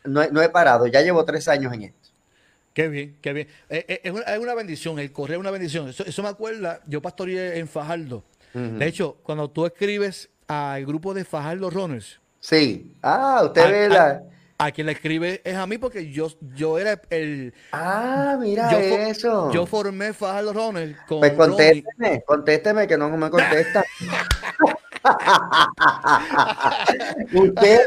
no, 0.05 0.43
he 0.43 0.49
parado, 0.49 0.87
ya 0.87 1.03
llevo 1.03 1.25
tres 1.25 1.49
años 1.49 1.73
en 1.73 1.83
esto. 1.83 2.11
Qué 2.73 2.89
bien, 2.89 3.17
qué 3.21 3.33
bien. 3.33 3.49
Eh, 3.69 3.85
eh, 3.89 4.01
es, 4.05 4.39
una, 4.39 4.55
bendición, 4.55 4.99
el 4.99 5.13
correr 5.13 5.35
es 5.35 5.41
una 5.41 5.51
bendición. 5.51 5.89
Eso, 5.89 6.23
me 6.23 6.29
acuerda, 6.29 6.81
yo 6.87 7.03
pastoreé 7.03 7.59
en 7.59 7.69
Fajardo. 7.69 8.25
De 8.53 8.87
hecho, 8.87 9.17
cuando 9.23 9.49
tú 9.49 9.65
escribes 9.65 10.29
al 10.49 10.85
grupo 10.85 11.15
de 11.15 11.25
Fajardo 11.25 11.71
Runners. 11.71 12.21
Sí. 12.41 12.97
Ah, 13.03 13.43
usted 13.45 13.71
ve 13.71 13.89
la... 13.89 14.23
A, 14.59 14.73
quien 14.73 14.87
le 14.89 14.93
escribe 14.93 15.41
es 15.45 15.55
a 15.55 15.67
mí 15.67 15.79
porque 15.79 16.11
yo, 16.11 16.29
yo 16.55 16.79
era 16.79 17.01
el... 17.09 17.55
Ah, 17.73 18.37
mira 18.39 18.71
eso. 19.09 19.51
Yo 19.53 19.65
formé 19.67 20.13
Fajardo 20.13 20.53
Runners 20.53 20.97
con... 21.07 21.21
Pues 21.21 21.33
contésteme, 21.33 22.23
contésteme 22.27 22.87
que 22.87 22.99
no 22.99 23.09
me 23.17 23.31
contesta. 23.31 23.85
Usted, 27.33 27.81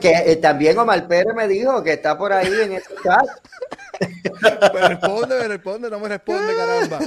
que 0.00 0.12
eh, 0.12 0.36
también 0.36 0.78
Omar 0.78 1.08
Pérez 1.08 1.34
me 1.34 1.48
dijo 1.48 1.82
que 1.82 1.94
está 1.94 2.16
por 2.16 2.32
ahí 2.32 2.52
en 2.62 2.72
ese 2.72 2.94
chat. 3.02 3.26
Me 4.00 4.88
responde, 4.88 5.38
me 5.38 5.48
responde, 5.48 5.90
no 5.90 6.00
me 6.00 6.08
responde, 6.08 6.56
caramba. 6.56 6.98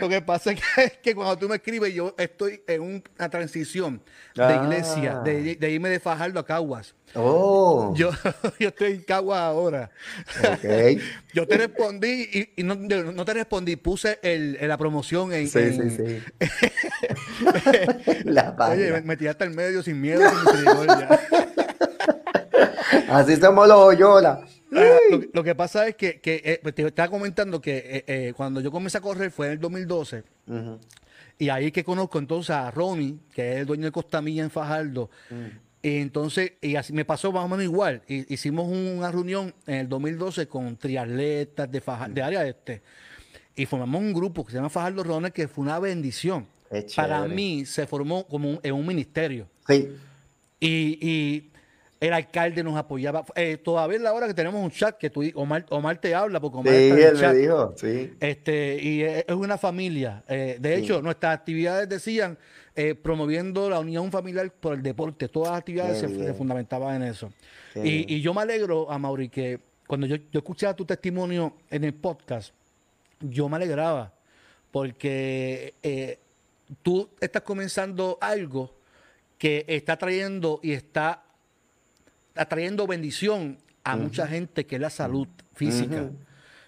Lo 0.00 0.08
que 0.08 0.22
pasa 0.22 0.52
es 0.52 0.98
que, 1.02 1.14
cuando 1.14 1.36
tú 1.36 1.48
me 1.48 1.56
escribes, 1.56 1.92
yo 1.92 2.14
estoy 2.16 2.62
en 2.66 2.82
una 2.82 3.28
transición 3.28 4.02
de 4.34 4.54
iglesia, 4.56 5.20
de, 5.20 5.56
de 5.56 5.70
irme 5.70 5.90
de 5.90 6.00
Fajardo 6.00 6.40
a 6.40 6.46
Caguas. 6.46 6.94
Oh. 7.14 7.92
Yo, 7.94 8.10
yo 8.58 8.68
estoy 8.68 8.92
en 8.92 9.02
Cagua 9.02 9.44
ahora. 9.46 9.90
Okay. 10.54 10.98
yo 11.34 11.46
te 11.46 11.58
respondí 11.58 12.50
y, 12.56 12.62
no, 12.62 12.74
no, 12.74 13.24
te 13.24 13.34
respondí, 13.34 13.76
puse 13.76 14.18
el, 14.22 14.56
la 14.60 14.78
promoción 14.78 15.32
en. 15.32 15.48
Sí, 15.48 15.72
sí, 15.72 15.90
sí. 15.90 16.22
la 18.24 18.56
Oye, 18.70 19.02
me, 19.02 19.16
tiraste 19.16 19.44
al 19.44 19.50
medio 19.50 19.82
sin 19.82 20.00
miedo, 20.00 20.22
sin. 20.52 20.64
Así 23.10 23.36
somos 23.36 23.68
los 23.68 23.78
Oyola. 23.78 24.46
Lo, 25.32 25.44
que 25.44 25.54
pasa 25.54 25.88
es 25.88 25.96
que, 25.96 26.20
que 26.20 26.60
pues, 26.62 26.74
te 26.74 26.86
estaba 26.86 27.08
comentando 27.08 27.60
que 27.60 28.32
cuando 28.36 28.60
yo 28.60 28.70
comencé 28.70 28.98
a 28.98 29.00
correr 29.00 29.30
fue 29.30 29.46
en 29.46 29.52
el 29.52 29.58
2012. 29.60 30.24
Y 31.38 31.48
ahí 31.48 31.72
que 31.72 31.82
conozco 31.82 32.18
entonces 32.18 32.50
a 32.50 32.70
Ronnie, 32.70 33.18
que 33.34 33.52
es 33.52 33.58
el 33.58 33.66
dueño 33.66 33.84
de 33.84 33.92
Costamilla 33.92 34.42
en 34.42 34.50
Fajardo. 34.50 35.10
Y 35.82 35.98
entonces, 35.98 36.52
y 36.60 36.76
así 36.76 36.92
me 36.92 37.04
pasó 37.04 37.32
más 37.32 37.44
o 37.44 37.48
menos 37.48 37.64
igual. 37.64 38.02
Hicimos 38.06 38.68
una 38.68 39.10
reunión 39.10 39.52
en 39.66 39.74
el 39.74 39.88
2012 39.88 40.46
con 40.46 40.76
triatletas 40.76 41.70
de, 41.70 41.82
de 42.10 42.22
área 42.22 42.46
este. 42.46 42.82
Y 43.56 43.66
formamos 43.66 44.00
un 44.00 44.12
grupo 44.12 44.44
que 44.44 44.52
se 44.52 44.58
llama 44.58 44.70
Fajardo 44.70 45.02
Rones, 45.02 45.32
que 45.32 45.48
fue 45.48 45.64
una 45.64 45.78
bendición. 45.78 46.46
Para 46.96 47.26
mí 47.26 47.66
se 47.66 47.86
formó 47.86 48.26
como 48.26 48.60
en 48.62 48.74
un 48.74 48.86
ministerio. 48.86 49.48
Sí. 49.66 49.88
Y, 50.60 51.50
el 52.02 52.12
alcalde 52.12 52.64
nos 52.64 52.76
apoyaba. 52.76 53.24
Eh, 53.36 53.58
todavía 53.58 53.96
es 53.96 54.02
la 54.02 54.12
hora 54.12 54.26
que 54.26 54.34
tenemos 54.34 54.60
un 54.60 54.72
chat 54.72 54.98
que 54.98 55.08
tú, 55.08 55.22
Omar, 55.36 55.64
Omar 55.70 55.98
te 55.98 56.12
habla, 56.16 56.40
porque 56.40 56.58
Omar 56.58 56.74
sí, 56.74 56.90
él 56.90 57.16
me 57.16 57.34
dijo, 57.34 57.74
sí. 57.76 58.12
Este, 58.18 58.76
y 58.82 59.02
es, 59.02 59.24
una 59.28 59.56
familia. 59.56 60.24
Eh, 60.26 60.56
de 60.58 60.76
hecho, 60.76 61.00
nuestras 61.00 61.32
actividades 61.32 61.88
decían 61.88 62.36
eh, 62.74 62.96
promoviendo 62.96 63.70
la 63.70 63.78
unión 63.78 64.10
familiar 64.10 64.50
por 64.50 64.74
el 64.74 64.82
deporte. 64.82 65.28
Todas 65.28 65.50
las 65.50 65.60
actividades 65.60 65.98
se, 65.98 66.34
fundamentaban 66.34 67.00
en 67.00 67.08
eso. 67.08 67.32
Y, 67.76 68.20
yo 68.20 68.34
me 68.34 68.42
alegro, 68.42 68.90
a 68.90 68.98
Mauri, 68.98 69.28
que 69.28 69.60
cuando 69.86 70.08
yo, 70.08 70.16
yo 70.16 70.40
escuchaba 70.40 70.74
tu 70.74 70.84
testimonio 70.84 71.54
en 71.70 71.84
el 71.84 71.94
podcast, 71.94 72.52
yo 73.20 73.48
me 73.48 73.56
alegraba 73.56 74.12
porque 74.72 76.18
tú 76.82 77.08
estás 77.20 77.42
comenzando 77.42 78.18
algo 78.20 78.74
que 79.38 79.64
está 79.68 79.96
trayendo 79.96 80.58
y 80.64 80.72
está 80.72 81.22
atrayendo 82.34 82.86
bendición 82.86 83.58
a 83.84 83.96
mucha 83.96 84.26
gente 84.26 84.66
que 84.66 84.76
es 84.76 84.80
la 84.80 84.90
salud 84.90 85.28
física. 85.54 86.10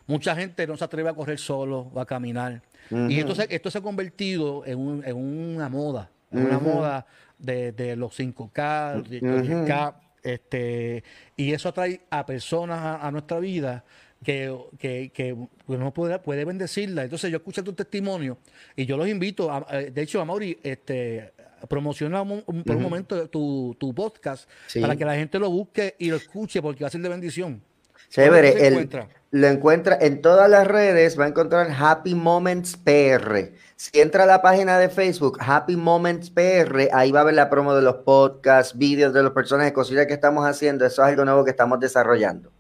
Mucha 0.07 0.37
gente 0.37 0.67
no 0.67 0.77
se 0.77 0.85
atreve 0.85 1.09
a 1.09 1.15
correr 1.15 1.39
solo 1.39 1.91
o 1.93 2.01
a 2.01 2.07
caminar. 2.07 2.63
Y 2.91 3.19
entonces 3.19 3.47
esto 3.51 3.71
se 3.71 3.79
ha 3.79 3.81
convertido 3.81 4.65
en, 4.67 4.79
una 4.79 5.69
moda, 5.69 6.11
en 6.31 6.47
una 6.47 6.59
moda 6.59 7.07
de, 7.39 7.97
los 7.97 8.19
5K, 8.19 9.03
de 9.05 9.21
10K, 9.21 9.95
este, 10.23 11.05
y 11.37 11.53
eso 11.53 11.69
atrae 11.69 12.01
a 12.11 12.25
personas 12.25 13.03
a 13.03 13.11
nuestra 13.11 13.39
vida 13.39 13.85
que, 14.25 14.57
que, 14.79 15.11
que 15.15 15.37
uno 15.67 15.93
puede, 15.93 16.19
puede 16.19 16.45
bendecirla. 16.45 17.05
Entonces 17.05 17.31
yo 17.31 17.37
escuché 17.37 17.63
tu 17.63 17.75
testimonio 17.75 18.39
y 18.75 18.87
yo 18.87 18.97
los 18.97 19.07
invito, 19.07 19.53
a, 19.53 19.67
eh, 19.71 19.91
de 19.91 20.03
hecho, 20.03 20.21
a 20.21 20.25
Mauri, 20.25 20.59
este, 20.63 21.34
promocionamos 21.69 22.43
por 22.43 22.77
un 22.77 22.83
momento 22.83 23.29
tu, 23.29 23.77
tu 23.79 23.95
podcast 23.95 24.49
para 24.81 24.97
que 24.97 25.05
la 25.05 25.15
gente 25.15 25.39
lo 25.39 25.51
busque 25.51 25.95
y 25.99 26.11
lo 26.11 26.17
escuche 26.17 26.61
porque 26.63 26.85
va 26.85 26.89
a 26.89 26.91
ser 26.91 27.01
de 27.01 27.09
bendición. 27.09 27.63
Chévere, 28.09 28.67
encuentra? 28.69 29.09
lo 29.35 29.49
encuentra 29.49 29.99
en 30.01 30.23
todas 30.23 30.49
las 30.49 30.65
redes, 30.65 31.19
va 31.19 31.25
a 31.25 31.29
encontrar 31.29 31.69
Happy 31.77 32.15
Moments 32.15 32.77
PR. 32.77 33.51
Si 33.75 34.01
entra 34.01 34.23
a 34.23 34.27
la 34.27 34.43
página 34.43 34.79
de 34.79 34.89
Facebook, 34.89 35.39
Happy 35.41 35.75
Moments 35.75 36.31
PR, 36.31 36.89
ahí 36.93 37.11
va 37.11 37.23
a 37.23 37.25
ver 37.25 37.35
la 37.35 37.51
promo 37.51 37.75
de 37.75 37.83
los 37.83 37.97
podcasts, 37.97 38.79
vídeos 38.79 39.13
de 39.13 39.25
los 39.25 39.33
personajes, 39.33 39.73
cositas 39.73 40.07
que 40.07 40.15
estamos 40.15 40.47
haciendo. 40.47 40.87
Eso 40.87 41.03
es 41.03 41.09
algo 41.09 41.25
nuevo 41.25 41.45
que 41.45 41.51
estamos 41.51 41.81
desarrollando. 41.81 42.53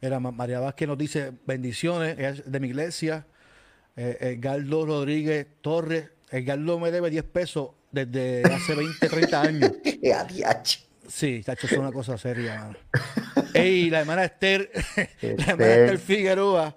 Mira, 0.00 0.20
María 0.20 0.60
Vázquez 0.60 0.86
nos 0.86 0.96
dice 0.96 1.32
bendiciones, 1.44 2.16
es 2.18 2.50
de 2.50 2.60
mi 2.60 2.68
iglesia. 2.68 3.26
Eh, 3.96 4.16
Edgardo 4.20 4.86
Rodríguez 4.86 5.48
Torres, 5.60 6.10
Edgardo 6.30 6.78
me 6.78 6.90
debe 6.90 7.10
10 7.10 7.24
pesos 7.24 7.70
desde 7.90 8.42
hace 8.44 8.74
20, 8.74 9.08
30 9.08 9.42
años. 9.42 9.72
Sí, 11.10 11.42
chacho, 11.44 11.66
es 11.66 11.72
una 11.72 11.90
cosa 11.90 12.16
seria, 12.16 12.54
mano. 12.54 12.76
Ey, 13.52 13.90
la 13.90 14.00
hermana 14.00 14.24
Esther, 14.24 14.70
la 14.96 15.44
hermana 15.44 15.74
Esther 15.74 15.98
Figueroa, 15.98 16.76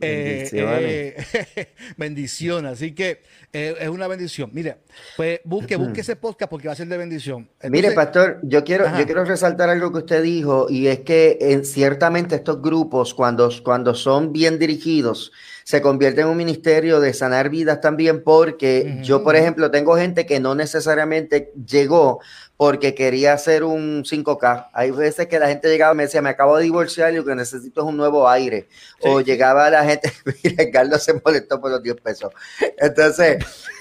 eh, 0.00 0.48
eh, 0.52 1.74
bendición. 1.96 2.66
Así 2.66 2.94
que 2.94 3.22
eh, 3.52 3.74
es 3.80 3.88
una 3.88 4.06
bendición. 4.06 4.50
Mire, 4.52 4.76
pues 5.16 5.40
busque, 5.44 5.74
busque 5.74 6.02
ese 6.02 6.14
podcast 6.14 6.48
porque 6.48 6.68
va 6.68 6.74
a 6.74 6.76
ser 6.76 6.86
de 6.86 6.96
bendición. 6.96 7.50
Mire, 7.64 7.90
pastor, 7.90 8.38
yo 8.44 8.62
quiero, 8.62 8.86
yo 8.96 9.04
quiero 9.04 9.24
resaltar 9.24 9.68
algo 9.68 9.90
que 9.90 9.98
usted 9.98 10.22
dijo 10.22 10.66
y 10.70 10.86
es 10.86 11.00
que 11.00 11.60
ciertamente 11.64 12.36
estos 12.36 12.62
grupos, 12.62 13.12
cuando, 13.14 13.50
cuando 13.64 13.94
son 13.96 14.32
bien 14.32 14.60
dirigidos, 14.60 15.32
se 15.64 15.80
convierte 15.80 16.22
en 16.22 16.28
un 16.28 16.36
ministerio 16.36 17.00
de 17.00 17.14
sanar 17.14 17.48
vidas 17.50 17.80
también 17.80 18.22
porque 18.22 18.98
yo, 19.02 19.22
por 19.22 19.36
ejemplo, 19.36 19.70
tengo 19.70 19.96
gente 19.96 20.26
que 20.26 20.40
no 20.40 20.54
necesariamente 20.54 21.52
llegó 21.66 22.20
porque 22.56 22.94
quería 22.94 23.32
hacer 23.32 23.64
un 23.64 24.04
5K. 24.04 24.68
Hay 24.72 24.90
veces 24.92 25.26
que 25.26 25.38
la 25.38 25.48
gente 25.48 25.68
llegaba 25.68 25.94
y 25.94 25.96
me 25.96 26.02
decía, 26.04 26.22
me 26.22 26.30
acabo 26.30 26.56
de 26.56 26.64
divorciar 26.64 27.12
y 27.12 27.16
lo 27.16 27.24
que 27.24 27.34
necesito 27.34 27.80
es 27.80 27.86
un 27.86 27.96
nuevo 27.96 28.28
aire. 28.28 28.68
O 29.00 29.20
llegaba 29.20 29.68
la 29.70 29.84
gente, 29.84 30.12
mira, 30.44 30.70
Carlos 30.70 31.02
se 31.02 31.14
molestó 31.24 31.60
por 31.60 31.70
los 31.70 31.82
10 31.82 31.96
pesos. 32.00 32.32
Entonces... 32.78 33.38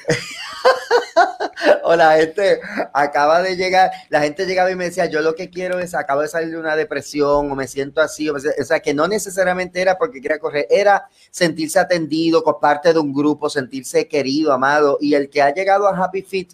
o 1.83 1.95
la 1.95 2.17
gente 2.17 2.59
acaba 2.93 3.41
de 3.41 3.55
llegar, 3.55 3.91
la 4.09 4.21
gente 4.21 4.45
llegaba 4.45 4.71
y 4.71 4.75
me 4.75 4.85
decía, 4.85 5.07
yo 5.07 5.21
lo 5.21 5.35
que 5.35 5.49
quiero 5.49 5.79
es, 5.79 5.93
acabo 5.93 6.21
de 6.21 6.27
salir 6.27 6.51
de 6.51 6.57
una 6.57 6.75
depresión 6.75 7.51
o 7.51 7.55
me 7.55 7.67
siento 7.67 8.01
así, 8.01 8.29
o, 8.29 8.37
sea, 8.39 8.79
que 8.79 8.93
no 8.93 9.07
necesariamente 9.07 9.81
era 9.81 9.97
porque 9.97 10.21
quería 10.21 10.39
correr, 10.39 10.67
era 10.69 11.07
sentirse 11.29 11.79
atendido 11.79 12.43
parte 12.59 12.93
de 12.93 12.99
un 12.99 13.13
grupo, 13.13 13.49
sentirse 13.49 14.07
querido, 14.07 14.53
amado, 14.53 14.97
y 14.99 15.15
el 15.15 15.29
que 15.29 15.41
ha 15.41 15.53
llegado 15.53 15.87
a 15.87 15.97
Happy 15.97 16.21
Fit, 16.21 16.53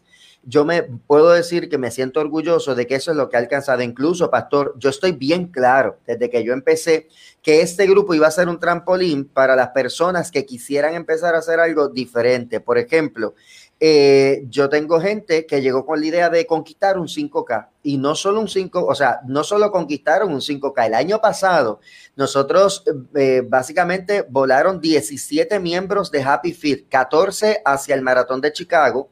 yo 0.50 0.64
me 0.64 0.84
puedo 0.84 1.32
decir 1.32 1.68
que 1.68 1.78
me 1.78 1.92
siento 1.92 2.22
orgulloso 2.22 2.74
de 2.74 2.88
que 2.88 2.96
eso 2.96 3.12
es 3.12 3.18
lo 3.18 3.28
que 3.28 3.36
ha 3.36 3.40
alcanzado. 3.40 3.82
Incluso, 3.82 4.32
pastor, 4.32 4.76
yo 4.78 4.90
estoy 4.90 5.12
bien 5.12 5.48
claro 5.48 5.98
desde 6.08 6.30
que 6.30 6.42
yo 6.42 6.54
empecé 6.54 7.10
que 7.42 7.60
este 7.60 7.86
grupo 7.86 8.14
iba 8.14 8.28
a 8.28 8.32
ser 8.32 8.48
un 8.48 8.58
trampolín 8.58 9.26
para 9.26 9.58
las 9.58 9.70
personas 9.70 10.32
que 10.32 10.46
quisieran 10.46 10.96
empezar 10.96 11.36
a 11.36 11.40
hacer 11.40 11.60
algo 11.60 11.90
diferente. 11.90 12.62
Por 12.62 12.78
ejemplo, 12.78 13.36
eh, 13.80 14.46
yo 14.50 14.70
tengo 14.70 15.00
gente 15.00 15.46
que 15.46 15.62
llegó 15.62 15.86
con 15.86 16.00
la 16.00 16.08
idea 16.08 16.30
de 16.30 16.48
conquistar 16.48 16.98
un 16.98 17.08
5K 17.08 17.68
y 17.84 18.00
no 18.00 18.16
solo 18.16 18.40
un 18.40 18.48
5, 18.48 18.84
o 18.86 18.96
sea, 18.96 19.20
no 19.26 19.44
solo 19.44 19.72
conquistaron 19.72 20.34
un 20.34 20.42
5K. 20.42 20.88
El 20.88 20.94
año 20.96 21.22
pasado 21.22 21.80
nosotros 22.16 22.84
eh, 23.14 23.44
básicamente 23.48 24.26
volaron 24.28 24.82
17 24.82 25.60
miembros 25.60 26.10
de 26.10 26.24
Happy 26.24 26.54
Fit, 26.54 26.90
14 26.90 27.62
hacia 27.64 27.94
el 27.94 28.02
maratón 28.02 28.42
de 28.42 28.52
Chicago 28.52 29.10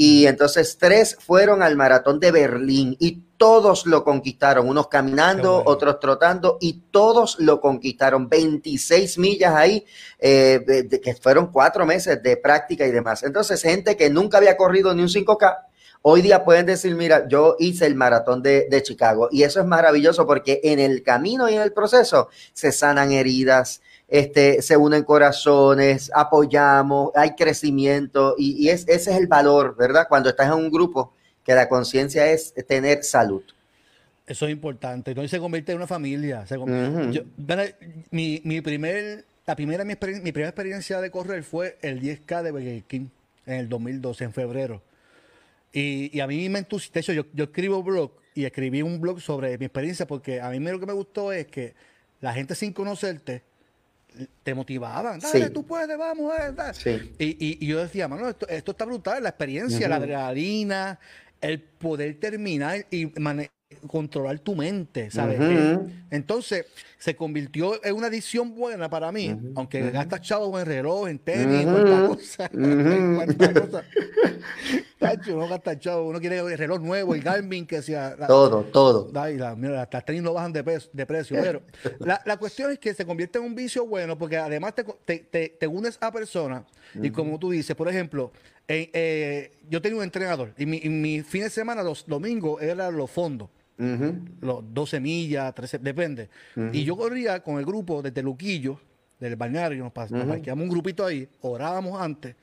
y 0.00 0.28
entonces 0.28 0.78
tres 0.78 1.16
fueron 1.18 1.60
al 1.60 1.74
maratón 1.74 2.20
de 2.20 2.30
Berlín 2.30 2.96
y 3.00 3.24
todos 3.36 3.84
lo 3.84 4.04
conquistaron, 4.04 4.68
unos 4.68 4.86
caminando, 4.86 5.60
otros 5.66 5.98
trotando 5.98 6.56
y 6.60 6.84
todos 6.92 7.40
lo 7.40 7.60
conquistaron. 7.60 8.28
26 8.28 9.18
millas 9.18 9.56
ahí, 9.56 9.84
eh, 10.20 10.86
que 11.02 11.14
fueron 11.16 11.50
cuatro 11.50 11.84
meses 11.84 12.22
de 12.22 12.36
práctica 12.36 12.86
y 12.86 12.92
demás. 12.92 13.24
Entonces, 13.24 13.60
gente 13.60 13.96
que 13.96 14.08
nunca 14.08 14.38
había 14.38 14.56
corrido 14.56 14.94
ni 14.94 15.02
un 15.02 15.08
5K, 15.08 15.66
hoy 16.02 16.22
día 16.22 16.44
pueden 16.44 16.66
decir, 16.66 16.94
mira, 16.94 17.26
yo 17.26 17.56
hice 17.58 17.84
el 17.84 17.96
maratón 17.96 18.40
de, 18.40 18.68
de 18.70 18.82
Chicago 18.84 19.28
y 19.32 19.42
eso 19.42 19.58
es 19.58 19.66
maravilloso 19.66 20.28
porque 20.28 20.60
en 20.62 20.78
el 20.78 21.02
camino 21.02 21.48
y 21.48 21.56
en 21.56 21.62
el 21.62 21.72
proceso 21.72 22.28
se 22.52 22.70
sanan 22.70 23.10
heridas, 23.10 23.82
este, 24.08 24.62
se 24.62 24.76
unen 24.76 25.04
corazones, 25.04 26.10
apoyamos, 26.14 27.10
hay 27.14 27.34
crecimiento 27.34 28.34
y, 28.38 28.68
es, 28.70 28.88
ese 28.88 29.10
es 29.10 29.18
el 29.18 29.26
valor, 29.26 29.76
¿verdad? 29.76 30.06
Cuando 30.08 30.30
estás 30.30 30.46
en 30.46 30.54
un 30.54 30.70
grupo, 30.70 31.12
que 31.44 31.54
la 31.54 31.68
conciencia 31.68 32.30
es 32.30 32.54
tener 32.66 33.04
salud. 33.04 33.42
Eso 34.26 34.46
es 34.46 34.52
importante, 34.52 35.14
no 35.14 35.26
se 35.28 35.38
convierte 35.38 35.72
en 35.72 35.78
una 35.78 35.86
familia. 35.86 36.44
mi, 38.10 38.60
primer, 38.60 39.24
la 39.46 39.56
primera, 39.56 39.84
mi, 39.84 39.94
primera 39.94 40.48
experiencia 40.48 41.00
de 41.00 41.10
correr 41.10 41.42
fue 41.42 41.78
el 41.82 42.00
10K 42.00 42.42
de 42.42 42.50
Burger 42.50 42.82
King 42.84 43.06
en 43.46 43.54
el 43.54 43.68
2012, 43.68 44.24
en 44.24 44.32
febrero. 44.32 44.82
Y, 45.72 46.18
a 46.20 46.26
mí 46.26 46.48
me 46.48 46.60
entusiasmó, 46.60 47.14
yo, 47.14 47.24
yo 47.32 47.44
escribo 47.44 47.82
blog 47.82 48.12
y 48.34 48.44
escribí 48.44 48.82
un 48.82 49.00
blog 49.00 49.20
sobre 49.20 49.56
mi 49.58 49.66
experiencia 49.66 50.06
porque 50.06 50.40
a 50.40 50.50
mí 50.50 50.58
lo 50.60 50.80
que 50.80 50.86
me 50.86 50.92
gustó 50.92 51.32
es 51.32 51.46
que 51.46 51.74
la 52.20 52.32
gente 52.32 52.54
sin 52.54 52.72
conocerte 52.72 53.42
te 54.42 54.54
motivaban. 54.54 55.20
Dale, 55.20 55.50
tú 55.50 55.64
puedes, 55.64 55.96
vamos. 55.96 56.32
Eh, 56.84 57.12
y, 57.18 57.64
y, 57.64 57.66
yo 57.66 57.82
decía, 57.82 58.08
mano, 58.08 58.28
esto, 58.28 58.48
esto 58.48 58.72
está 58.72 58.84
brutal, 58.84 59.22
la 59.22 59.30
experiencia, 59.30 59.88
la 59.88 59.96
adrenalina, 59.96 60.98
el 61.40 61.60
poder 61.60 62.18
terminar 62.18 62.86
y 62.90 63.06
controlar 63.86 64.38
tu 64.38 64.54
mente, 64.54 65.10
¿sabes? 65.10 65.38
Entonces, 66.10 66.66
se 66.98 67.14
convirtió 67.14 67.84
en 67.84 67.94
una 67.94 68.06
edición 68.08 68.54
buena 68.54 68.88
para 68.88 69.12
mí, 69.12 69.36
aunque 69.54 69.90
gastas 69.90 70.22
chavo 70.22 70.58
en 70.58 70.66
reloj, 70.66 71.08
en 71.08 71.18
tenis, 71.18 71.66
cosas. 71.66 72.50
uno 75.28 75.48
gasta 75.48 75.78
chavo, 75.78 76.08
uno 76.08 76.18
quiere 76.18 76.38
el 76.38 76.58
reloj 76.58 76.80
nuevo, 76.80 77.14
el 77.14 77.22
Garmin 77.22 77.66
que 77.66 77.82
sea. 77.82 78.16
todo, 78.26 78.64
todo. 78.64 79.10
la, 79.12 79.54
mira, 79.54 79.88
las 79.90 80.04
tenis 80.04 80.22
no 80.22 80.32
bajan 80.32 80.52
de, 80.52 80.82
de 80.92 81.06
precio. 81.06 81.36
Pero 81.40 81.62
la, 82.00 82.22
la, 82.24 82.36
cuestión 82.36 82.70
es 82.72 82.78
que 82.78 82.94
se 82.94 83.04
convierte 83.04 83.38
en 83.38 83.44
un 83.44 83.54
vicio 83.54 83.86
bueno 83.86 84.16
porque 84.16 84.38
además 84.38 84.74
te, 84.74 84.84
te, 85.20 85.48
te, 85.50 85.66
unes 85.66 85.98
a 86.00 86.10
personas 86.10 86.64
y 86.94 87.10
como 87.10 87.38
tú 87.38 87.50
dices, 87.50 87.76
por 87.76 87.88
ejemplo, 87.88 88.32
eh, 88.66 89.52
yo 89.68 89.82
tenía 89.82 89.98
un 89.98 90.04
entrenador 90.04 90.52
y 90.56 90.64
mi, 90.66 90.80
mi 90.80 91.22
fin 91.22 91.42
de 91.42 91.50
semana, 91.50 91.82
los 91.82 92.06
domingos, 92.06 92.62
era 92.62 92.90
los 92.90 93.10
fondos. 93.10 93.50
Los 93.78 94.74
12 94.74 95.00
millas, 95.00 95.54
13, 95.54 95.78
depende. 95.78 96.28
Y 96.72 96.84
yo 96.84 96.96
corría 96.96 97.42
con 97.42 97.58
el 97.58 97.64
grupo 97.64 98.02
de 98.02 98.10
Teluquillo, 98.10 98.80
del 99.20 99.36
balneario, 99.36 99.82
nos, 99.82 99.92
parqueamos 99.92 100.62
un 100.62 100.68
grupito 100.68 101.04
ahí, 101.04 101.28
orábamos 101.40 102.00
antes 102.00 102.36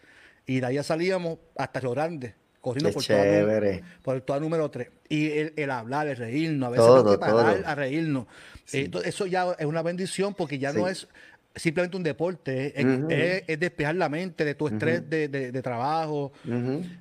y 0.46 0.60
de 0.60 0.66
ahí 0.66 0.84
salíamos 0.84 1.38
hasta 1.58 1.80
Río 1.80 1.92
Grande, 1.92 2.36
corriendo 2.62 2.92
por. 2.92 3.04
Toda, 3.04 3.82
por 4.02 4.22
todo 4.22 4.40
número 4.40 4.70
3. 4.70 4.90
Y 5.10 5.30
el, 5.56 5.72
hablar, 5.72 6.08
el 6.08 6.18
reírnos, 6.18 6.68
a 6.68 6.70
veces 6.72 6.86
todo, 6.86 7.12
que 7.12 7.18
parar 7.18 7.64
a 7.66 7.76
reírnos. 7.76 8.28
eso 8.72 9.26
ya 9.26 9.56
es 9.58 9.66
una 9.66 9.82
bendición 9.82 10.34
porque 10.34 10.60
ya 10.60 10.74
no 10.74 10.88
es 10.88 11.08
simplemente 11.56 11.98
un 11.98 12.04
deporte, 12.04 12.74
es, 13.48 13.60
despejar 13.60 13.96
la 13.96 14.10
mente 14.10 14.46
de 14.46 14.56
tu 14.56 14.68
estrés 14.68 15.10
de, 15.10 15.62
trabajo. 15.62 16.32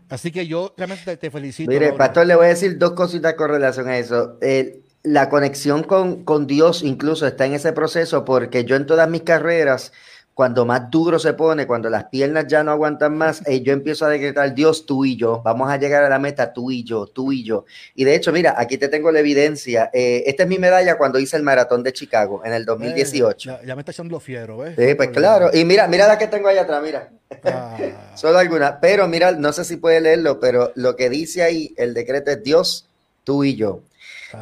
Así 0.09 0.31
que 0.31 0.47
yo 0.47 0.75
realmente 0.77 1.17
te, 1.17 1.31
felicito. 1.31 1.71
Mire, 1.71 1.93
Pastor, 1.93 2.27
le 2.27 2.35
voy 2.35 2.47
a 2.47 2.49
decir 2.51 2.79
dos 2.79 2.93
cositas 2.93 3.35
con 3.35 3.51
relación 3.51 3.89
a 3.89 3.99
eso. 3.99 4.39
la 5.03 5.29
conexión 5.29 5.83
con, 5.83 6.25
con 6.25 6.47
Dios 6.47 6.83
incluso 6.83 7.27
está 7.27 7.47
en 7.47 7.55
ese 7.55 7.73
proceso 7.73 8.25
porque 8.25 8.65
yo 8.65 8.77
en 8.77 8.87
todas 8.87 9.09
mis 9.09 9.23
carreras 9.23 9.93
cuando 10.35 10.67
más 10.67 10.91
duro 10.91 11.21
se 11.21 11.33
pone, 11.33 11.67
cuando 11.67 11.89
las 11.89 12.05
piernas 12.07 12.47
ya 12.49 12.65
no 12.65 12.73
aguantan 12.73 13.17
más, 13.17 13.47
eh, 13.47 13.63
yo 13.63 13.73
empiezo 13.73 14.05
a 14.05 14.09
decretar, 14.09 14.53
Dios, 14.53 14.85
tú 14.85 15.05
y 15.05 15.17
yo, 15.17 15.41
vamos 15.45 15.71
a 15.71 15.77
llegar 15.77 16.03
a 16.03 16.09
la 16.09 16.19
meta, 16.19 16.53
tú 16.53 16.73
y 16.73 16.83
yo, 16.83 17.07
tú 17.07 17.33
y 17.33 17.45
yo. 17.45 17.65
Y 17.95 18.05
de 18.05 18.17
hecho, 18.17 18.33
mira, 18.33 18.55
aquí 18.59 18.77
te 18.77 18.89
tengo 18.89 19.13
la 19.13 19.21
evidencia. 19.21 19.91
Eh, 19.93 20.25
esta 20.27 20.43
es 20.43 20.49
mi 20.49 20.59
medalla 20.59 20.99
cuando 20.99 21.21
hice 21.21 21.37
el 21.37 21.45
maratón 21.45 21.85
de 21.85 21.93
Chicago 21.93 22.43
en 22.45 22.53
el 22.53 22.65
2018. 22.65 23.51
Eh, 23.51 23.59
ya, 23.65 23.77
me 23.77 23.83
está 23.83 23.93
echando 23.93 24.19
fiero, 24.19 24.59
¿ves? 24.59 24.75
Sí, 24.77 24.95
pues 24.97 25.11
claro. 25.11 25.51
Y 25.53 25.65
mira, 25.65 25.87
mira 25.87 26.09
la 26.09 26.19
que 26.19 26.27
tengo 26.27 26.49
allá 26.49 26.63
atrás, 26.63 26.83
mira. 26.83 27.11
Ah. 27.45 27.79
Solo 28.17 28.39
alguna. 28.39 28.81
Pero 28.81 29.07
mira, 29.07 29.31
no 29.33 29.53
sé 29.53 29.65
si 29.65 29.77
puede 29.77 30.01
leerlo, 30.01 30.41
pero 30.41 30.73
lo 30.75 30.97
que 30.97 31.11
dice 31.11 31.45
ahí, 31.45 31.73
el 31.77 31.95
decreto 31.95 32.33
es 32.33 32.43
Dios, 32.43 32.87
tú 33.23 33.45
y 33.45 33.55
yo. 33.55 33.83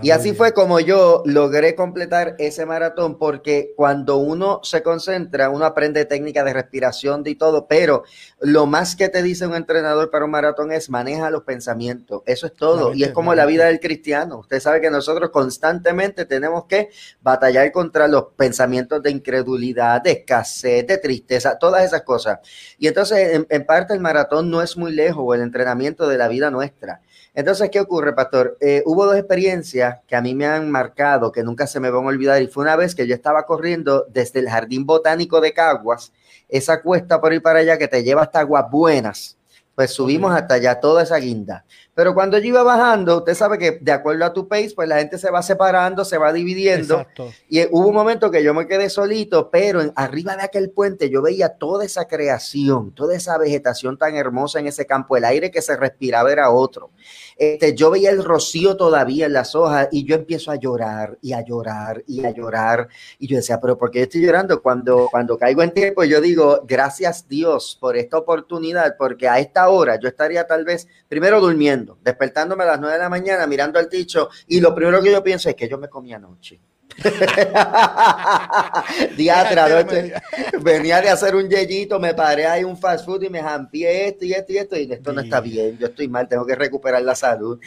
Y 0.01 0.11
así 0.11 0.33
fue 0.33 0.53
como 0.53 0.81
yo 0.81 1.23
logré 1.27 1.75
completar 1.75 2.35
ese 2.39 2.67
maratón, 2.67 3.19
porque 3.19 3.73
cuando 3.77 4.17
uno 4.17 4.61
se 4.63 4.83
concentra, 4.83 5.51
uno 5.51 5.65
aprende 5.65 6.05
técnica 6.05 6.43
de 6.45 6.53
respiración 6.53 7.23
y 7.27 7.35
todo, 7.35 7.67
pero 7.67 8.05
lo 8.41 8.67
más 8.67 8.97
que 8.97 9.09
te 9.09 9.23
dice 9.23 9.47
un 9.47 9.55
entrenador 9.55 10.11
para 10.11 10.25
un 10.25 10.31
maratón 10.31 10.73
es 10.73 10.91
maneja 10.91 11.31
los 11.31 11.43
pensamientos. 11.43 12.23
Eso 12.27 12.47
es 12.47 12.55
todo. 12.55 12.95
y 12.95 13.05
es 13.05 13.11
como 13.11 13.35
la 13.35 13.47
vida 13.47 13.67
del 13.67 13.81
cristiano. 13.81 14.39
Usted 14.39 14.61
sabe 14.61 14.81
que 14.81 14.91
nosotros 14.91 15.31
constantemente 15.31 16.25
tenemos 16.25 16.65
que 16.67 16.91
batallar 17.21 17.71
contra 17.73 18.09
los 18.09 18.27
pensamientos 18.37 19.03
de 19.03 19.11
incredulidad, 19.11 20.03
de 20.03 20.13
escasez, 20.13 20.87
de 20.87 20.99
tristeza, 20.99 21.59
todas 21.59 21.85
esas 21.85 22.03
cosas. 22.03 22.41
Y 22.79 22.89
entonces, 22.89 23.45
en, 23.49 23.67
parte, 23.67 23.95
el 23.95 24.01
maratón 24.01 24.51
no 24.51 24.63
es 24.63 24.77
muy 24.77 24.93
lejos, 24.93 25.35
el 25.35 25.43
entrenamiento 25.43 26.09
de 26.09 26.19
la 26.19 26.29
vida 26.29 26.51
nuestra. 26.51 27.01
Entonces, 27.35 27.71
¿qué 27.71 27.81
ocurre, 27.81 28.13
pastor? 28.13 28.59
Eh, 28.61 28.83
hubo 28.85 29.07
dos 29.07 29.17
experiencias 29.17 30.01
que 30.07 30.15
a 30.15 30.21
mí 30.21 30.35
me 30.35 30.45
han 30.45 30.71
marcado, 30.71 31.33
que 31.33 31.43
nunca 31.43 31.67
se 31.67 31.81
me 31.81 31.89
van 31.89 32.05
a 32.05 32.09
olvidar, 32.09 32.43
y 32.43 32.47
fue 32.47 32.63
una 32.63 32.77
vez 32.77 32.95
que 32.95 33.07
yo 33.07 33.15
estaba 33.15 33.47
corriendo 33.47 34.05
desde 34.11 34.41
el 34.41 34.51
Jardín 34.51 34.85
Botánico 34.85 35.41
de 35.41 35.55
Caguas, 35.55 36.13
esa 36.49 36.83
cuesta 36.83 37.21
por 37.23 37.33
ahí 37.33 37.41
para 37.41 37.61
allá 37.61 37.79
que 37.79 37.89
te 37.89 38.05
lleva 38.05 38.23
hasta 38.23 38.41
Aguas 38.41 38.67
Buenas, 38.71 39.39
pues 39.75 39.93
subimos 39.93 40.35
hasta 40.35 40.55
allá 40.55 40.79
toda 40.79 41.03
esa 41.03 41.17
guinda. 41.17 41.65
Pero 41.95 42.15
cuando 42.15 42.39
yo 42.39 42.47
iba 42.47 42.63
bajando, 42.63 43.19
usted 43.19 43.35
sabe 43.35 43.59
que 43.59 43.73
de 43.73 43.93
acuerdo 43.93 44.25
a 44.25 44.33
tu 44.33 44.49
pace, 44.49 44.73
pues 44.75 44.89
la 44.89 44.99
gente 44.99 45.19
se 45.19 45.31
va 45.31 45.43
separando, 45.43 46.07
se 46.07 46.17
va 46.17 46.33
dividiendo. 46.33 47.05
Y 47.51 47.63
hubo 47.71 47.89
un 47.89 47.95
momento 47.95 48.31
que 48.31 48.43
yo 48.43 48.55
me 48.55 48.67
quedé 48.67 48.89
solito, 48.89 49.51
pero 49.51 49.83
en, 49.83 49.93
arriba 49.95 50.35
de 50.35 50.43
aquel 50.43 50.71
puente 50.71 51.11
yo 51.11 51.21
veía 51.21 51.51
toda 51.51 51.85
esa 51.85 52.07
creación, 52.07 52.93
toda 52.93 53.15
esa 53.15 53.37
vegetación 53.37 53.99
tan 53.99 54.17
hermosa 54.17 54.59
en 54.59 54.69
ese 54.69 54.87
campo, 54.87 55.19
el 55.19 55.25
aire 55.25 55.51
que 55.51 55.61
se 55.61 55.77
respiraba 55.77 56.33
era 56.33 56.51
otro. 56.51 56.91
Este, 57.37 57.75
yo 57.75 57.91
veía 57.91 58.11
el 58.11 58.25
rocío 58.25 58.75
todavía 58.77 59.27
en 59.27 59.35
las 59.35 59.55
hojas 59.55 59.89
y 59.93 60.05
yo 60.05 60.15
empiezo 60.15 60.51
a 60.51 60.57
llorar 60.57 61.19
y 61.21 61.35
a 61.35 61.45
llorar 61.45 62.03
y 62.07 62.25
a 62.25 62.31
llorar. 62.31 62.89
Y 63.19 63.27
yo 63.27 63.37
decía, 63.37 63.61
pero 63.61 63.77
¿por 63.77 63.91
qué 63.91 64.03
estoy 64.03 64.23
llorando? 64.23 64.63
Cuando, 64.63 65.09
cuando 65.11 65.37
caigo 65.37 65.63
en 65.63 65.73
tiempo, 65.73 66.05
yo 66.05 66.23
digo, 66.23 66.63
gracias 66.67 67.29
Dios 67.29 67.77
por 67.79 67.99
esta 67.99 68.17
oportunidad, 68.17 68.97
porque 68.97 69.29
a 69.29 69.39
esta 69.39 69.69
hora 69.69 69.99
yo 70.01 70.09
estaría 70.09 70.47
tal 70.47 70.65
vez 70.65 70.89
primero 71.09 71.39
durmiendo 71.41 71.82
despertándome 72.03 72.65
a 72.65 72.67
las 72.67 72.81
9 72.81 72.95
de 72.95 73.03
la 73.03 73.09
mañana, 73.09 73.47
mirando 73.47 73.79
al 73.79 73.89
techo, 73.89 74.29
y 74.47 74.61
lo 74.61 74.75
primero 74.75 75.03
que 75.03 75.13
yo 75.13 75.23
pienso 75.23 75.49
es 75.49 75.55
que 75.55 75.69
yo 75.69 75.79
me 75.79 75.89
comí 75.89 76.13
anoche. 76.13 76.61
Diatra, 79.17 79.69
noche, 79.69 80.13
venía 80.61 81.01
de 81.01 81.09
hacer 81.09 81.35
un 81.35 81.49
yeyito, 81.49 81.99
me 81.99 82.15
paré 82.15 82.47
ahí 82.47 82.63
un 82.65 82.77
fast 82.77 83.05
food 83.05 83.23
y 83.23 83.31
me 83.31 83.43
jampié 83.43 84.09
esto 84.09 84.25
y 84.25 84.33
esto 84.33 84.53
y 84.53 84.59
esto, 84.59 84.77
y 84.77 84.93
esto 84.93 85.13
no 85.13 85.21
está 85.21 85.41
bien, 85.41 85.77
yo 85.79 85.89
estoy 85.89 86.09
mal, 86.09 86.29
tengo 86.29 86.47
que 86.47 86.55
recuperar 86.55 87.03
la 87.03 87.15
salud. 87.15 87.59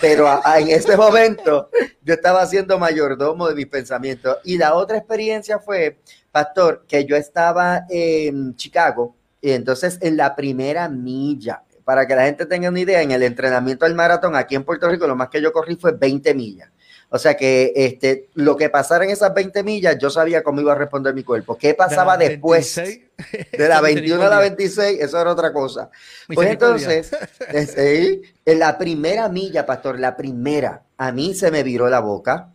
Pero 0.00 0.28
en 0.56 0.68
ese 0.68 0.96
momento 0.96 1.70
yo 2.02 2.14
estaba 2.14 2.42
haciendo 2.42 2.78
mayordomo 2.78 3.48
de 3.48 3.54
mis 3.54 3.66
pensamientos. 3.66 4.36
Y 4.44 4.58
la 4.58 4.74
otra 4.74 4.98
experiencia 4.98 5.58
fue, 5.58 5.98
pastor, 6.30 6.84
que 6.86 7.04
yo 7.04 7.16
estaba 7.16 7.84
en 7.88 8.54
Chicago, 8.56 9.16
y 9.40 9.52
entonces 9.52 9.98
en 10.00 10.16
la 10.16 10.34
primera 10.34 10.88
milla, 10.88 11.63
para 11.84 12.06
que 12.06 12.16
la 12.16 12.24
gente 12.24 12.46
tenga 12.46 12.68
una 12.68 12.80
idea, 12.80 13.02
en 13.02 13.10
el 13.10 13.22
entrenamiento 13.22 13.84
del 13.84 13.94
maratón 13.94 14.34
aquí 14.36 14.54
en 14.54 14.64
Puerto 14.64 14.88
Rico, 14.88 15.06
lo 15.06 15.16
más 15.16 15.28
que 15.28 15.42
yo 15.42 15.52
corrí 15.52 15.76
fue 15.76 15.92
20 15.92 16.34
millas. 16.34 16.70
O 17.10 17.18
sea 17.18 17.36
que 17.36 17.72
este, 17.76 18.28
lo 18.34 18.56
que 18.56 18.70
pasara 18.70 19.04
en 19.04 19.10
esas 19.10 19.32
20 19.32 19.62
millas, 19.62 19.96
yo 19.98 20.10
sabía 20.10 20.42
cómo 20.42 20.60
iba 20.60 20.72
a 20.72 20.76
responder 20.76 21.14
mi 21.14 21.22
cuerpo. 21.22 21.56
¿Qué 21.56 21.74
pasaba 21.74 22.16
después? 22.16 22.74
de 22.74 23.68
la 23.68 23.80
21 23.80 24.20
a 24.24 24.28
la 24.28 24.40
26, 24.40 25.00
eso 25.00 25.20
era 25.20 25.30
otra 25.30 25.52
cosa. 25.52 25.90
Pues 26.34 26.50
entonces, 26.50 27.14
en 28.44 28.58
la 28.58 28.76
primera 28.78 29.28
milla, 29.28 29.64
pastor, 29.64 30.00
la 30.00 30.16
primera, 30.16 30.82
a 30.96 31.12
mí 31.12 31.34
se 31.34 31.50
me 31.50 31.62
viró 31.62 31.88
la 31.88 32.00
boca. 32.00 32.50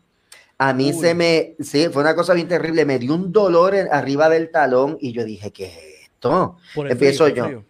A 0.58 0.74
mí 0.74 0.92
se 0.92 1.14
me, 1.14 1.56
sí, 1.62 1.88
fue 1.88 2.02
una 2.02 2.16
cosa 2.16 2.34
bien 2.34 2.50
terrible. 2.50 2.84
Me 2.84 3.00
dio 3.00 3.16
un 3.16 3.32
dolor 3.32 3.74
arriba 3.92 4.28
del 4.28 4.52
talón 4.52 4.98
y 5.00 5.14
yo 5.14 5.24
dije, 5.24 5.52
¿qué 5.52 5.68
es 5.68 6.02
esto? 6.04 6.58
Empiezo 6.76 7.30
yo 7.30 7.64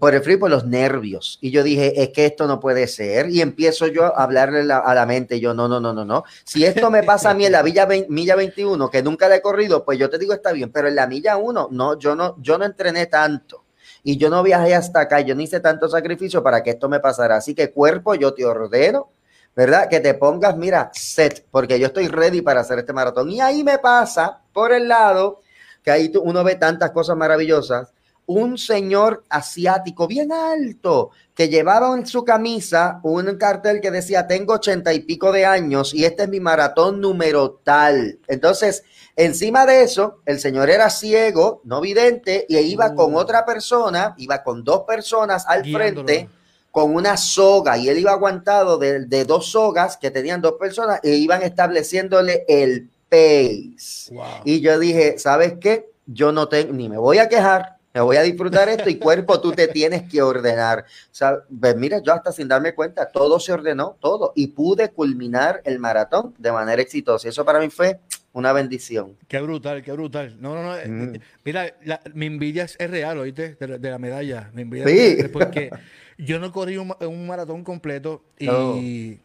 por 0.00 0.14
el 0.14 0.22
frío, 0.22 0.38
por 0.38 0.50
los 0.50 0.64
nervios. 0.64 1.38
Y 1.42 1.50
yo 1.50 1.62
dije, 1.62 2.02
es 2.02 2.08
que 2.10 2.24
esto 2.24 2.46
no 2.46 2.58
puede 2.58 2.86
ser. 2.86 3.28
Y 3.28 3.42
empiezo 3.42 3.86
yo 3.86 4.04
a 4.04 4.22
hablarle 4.22 4.60
a 4.72 4.94
la 4.94 5.06
mente. 5.06 5.40
Yo, 5.40 5.52
no, 5.52 5.68
no, 5.68 5.78
no, 5.78 5.92
no, 5.92 6.04
no. 6.04 6.24
Si 6.44 6.64
esto 6.64 6.90
me 6.90 7.02
pasa 7.02 7.30
a 7.30 7.34
mí 7.34 7.44
en 7.44 7.52
la 7.52 7.62
Villa 7.62 7.86
milla 8.08 8.34
21, 8.34 8.90
que 8.90 9.02
nunca 9.02 9.28
la 9.28 9.36
he 9.36 9.42
corrido, 9.42 9.84
pues 9.84 9.98
yo 9.98 10.08
te 10.08 10.18
digo, 10.18 10.32
está 10.32 10.52
bien. 10.52 10.72
Pero 10.72 10.88
en 10.88 10.94
la 10.94 11.06
milla 11.06 11.36
1, 11.36 11.68
no, 11.70 11.98
yo 11.98 12.14
no, 12.14 12.36
yo 12.40 12.56
no 12.56 12.64
entrené 12.64 13.06
tanto. 13.06 13.64
Y 14.02 14.16
yo 14.16 14.30
no 14.30 14.42
viajé 14.42 14.74
hasta 14.74 15.00
acá. 15.00 15.20
Yo 15.20 15.34
no 15.34 15.42
hice 15.42 15.60
tanto 15.60 15.88
sacrificio 15.88 16.42
para 16.42 16.62
que 16.62 16.70
esto 16.70 16.88
me 16.88 17.00
pasara. 17.00 17.36
Así 17.36 17.54
que 17.54 17.70
cuerpo, 17.70 18.14
yo 18.14 18.32
te 18.32 18.46
ordeno, 18.46 19.10
¿verdad? 19.54 19.88
Que 19.90 20.00
te 20.00 20.14
pongas, 20.14 20.56
mira, 20.56 20.90
set, 20.94 21.44
porque 21.50 21.78
yo 21.78 21.88
estoy 21.88 22.08
ready 22.08 22.40
para 22.40 22.60
hacer 22.60 22.78
este 22.78 22.94
maratón. 22.94 23.30
Y 23.30 23.42
ahí 23.42 23.62
me 23.62 23.78
pasa 23.78 24.40
por 24.50 24.72
el 24.72 24.88
lado 24.88 25.42
que 25.82 25.90
ahí 25.90 26.10
uno 26.22 26.42
ve 26.42 26.54
tantas 26.54 26.90
cosas 26.92 27.18
maravillosas 27.18 27.92
un 28.28 28.58
señor 28.58 29.24
asiático 29.30 30.06
bien 30.06 30.32
alto 30.32 31.10
que 31.34 31.48
llevaba 31.48 31.96
en 31.96 32.06
su 32.06 32.24
camisa 32.24 33.00
un 33.02 33.36
cartel 33.38 33.80
que 33.80 33.90
decía 33.90 34.26
tengo 34.26 34.54
ochenta 34.54 34.92
y 34.92 35.00
pico 35.00 35.32
de 35.32 35.46
años 35.46 35.94
y 35.94 36.04
este 36.04 36.24
es 36.24 36.28
mi 36.28 36.38
maratón 36.38 37.00
número 37.00 37.60
tal. 37.64 38.18
Entonces, 38.28 38.84
encima 39.16 39.64
de 39.64 39.82
eso, 39.82 40.18
el 40.26 40.40
señor 40.40 40.68
era 40.68 40.90
ciego, 40.90 41.62
no 41.64 41.80
vidente, 41.80 42.44
y 42.50 42.58
iba 42.58 42.94
con 42.94 43.14
uh. 43.14 43.18
otra 43.18 43.46
persona, 43.46 44.14
iba 44.18 44.42
con 44.42 44.62
dos 44.62 44.82
personas 44.82 45.46
al 45.46 45.64
frente 45.64 46.28
con 46.70 46.94
una 46.94 47.16
soga 47.16 47.78
y 47.78 47.88
él 47.88 47.98
iba 47.98 48.12
aguantado 48.12 48.76
de, 48.76 49.24
dos 49.24 49.46
sogas 49.50 49.96
que 49.96 50.10
tenían 50.10 50.42
dos 50.42 50.52
personas 50.60 51.00
e 51.02 51.14
iban 51.14 51.42
estableciéndole 51.42 52.44
el 52.46 52.90
pace. 53.08 54.14
Y 54.44 54.60
yo 54.60 54.78
dije, 54.78 55.18
¿sabes 55.18 55.54
qué? 55.58 55.90
Yo 56.04 56.30
no 56.30 56.48
tengo, 56.48 56.74
ni 56.74 56.90
me 56.90 56.98
voy 56.98 57.18
a 57.18 57.28
quejar, 57.28 57.77
me 57.94 58.00
voy 58.00 58.16
a 58.16 58.22
disfrutar 58.22 58.68
esto 58.68 58.90
y 58.90 58.96
cuerpo 58.96 59.40
tú 59.40 59.52
te 59.52 59.66
tienes 59.68 60.08
que 60.08 60.20
ordenar. 60.22 60.80
O 60.80 61.14
sea, 61.14 61.38
pues 61.60 61.76
mira, 61.76 62.00
yo 62.02 62.12
hasta 62.12 62.32
sin 62.32 62.46
darme 62.46 62.74
cuenta, 62.74 63.06
todo 63.08 63.40
se 63.40 63.52
ordenó, 63.52 63.96
todo, 64.00 64.32
y 64.36 64.48
pude 64.48 64.90
culminar 64.90 65.62
el 65.64 65.78
maratón 65.78 66.34
de 66.38 66.52
manera 66.52 66.82
exitosa. 66.82 67.26
Y 67.26 67.30
eso 67.30 67.44
para 67.44 67.60
mí 67.60 67.70
fue 67.70 67.98
una 68.32 68.52
bendición. 68.52 69.16
Qué 69.26 69.40
brutal, 69.40 69.82
qué 69.82 69.92
brutal. 69.92 70.36
No, 70.38 70.54
no, 70.54 70.62
no. 70.62 70.76
Eh, 70.76 70.86
mm. 70.86 71.20
Mira, 71.44 71.74
mi 72.12 72.26
envidia 72.26 72.64
es, 72.64 72.90
real, 72.90 73.18
¿oíste? 73.18 73.54
De, 73.54 73.90
la 73.90 73.98
medalla. 73.98 74.50
Mi 74.52 74.62
envidia 74.62 74.86
sí. 74.86 75.28
porque 75.32 75.70
yo 76.18 76.38
no 76.38 76.52
corrí 76.52 76.76
un, 76.76 77.26
maratón 77.26 77.64
completo 77.64 78.22
y, 78.38 79.18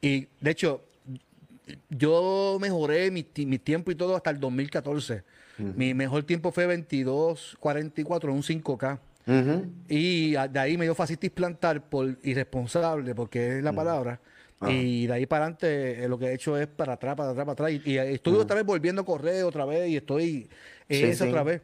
y, 0.00 0.28
de 0.40 0.50
hecho, 0.50 0.80
yo 1.90 2.56
mejoré 2.60 3.10
mi, 3.10 3.26
mi 3.44 3.58
tiempo 3.58 3.90
y 3.90 3.94
todo 3.94 4.16
hasta 4.16 4.30
el 4.30 4.40
2014 4.40 5.35
mi 5.58 5.94
mejor 5.94 6.24
tiempo 6.24 6.52
fue 6.52 6.66
22.44 6.66 8.24
en 8.24 8.30
un 8.30 8.42
5K. 8.42 8.98
Y 9.88 10.32
de 10.32 10.58
ahí 10.58 10.76
me 10.76 10.84
dio 10.84 10.94
fascitis 10.94 11.30
plantar 11.30 11.82
por 11.88 12.16
irresponsable, 12.22 13.14
porque 13.14 13.58
es 13.58 13.64
la 13.64 13.72
palabra. 13.72 14.20
Y 14.68 15.06
de 15.06 15.12
ahí 15.12 15.26
para 15.26 15.44
adelante 15.44 16.04
eh, 16.04 16.08
lo 16.08 16.18
que 16.18 16.26
he 16.26 16.34
hecho 16.34 16.56
es 16.56 16.66
para 16.66 16.94
atrás, 16.94 17.14
para 17.14 17.30
atrás, 17.30 17.44
para 17.44 17.52
atrás. 17.52 17.72
Y, 17.84 17.98
estoy 17.98 18.34
otra 18.36 18.56
vez 18.56 18.64
volviendo 18.64 19.02
a 19.02 19.04
correr 19.04 19.44
otra 19.44 19.66
vez 19.66 19.88
y 19.90 19.96
estoy 19.96 20.48
es 20.88 21.20
otra 21.20 21.42
vez. 21.42 21.60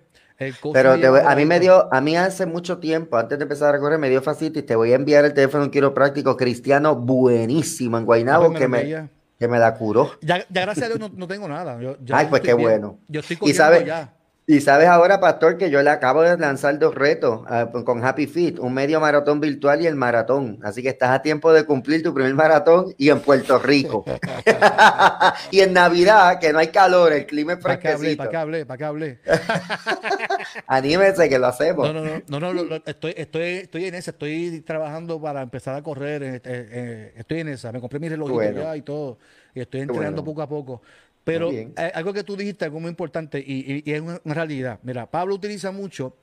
Pero 0.72 0.92
a 0.92 1.36
mí 1.36 1.44
me 1.44 1.60
dio, 1.60 1.92
a 1.92 2.00
mí 2.00 2.16
hace 2.16 2.46
mucho 2.46 2.78
tiempo, 2.78 3.16
antes 3.16 3.38
de 3.38 3.44
empezar 3.44 3.74
a 3.74 3.78
correr, 3.78 3.98
me 3.98 4.10
dio 4.10 4.20
fascitis. 4.22 4.66
Te 4.66 4.74
voy 4.74 4.92
a 4.92 4.96
enviar 4.96 5.24
el 5.24 5.34
teléfono 5.34 5.70
quiropráctico 5.70 6.36
cristiano 6.36 6.96
buenísimo 6.96 7.96
en 7.96 8.04
Guaynabo 8.04 8.52
que 8.52 8.68
me, 8.68 9.08
que 9.42 9.48
me 9.48 9.58
la 9.58 9.74
curó. 9.74 10.12
Ya, 10.20 10.46
gracias 10.48 10.86
a 10.86 10.88
Dios 10.88 11.00
no, 11.00 11.08
no 11.08 11.26
tengo 11.26 11.48
nada. 11.48 11.76
Ay, 12.12 12.26
pues 12.30 12.42
qué 12.42 12.52
bueno. 12.54 13.00
Yo 13.08 13.20
estoy 13.20 13.36
corriendo 13.36 13.80
ya. 13.84 14.14
Y 14.44 14.60
sabes 14.60 14.88
ahora, 14.88 15.20
Pastor, 15.20 15.56
que 15.56 15.70
yo 15.70 15.80
le 15.82 15.90
acabo 15.90 16.22
de 16.22 16.36
lanzar 16.36 16.76
dos 16.78 16.96
retos 16.96 17.42
ah, 17.46 17.70
con 17.84 18.04
Happy 18.04 18.26
Fit, 18.26 18.58
un 18.58 18.74
medio 18.74 18.98
maratón 18.98 19.40
virtual 19.40 19.82
y 19.82 19.86
el 19.86 19.94
maratón. 19.94 20.58
Así 20.64 20.82
que 20.82 20.88
estás 20.88 21.10
a 21.10 21.22
tiempo 21.22 21.52
de 21.52 21.64
cumplir 21.64 22.02
tu 22.02 22.12
primer 22.12 22.34
maratón 22.34 22.92
y 22.98 23.10
en 23.10 23.20
Puerto 23.20 23.60
Rico. 23.60 24.04
y 25.52 25.60
en 25.60 25.72
Navidad, 25.72 26.40
que 26.40 26.52
no 26.52 26.58
hay 26.58 26.68
calor, 26.68 27.12
el 27.12 27.26
clima 27.26 27.52
es 27.52 27.60
fresquecito. 27.60 28.16
¿Para 28.16 28.30
qué 28.30 28.36
hablé? 28.36 28.66
¿Para 28.66 28.78
qué 28.78 28.84
hablé? 28.84 29.18
Anímese 30.66 31.28
que 31.28 31.38
lo 31.38 31.46
hacemos. 31.46 31.92
No, 31.92 32.40
no, 32.40 32.52
no, 32.52 32.52
no, 32.52 32.76
estoy, 32.84 33.14
estoy, 33.16 33.42
estoy 33.42 33.84
en 33.84 33.94
esa, 33.94 34.10
estoy 34.10 34.60
trabajando 34.62 35.20
para 35.20 35.42
empezar 35.42 35.76
a 35.76 35.82
correr. 35.82 36.22
Eh, 36.24 36.40
eh, 36.44 37.14
estoy 37.16 37.40
en 37.40 37.48
esa, 37.48 37.70
me 37.70 37.80
compré 37.80 38.00
mi 38.00 38.08
reloj 38.08 38.30
y 38.74 38.82
todo. 38.82 39.18
Y 39.54 39.60
estoy 39.60 39.82
entrenando 39.82 40.24
poco 40.24 40.42
a 40.42 40.48
poco. 40.48 40.82
Pero 41.24 41.52
eh, 41.52 41.72
algo 41.94 42.12
que 42.12 42.24
tú 42.24 42.36
dijiste, 42.36 42.64
algo 42.64 42.80
muy 42.80 42.90
importante, 42.90 43.42
y, 43.44 43.82
es 43.90 44.00
una, 44.00 44.20
realidad. 44.24 44.80
Mira, 44.82 45.10
Pablo 45.10 45.34
utiliza 45.34 45.70
mucho 45.70 46.16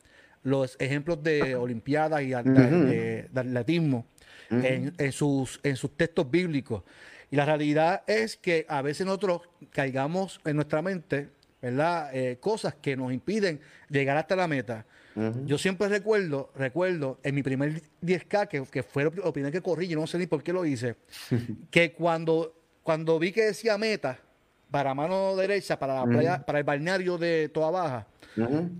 los 0.44 0.76
ejemplos 0.80 1.24
de 1.24 1.56
Olimpiadas 1.56 2.22
y 2.22 2.30
de, 2.30 3.30
atletismo 3.34 4.06
en, 4.50 5.12
sus, 5.12 5.60
en 5.64 5.76
sus 5.76 5.96
textos 5.96 6.30
bíblicos. 6.30 6.84
Y 7.32 7.36
la 7.36 7.46
realidad 7.46 8.04
es 8.08 8.38
que 8.38 8.66
a 8.68 8.82
veces 8.82 9.06
nosotros 9.06 9.42
caigamos 9.72 10.40
en 10.46 10.56
nuestra 10.56 10.82
mente, 10.82 11.30
¿verdad? 11.62 12.10
Eh, 12.14 12.38
cosas 12.40 12.76
que 12.76 12.98
nos 12.98 13.14
impiden 13.14 13.60
llegar 13.90 14.18
hasta 14.18 14.36
la 14.36 14.48
meta. 14.48 14.86
Yo 15.46 15.58
siempre 15.58 15.90
recuerdo, 15.90 16.50
recuerdo 16.56 17.20
en 17.24 17.36
mi 17.36 17.44
primer 17.44 17.82
10K, 18.02 18.48
que, 18.48 18.64
que 18.64 18.84
fue 18.84 19.04
lo 19.04 19.34
primero 19.34 19.52
que 19.52 19.62
corrí, 19.62 19.86
yo 19.86 20.00
no 20.00 20.08
sé 20.08 20.18
ni 20.18 20.28
por 20.28 20.42
qué 20.42 20.54
lo 20.54 20.66
hice, 20.66 20.96
que 21.72 21.92
cuando, 21.92 22.56
cuando 22.84 23.20
vi 23.20 23.34
que 23.34 23.44
decía 23.44 23.78
meta, 23.78 24.18
para 24.72 24.94
mano 24.94 25.36
derecha, 25.36 25.78
para 25.78 25.96
la 25.96 26.06
playa, 26.06 26.46
para 26.46 26.60
el 26.60 26.64
balneario 26.64 27.18
de 27.18 27.50
Toda 27.50 27.72
Baja, 27.72 28.08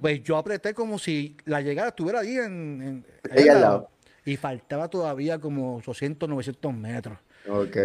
pues 0.02 0.24
yo 0.24 0.38
apreté 0.38 0.74
como 0.74 1.00
si 1.00 1.36
la 1.46 1.62
llegada 1.62 1.90
estuviera 1.90 2.20
ahí 2.20 2.38
en, 2.38 3.06
ahí 3.32 3.48
al 3.48 3.62
lado. 3.62 3.90
Y 4.26 4.38
faltaba 4.38 4.88
todavía 4.88 5.40
como 5.40 5.78
800, 5.78 6.30
900 6.30 6.74
metros. 6.74 7.18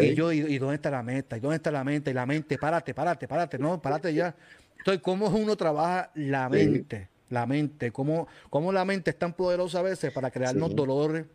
Y 0.00 0.14
yo, 0.14 0.30
y, 0.32 0.58
dónde 0.58 0.76
está 0.76 0.90
la 0.90 1.02
meta? 1.02 1.36
¿Y 1.36 1.40
dónde 1.40 1.56
está 1.56 1.70
la 1.70 1.84
meta? 1.84 2.10
Y 2.10 2.14
la 2.14 2.26
mente, 2.26 2.58
párate, 2.58 2.92
párate, 2.92 3.26
párate, 3.26 3.58
no, 3.58 3.80
párate 3.80 4.12
ya. 4.12 4.34
Entonces, 4.78 5.02
¿cómo 5.02 5.28
uno 5.28 5.56
trabaja 5.56 6.10
la 6.14 6.48
mente? 6.48 7.08
La 7.34 7.46
mente, 7.46 7.90
¿Cómo, 7.90 8.26
cómo 8.48 8.72
la 8.72 8.84
mente 8.84 9.10
es 9.10 9.18
tan 9.18 9.34
poderosa 9.34 9.80
a 9.80 9.82
veces 9.82 10.12
para 10.12 10.30
crearnos 10.30 10.74
dolores, 10.74 11.26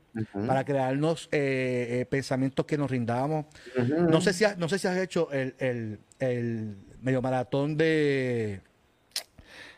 para 0.48 0.64
crearnos 0.64 1.30
eh, 1.32 2.00
eh, 2.02 2.06
pensamientos 2.06 2.66
que 2.66 2.78
nos 2.78 2.90
rindamos. 2.90 3.46
no, 3.76 4.22
sé 4.22 4.34
si 4.34 4.46
no 4.58 4.68
sé 4.68 4.80
si 4.80 4.88
has 4.88 4.98
hecho 4.98 5.30
el, 5.32 6.00
el 6.20 6.78
medio 7.02 7.22
maratón 7.22 7.78
de 7.78 8.62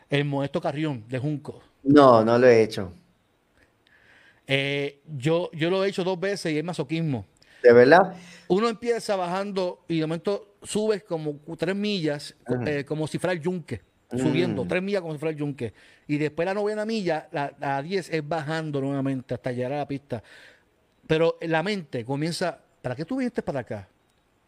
el 0.10 0.26
Modesto 0.26 0.62
Carrión 0.62 1.06
de 1.08 1.20
Junco. 1.20 1.62
No, 1.84 2.24
no 2.24 2.38
lo 2.38 2.48
he 2.48 2.62
hecho. 2.62 2.94
Eh, 4.46 5.02
yo, 5.08 5.50
yo 5.54 5.70
lo 5.70 5.84
he 5.84 5.90
hecho 5.90 6.04
dos 6.04 6.20
veces 6.20 6.52
y 6.52 6.58
es 6.58 6.64
masoquismo. 6.64 7.26
¿De 7.64 7.72
verdad? 7.72 8.16
Uno 8.50 8.68
empieza 8.68 9.16
bajando 9.16 9.86
y 9.88 10.00
de 10.00 10.08
momento 10.08 10.56
subes 10.62 11.04
como 11.04 11.40
tres 11.58 11.76
millas, 11.76 12.36
eh, 12.66 12.84
como 12.86 13.08
si 13.08 13.18
fuera 13.18 13.34
el 13.34 13.40
yunque, 13.40 13.82
subiendo, 14.18 14.66
mm. 14.66 14.68
tres 14.68 14.84
millas 14.84 15.02
como 15.02 15.14
si 15.14 15.20
fuera 15.20 15.32
el 15.32 15.38
yunque. 15.38 15.74
Y 16.08 16.18
después 16.18 16.46
la 16.46 16.54
novena 16.54 16.86
milla, 16.86 17.28
la, 17.32 17.54
la 17.60 17.82
diez, 17.82 18.10
es 18.10 18.28
bajando 18.28 18.82
nuevamente 18.82 19.34
hasta 19.34 19.52
llegar 19.52 19.74
a 19.74 19.78
la 19.78 19.88
pista. 19.88 20.22
Pero 21.08 21.38
la 21.42 21.64
mente 21.64 22.06
comienza, 22.06 22.60
¿para 22.82 22.96
qué 22.96 23.06
tú 23.06 23.18
viniste 23.18 23.42
para 23.42 23.62
acá? 23.62 23.88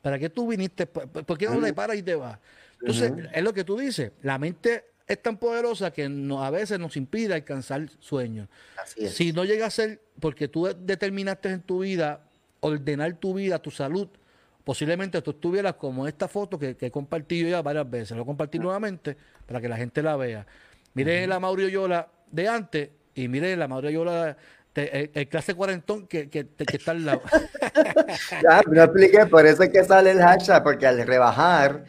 ¿Para 0.01 0.19
qué 0.19 0.29
tú 0.29 0.47
viniste? 0.47 0.85
¿Por 0.85 1.37
qué 1.37 1.47
no 1.47 1.59
le 1.59 1.73
paras 1.73 1.97
y 1.97 2.03
te 2.03 2.15
vas? 2.15 2.37
Entonces, 2.79 3.13
es 3.31 3.43
lo 3.43 3.53
que 3.53 3.63
tú 3.63 3.77
dices. 3.77 4.11
La 4.21 4.37
mente 4.37 4.85
es 5.07 5.21
tan 5.21 5.37
poderosa 5.37 5.91
que 5.91 6.03
a 6.05 6.49
veces 6.49 6.79
nos 6.79 6.97
impide 6.97 7.33
alcanzar 7.33 7.87
sueños. 7.99 8.49
Si 8.95 9.31
no 9.31 9.45
llega 9.45 9.65
a 9.65 9.69
ser 9.69 10.01
porque 10.19 10.47
tú 10.47 10.65
determinaste 10.77 11.49
en 11.49 11.61
tu 11.61 11.79
vida 11.79 12.21
ordenar 12.59 13.13
tu 13.15 13.33
vida, 13.33 13.59
tu 13.59 13.71
salud, 13.71 14.07
posiblemente 14.63 15.21
tú 15.21 15.31
estuvieras 15.31 15.73
como 15.73 16.07
esta 16.07 16.27
foto 16.27 16.57
que, 16.57 16.77
he 16.79 16.91
compartido 16.91 17.49
ya 17.49 17.61
varias 17.61 17.89
veces. 17.89 18.17
Lo 18.17 18.25
compartí 18.25 18.59
nuevamente 18.59 19.17
para 19.45 19.59
que 19.61 19.69
la 19.69 19.77
gente 19.77 20.01
la 20.01 20.15
vea. 20.15 20.45
Miren 20.93 21.29
la 21.29 21.39
Mauricio 21.39 21.69
Yola 21.69 22.07
de 22.31 22.47
antes 22.47 22.89
y 23.15 23.27
miren 23.27 23.59
la 23.59 23.67
Mauricio 23.67 23.99
Yola 23.99 24.37
el, 24.75 25.27
clase 25.27 25.53
cuarentón 25.53 26.07
que, 26.07 26.29
que, 26.29 26.47
que, 26.47 26.77
está 26.77 26.91
al 26.91 27.05
lado. 27.05 27.21
ya, 28.43 28.61
no 28.67 28.83
expliqué, 28.83 29.25
por 29.27 29.45
eso 29.45 29.63
es 29.63 29.69
que 29.69 29.83
sale 29.83 30.11
el 30.11 30.19
hashtag, 30.19 30.63
porque 30.63 30.87
al 30.87 31.05
rebajar 31.05 31.85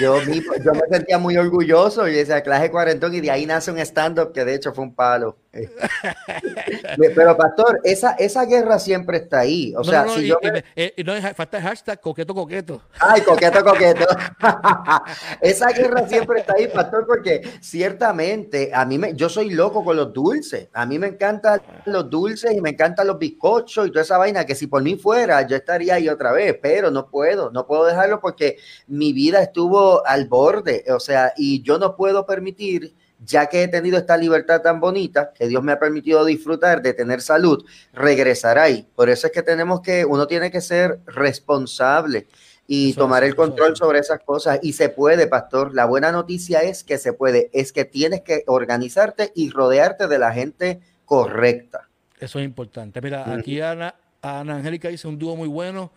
yo, 0.00 0.20
yo 0.22 0.72
me 0.72 0.88
sentía 0.90 1.18
muy 1.18 1.36
orgulloso 1.36 2.08
y 2.08 2.14
decía 2.14 2.42
clase 2.42 2.70
cuarentón 2.70 3.14
y 3.14 3.20
de 3.20 3.30
ahí 3.30 3.46
nace 3.46 3.70
un 3.70 3.78
stand-up 3.78 4.32
que 4.32 4.44
de 4.44 4.54
hecho 4.54 4.72
fue 4.72 4.84
un 4.84 4.94
palo. 4.94 5.36
Pero 7.14 7.36
pastor, 7.36 7.80
esa, 7.84 8.12
esa 8.12 8.44
guerra 8.44 8.78
siempre 8.78 9.18
está 9.18 9.40
ahí. 9.40 9.74
O 9.76 9.84
sea, 9.84 10.08
si 10.08 10.26
yo 10.26 10.38
eh, 10.42 10.92
no, 11.04 11.14
falta 11.34 11.58
el 11.58 11.62
hashtag 11.62 12.00
coqueto 12.00 12.34
coqueto. 12.34 12.82
Ay, 12.98 13.22
coqueto 13.22 13.64
coqueto. 13.64 14.06
esa 15.40 15.70
guerra 15.70 16.06
siempre 16.08 16.40
está 16.40 16.54
ahí, 16.54 16.68
pastor, 16.68 17.06
porque 17.06 17.42
ciertamente 17.60 18.70
a 18.72 18.84
mí 18.84 18.98
me, 18.98 19.14
yo 19.14 19.28
soy 19.28 19.50
loco 19.50 19.84
con 19.84 19.96
los 19.96 20.12
dulces. 20.12 20.68
A 20.72 20.86
mí 20.86 20.98
me 20.98 21.08
encantan 21.08 21.62
los 21.86 22.10
dulces 22.10 22.52
y 22.52 22.60
me 22.60 22.70
encantan 22.70 23.06
los 23.06 23.18
bizcochos 23.18 23.86
y 23.86 23.90
toda 23.90 24.02
esa 24.02 24.18
vaina 24.18 24.44
que 24.44 24.54
si 24.54 24.66
por 24.66 24.82
mí 24.82 24.96
fuera 24.96 25.46
yo 25.46 25.56
estaría 25.56 25.94
ahí 25.94 26.08
otra 26.08 26.32
vez, 26.32 26.58
pero 26.60 26.90
no 26.90 27.08
puedo, 27.08 27.50
no 27.50 27.66
puedo 27.66 27.84
dejarlo 27.86 28.20
porque 28.20 28.58
mi 28.86 29.12
vida 29.12 29.42
estuvo 29.42 30.06
al 30.06 30.26
borde, 30.26 30.84
o 30.88 31.00
sea, 31.00 31.32
y 31.36 31.62
yo 31.62 31.78
no 31.78 31.96
puedo 31.96 32.26
permitir, 32.26 32.94
ya 33.24 33.46
que 33.46 33.62
he 33.62 33.68
tenido 33.68 33.98
esta 33.98 34.16
libertad 34.16 34.60
tan 34.62 34.80
bonita, 34.80 35.32
que 35.32 35.48
Dios 35.48 35.62
me 35.62 35.72
ha 35.72 35.78
permitido 35.78 36.24
disfrutar 36.24 36.82
de 36.82 36.92
tener 36.94 37.20
salud, 37.20 37.64
regresar 37.92 38.58
ahí. 38.58 38.86
Por 38.94 39.08
eso 39.08 39.26
es 39.26 39.32
que 39.32 39.42
tenemos 39.42 39.80
que, 39.80 40.04
uno 40.04 40.26
tiene 40.26 40.50
que 40.50 40.60
ser 40.60 41.00
responsable 41.06 42.26
y 42.66 42.94
tomar 42.94 43.24
el 43.24 43.34
control 43.34 43.76
sobre 43.76 43.98
esas 43.98 44.20
cosas. 44.20 44.58
Y 44.62 44.72
se 44.72 44.88
puede, 44.88 45.26
pastor. 45.26 45.74
La 45.74 45.84
buena 45.84 46.12
noticia 46.12 46.60
es 46.60 46.82
que 46.84 46.98
se 46.98 47.12
puede, 47.12 47.50
es 47.52 47.72
que 47.72 47.84
tienes 47.84 48.22
que 48.22 48.44
organizarte 48.46 49.32
y 49.34 49.50
rodearte 49.50 50.06
de 50.06 50.18
la 50.18 50.32
gente 50.32 50.80
correcta. 51.04 51.88
Eso 52.18 52.38
es 52.38 52.44
importante. 52.44 53.00
Mira, 53.00 53.32
aquí 53.32 53.60
Ana, 53.60 53.94
Ana 54.22 54.56
Angélica 54.56 54.88
dice 54.88 55.08
un 55.08 55.18
dúo 55.18 55.36
muy 55.36 55.48
bueno. 55.48 55.90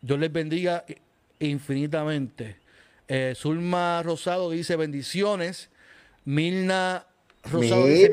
Dios 0.00 0.18
les 0.18 0.32
bendiga 0.32 0.84
infinitamente. 1.38 2.56
Eh, 3.06 3.34
Zulma 3.36 4.02
Rosado 4.02 4.50
dice 4.50 4.76
bendiciones. 4.76 5.70
Milna 6.28 7.06
Rosado 7.50 7.86
dice 7.86 8.10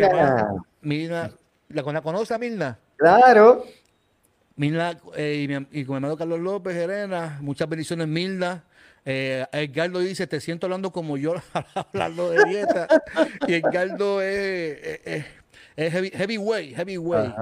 Milna, 0.79 1.31
¿la, 1.67 2.01
conoce 2.01 2.33
a 2.33 2.37
Milna? 2.37 2.79
Claro. 2.95 3.65
Milna 4.55 4.97
eh, 5.17 5.41
y, 5.43 5.47
mi, 5.49 5.67
y 5.71 5.83
con 5.83 5.95
mi 5.95 5.97
hermano 5.97 6.15
Carlos 6.15 6.39
López, 6.39 6.77
Herena, 6.77 7.39
muchas 7.41 7.67
bendiciones, 7.67 8.07
Milna. 8.07 8.63
Eh, 9.03 9.45
Edgardo 9.51 9.99
dice, 9.99 10.27
te 10.27 10.39
siento 10.39 10.65
hablando 10.65 10.93
como 10.93 11.17
yo, 11.17 11.33
hablando 11.73 12.29
de 12.29 12.45
dieta. 12.45 12.87
y 13.47 13.55
Edgardo 13.55 14.21
es, 14.21 15.01
es, 15.03 15.25
es 15.75 15.91
heavy, 15.91 16.11
heavyweight, 16.11 16.73
heavyweight. 16.73 17.33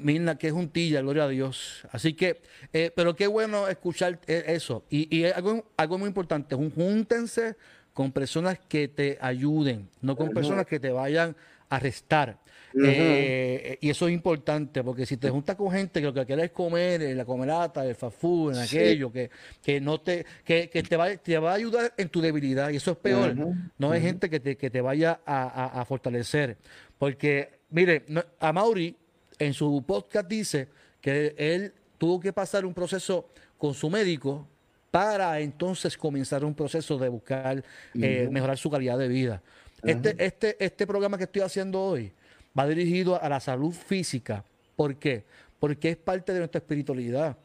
Mirna, 0.00 0.36
que 0.36 0.48
es 0.48 0.52
un 0.52 0.68
tilla, 0.70 1.02
gloria 1.02 1.24
a 1.24 1.28
Dios. 1.28 1.86
Así 1.92 2.14
que, 2.14 2.40
eh, 2.72 2.90
pero 2.94 3.14
qué 3.14 3.26
bueno 3.26 3.68
escuchar 3.68 4.18
eh, 4.26 4.44
eso. 4.48 4.84
Y, 4.90 5.24
algo, 5.24 5.64
algo 5.76 5.98
muy 5.98 6.08
importante, 6.08 6.56
júntense 6.56 7.56
con 8.00 8.12
personas 8.12 8.58
que 8.58 8.88
te 8.88 9.18
ayuden, 9.20 9.86
no 10.00 10.16
con 10.16 10.30
personas 10.30 10.64
que 10.64 10.80
te 10.80 10.90
vayan 10.90 11.36
a 11.68 11.78
restar. 11.78 12.38
Eh, 12.82 13.76
y 13.78 13.90
eso 13.90 14.08
es 14.08 14.14
importante, 14.14 14.82
porque 14.82 15.04
si 15.04 15.18
te 15.18 15.28
juntas 15.28 15.54
con 15.54 15.70
gente 15.70 16.00
que 16.00 16.06
lo 16.06 16.14
que 16.14 16.24
quieres 16.24 16.46
es 16.46 16.50
comer, 16.50 17.02
en 17.02 17.18
la 17.18 17.26
comerata, 17.26 17.84
el 17.84 17.94
fast 17.94 18.18
food, 18.18 18.54
en 18.54 18.60
aquello, 18.62 19.12
que, 19.12 19.28
que 19.62 19.82
no 19.82 20.00
te, 20.00 20.24
que, 20.42 20.68
te, 20.68 20.96
va, 20.96 21.14
te 21.14 21.38
va 21.38 21.50
a 21.50 21.54
ayudar 21.56 21.92
en 21.98 22.08
tu 22.08 22.22
debilidad, 22.22 22.70
y 22.70 22.76
eso 22.76 22.92
es 22.92 22.96
peor. 22.96 23.36
No 23.76 23.92
es 23.92 24.00
gente 24.00 24.30
que 24.30 24.40
te, 24.40 24.56
que 24.56 24.70
te 24.70 24.80
vaya 24.80 25.20
a, 25.26 25.84
fortalecer. 25.86 26.56
Porque, 26.96 27.50
mire, 27.68 28.06
a 28.38 28.50
Mauri 28.50 28.96
en 29.38 29.52
su 29.52 29.84
podcast 29.86 30.26
dice 30.26 30.68
que 31.02 31.34
él 31.36 31.74
tuvo 31.98 32.18
que 32.18 32.32
pasar 32.32 32.64
un 32.64 32.72
proceso 32.72 33.28
con 33.58 33.74
su 33.74 33.90
médico 33.90 34.48
para 34.90 35.40
entonces 35.40 35.96
comenzar 35.96 36.44
un 36.44 36.54
proceso 36.54 36.98
de 36.98 37.08
buscar 37.08 37.64
eh, 37.94 38.28
mejorar 38.30 38.58
su 38.58 38.70
calidad 38.70 38.98
de 38.98 39.08
vida. 39.08 39.42
Este, 39.82 40.14
este, 40.18 40.56
este 40.62 40.86
programa 40.86 41.16
que 41.16 41.24
estoy 41.24 41.42
haciendo 41.42 41.80
hoy 41.80 42.12
va 42.58 42.66
dirigido 42.66 43.20
a 43.22 43.28
la 43.28 43.40
salud 43.40 43.72
física. 43.72 44.44
¿Por 44.76 44.96
qué? 44.96 45.24
Porque 45.58 45.90
es 45.90 45.96
parte 45.96 46.32
de 46.32 46.40
nuestra 46.40 46.58
espiritualidad. 46.58 47.36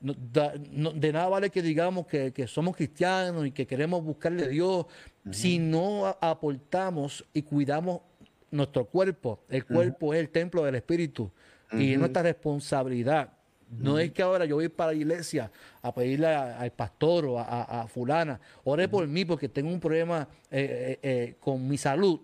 de 0.00 1.12
nada 1.12 1.28
vale 1.28 1.50
que 1.50 1.62
digamos 1.62 2.06
que, 2.06 2.46
somos 2.46 2.76
cristianos 2.76 3.46
y 3.46 3.50
que 3.50 3.66
queremos 3.66 4.04
buscarle 4.04 4.44
a 4.44 4.48
Dios 4.48 4.86
si 5.30 5.58
no 5.58 6.06
aportamos 6.20 7.24
y 7.32 7.42
cuidamos 7.42 8.02
nuestro 8.50 8.84
cuerpo. 8.86 9.40
El 9.48 9.64
cuerpo 9.64 10.14
es 10.14 10.20
el 10.20 10.28
templo 10.28 10.64
del 10.64 10.76
Espíritu 10.76 11.30
y 11.72 11.92
es 11.92 11.98
nuestra 11.98 12.22
responsabilidad 12.22 13.30
No 13.78 13.98
es 13.98 14.12
que 14.12 14.22
ahora 14.22 14.44
yo 14.44 14.56
voy 14.56 14.68
para 14.68 14.92
la 14.92 14.98
iglesia 14.98 15.50
a 15.82 15.94
pedirle 15.94 16.28
al 16.28 16.70
pastor 16.72 17.26
o 17.26 17.38
a, 17.38 17.86
fulana, 17.88 18.40
ore 18.64 18.88
por 18.88 19.06
mí 19.06 19.24
porque 19.24 19.48
tengo 19.48 19.70
un 19.70 19.80
problema 19.80 20.28
eh, 20.50 20.98
eh, 21.02 21.10
eh, 21.10 21.34
con 21.40 21.66
mi 21.66 21.78
salud. 21.78 22.20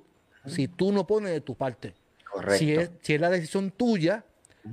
Si 0.47 0.69
tú 0.69 0.93
no 0.93 1.07
pones 1.07 1.33
de 1.33 1.41
tu 1.41 1.55
parte. 1.55 1.95
Si 2.57 2.73
es, 2.73 2.91
si 3.03 3.15
es 3.15 3.21
la 3.21 3.29
decisión 3.29 3.71
tuya, 3.71 4.25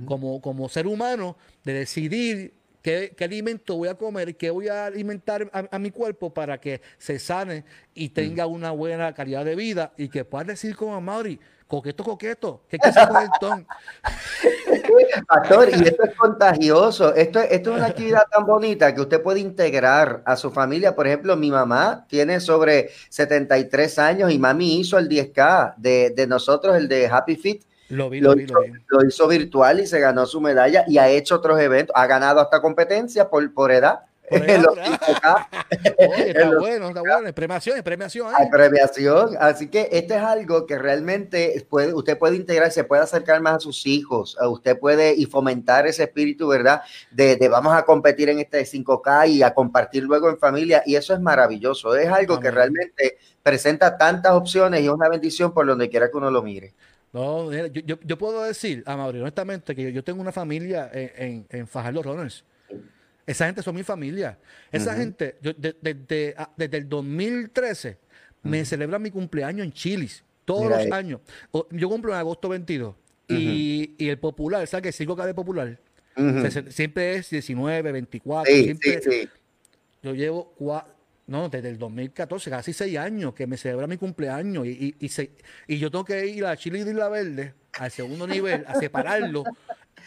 como, 0.04 0.40
como 0.40 0.68
ser 0.68 0.86
humano, 0.86 1.36
de 1.64 1.72
decidir 1.72 2.54
qué, 2.88 3.24
alimento 3.24 3.76
voy 3.76 3.88
a 3.88 3.94
comer, 3.94 4.36
qué 4.36 4.50
voy 4.50 4.68
a 4.68 4.86
alimentar 4.86 5.50
a, 5.52 5.78
mi 5.78 5.90
cuerpo 5.90 6.32
para 6.32 6.58
que 6.58 6.80
se 6.96 7.18
sane 7.18 7.64
y 7.94 8.10
tenga 8.10 8.46
una 8.46 8.70
buena 8.70 9.12
calidad 9.12 9.44
de 9.44 9.54
vida 9.54 9.92
y 9.96 10.08
que 10.08 10.24
pueda 10.24 10.44
decir 10.44 10.74
como 10.74 10.98
Mauri, 11.00 11.38
coqueto, 11.66 12.02
coqueto, 12.02 12.62
¿qué 12.68 12.78
que 12.78 12.90
con 12.90 13.22
el 13.22 13.28
ton? 13.38 13.66
Pastor, 15.28 15.68
y 15.68 15.86
esto 15.86 16.04
es 16.04 16.14
contagioso. 16.14 17.14
Esto, 17.14 17.40
esto 17.40 17.70
es 17.70 17.76
una 17.76 17.86
actividad 17.86 18.22
tan 18.30 18.46
bonita 18.46 18.94
que 18.94 19.02
usted 19.02 19.22
puede 19.22 19.40
integrar 19.40 20.22
a 20.24 20.36
su 20.36 20.50
familia. 20.50 20.94
Por 20.94 21.06
ejemplo, 21.06 21.36
mi 21.36 21.50
mamá 21.50 22.06
tiene 22.08 22.40
sobre 22.40 22.90
73 23.10 23.98
años 23.98 24.32
y 24.32 24.38
mami 24.38 24.80
hizo 24.80 24.96
el 24.96 25.08
10K 25.08 25.74
de, 25.76 26.10
de 26.16 26.26
nosotros, 26.26 26.74
el 26.74 26.88
de 26.88 27.06
Happy 27.06 27.36
Fit. 27.36 27.67
Lo 27.88 28.10
vi, 28.10 28.20
lo, 28.20 28.34
vi, 28.34 28.44
hizo, 28.44 28.54
lo, 28.88 29.06
hizo 29.06 29.28
virtual 29.28 29.80
y 29.80 29.86
se 29.86 29.98
ganó 29.98 30.26
su 30.26 30.40
medalla 30.40 30.84
y 30.86 30.98
ha 30.98 31.08
hecho 31.08 31.36
otros 31.36 31.58
eventos. 31.58 31.94
Ha 31.96 32.06
ganado 32.06 32.40
hasta 32.40 32.60
competencias 32.60 33.26
por, 33.26 33.52
por 33.54 33.72
edad. 33.72 34.00
está 34.30 35.48
bueno, 36.58 36.88
está 36.88 37.00
bueno. 37.00 37.32
Premiación, 37.34 37.82
premiación. 37.82 38.32
Hay 38.36 38.50
premiación. 38.50 39.36
Así 39.40 39.68
que 39.68 39.88
este 39.90 40.16
es 40.16 40.22
algo 40.22 40.66
que 40.66 40.78
realmente 40.78 41.66
puede, 41.68 41.94
usted 41.94 42.18
puede 42.18 42.36
integrar, 42.36 42.70
se 42.70 42.84
puede 42.84 43.02
acercar 43.02 43.40
más 43.40 43.54
a 43.54 43.60
sus 43.60 43.86
hijos. 43.86 44.36
Usted 44.40 44.78
puede 44.78 45.14
y 45.14 45.24
fomentar 45.24 45.86
ese 45.86 46.04
espíritu, 46.04 46.48
¿verdad? 46.48 46.82
De, 47.10 47.36
de 47.36 47.48
vamos 47.48 47.74
a 47.74 47.84
competir 47.84 48.28
en 48.28 48.40
este 48.40 48.60
5K 48.60 49.30
y 49.30 49.42
a 49.42 49.54
compartir 49.54 50.02
luego 50.02 50.28
en 50.28 50.38
familia. 50.38 50.82
Y 50.84 50.96
eso 50.96 51.14
es 51.14 51.20
maravilloso. 51.20 51.96
Es 51.96 52.08
algo 52.08 52.38
que 52.38 52.50
realmente 52.50 53.16
presenta 53.42 53.96
tantas 53.96 54.32
opciones 54.32 54.82
y 54.82 54.86
es 54.86 54.90
una 54.90 55.08
bendición 55.08 55.52
por 55.52 55.66
donde 55.66 55.88
quiera 55.88 56.10
que 56.10 56.16
uno 56.18 56.30
lo 56.30 56.42
mire. 56.42 56.74
No, 57.12 57.52
yo, 57.52 57.98
yo, 58.00 58.18
puedo 58.18 58.42
decir, 58.44 58.82
a 58.86 58.96
Mauricio, 58.96 59.22
honestamente, 59.22 59.74
que 59.74 59.92
yo, 59.92 60.04
tengo 60.04 60.20
una 60.20 60.32
familia 60.32 60.90
en, 60.92 61.12
en, 61.16 61.46
en 61.48 61.66
Fajardo 61.66 62.02
Runners. 62.02 62.44
Esa 63.26 63.46
gente 63.46 63.62
son 63.62 63.74
mi 63.74 63.82
familia. 63.82 64.38
Esa 64.72 64.94
gente, 64.94 65.36
yo, 65.42 65.52
ah, 66.36 66.50
desde 66.56 66.76
el 66.78 66.88
2013, 66.88 67.98
me 68.42 68.64
celebra 68.64 68.98
mi 68.98 69.10
cumpleaños 69.10 69.66
en 69.66 69.72
Chilis, 69.72 70.24
todos 70.44 70.70
los 70.70 70.90
años. 70.92 71.20
Yo 71.70 71.88
cumplo 71.88 72.12
en 72.12 72.18
agosto 72.18 72.48
22. 72.48 72.94
y, 73.28 73.94
el 73.98 74.18
popular, 74.18 74.66
¿sabes 74.66 74.96
qué? 74.96 75.04
5K 75.06 75.26
de 75.26 75.34
popular. 75.34 75.78
siempre 76.70 77.16
es 77.16 77.30
19, 77.30 77.92
24. 77.92 78.54
siempre, 78.54 79.28
Yo 80.02 80.14
llevo 80.14 80.52
cuatro 80.56 80.97
no, 81.28 81.50
desde 81.50 81.68
el 81.68 81.78
2014, 81.78 82.50
casi 82.50 82.72
seis 82.72 82.96
años 82.96 83.34
que 83.34 83.46
me 83.46 83.58
celebra 83.58 83.86
mi 83.86 83.98
cumpleaños 83.98 84.66
y, 84.66 84.96
y, 84.98 85.10
y, 85.66 85.78
yo 85.78 85.90
tengo 85.90 86.04
que 86.04 86.26
ir 86.26 86.46
a 86.46 86.56
Chile 86.56 86.78
y 86.78 86.92
la 86.94 87.10
Verde, 87.10 87.52
al 87.78 87.90
segundo 87.90 88.26
nivel, 88.26 88.64
a 88.66 88.74
separarlo. 88.74 89.44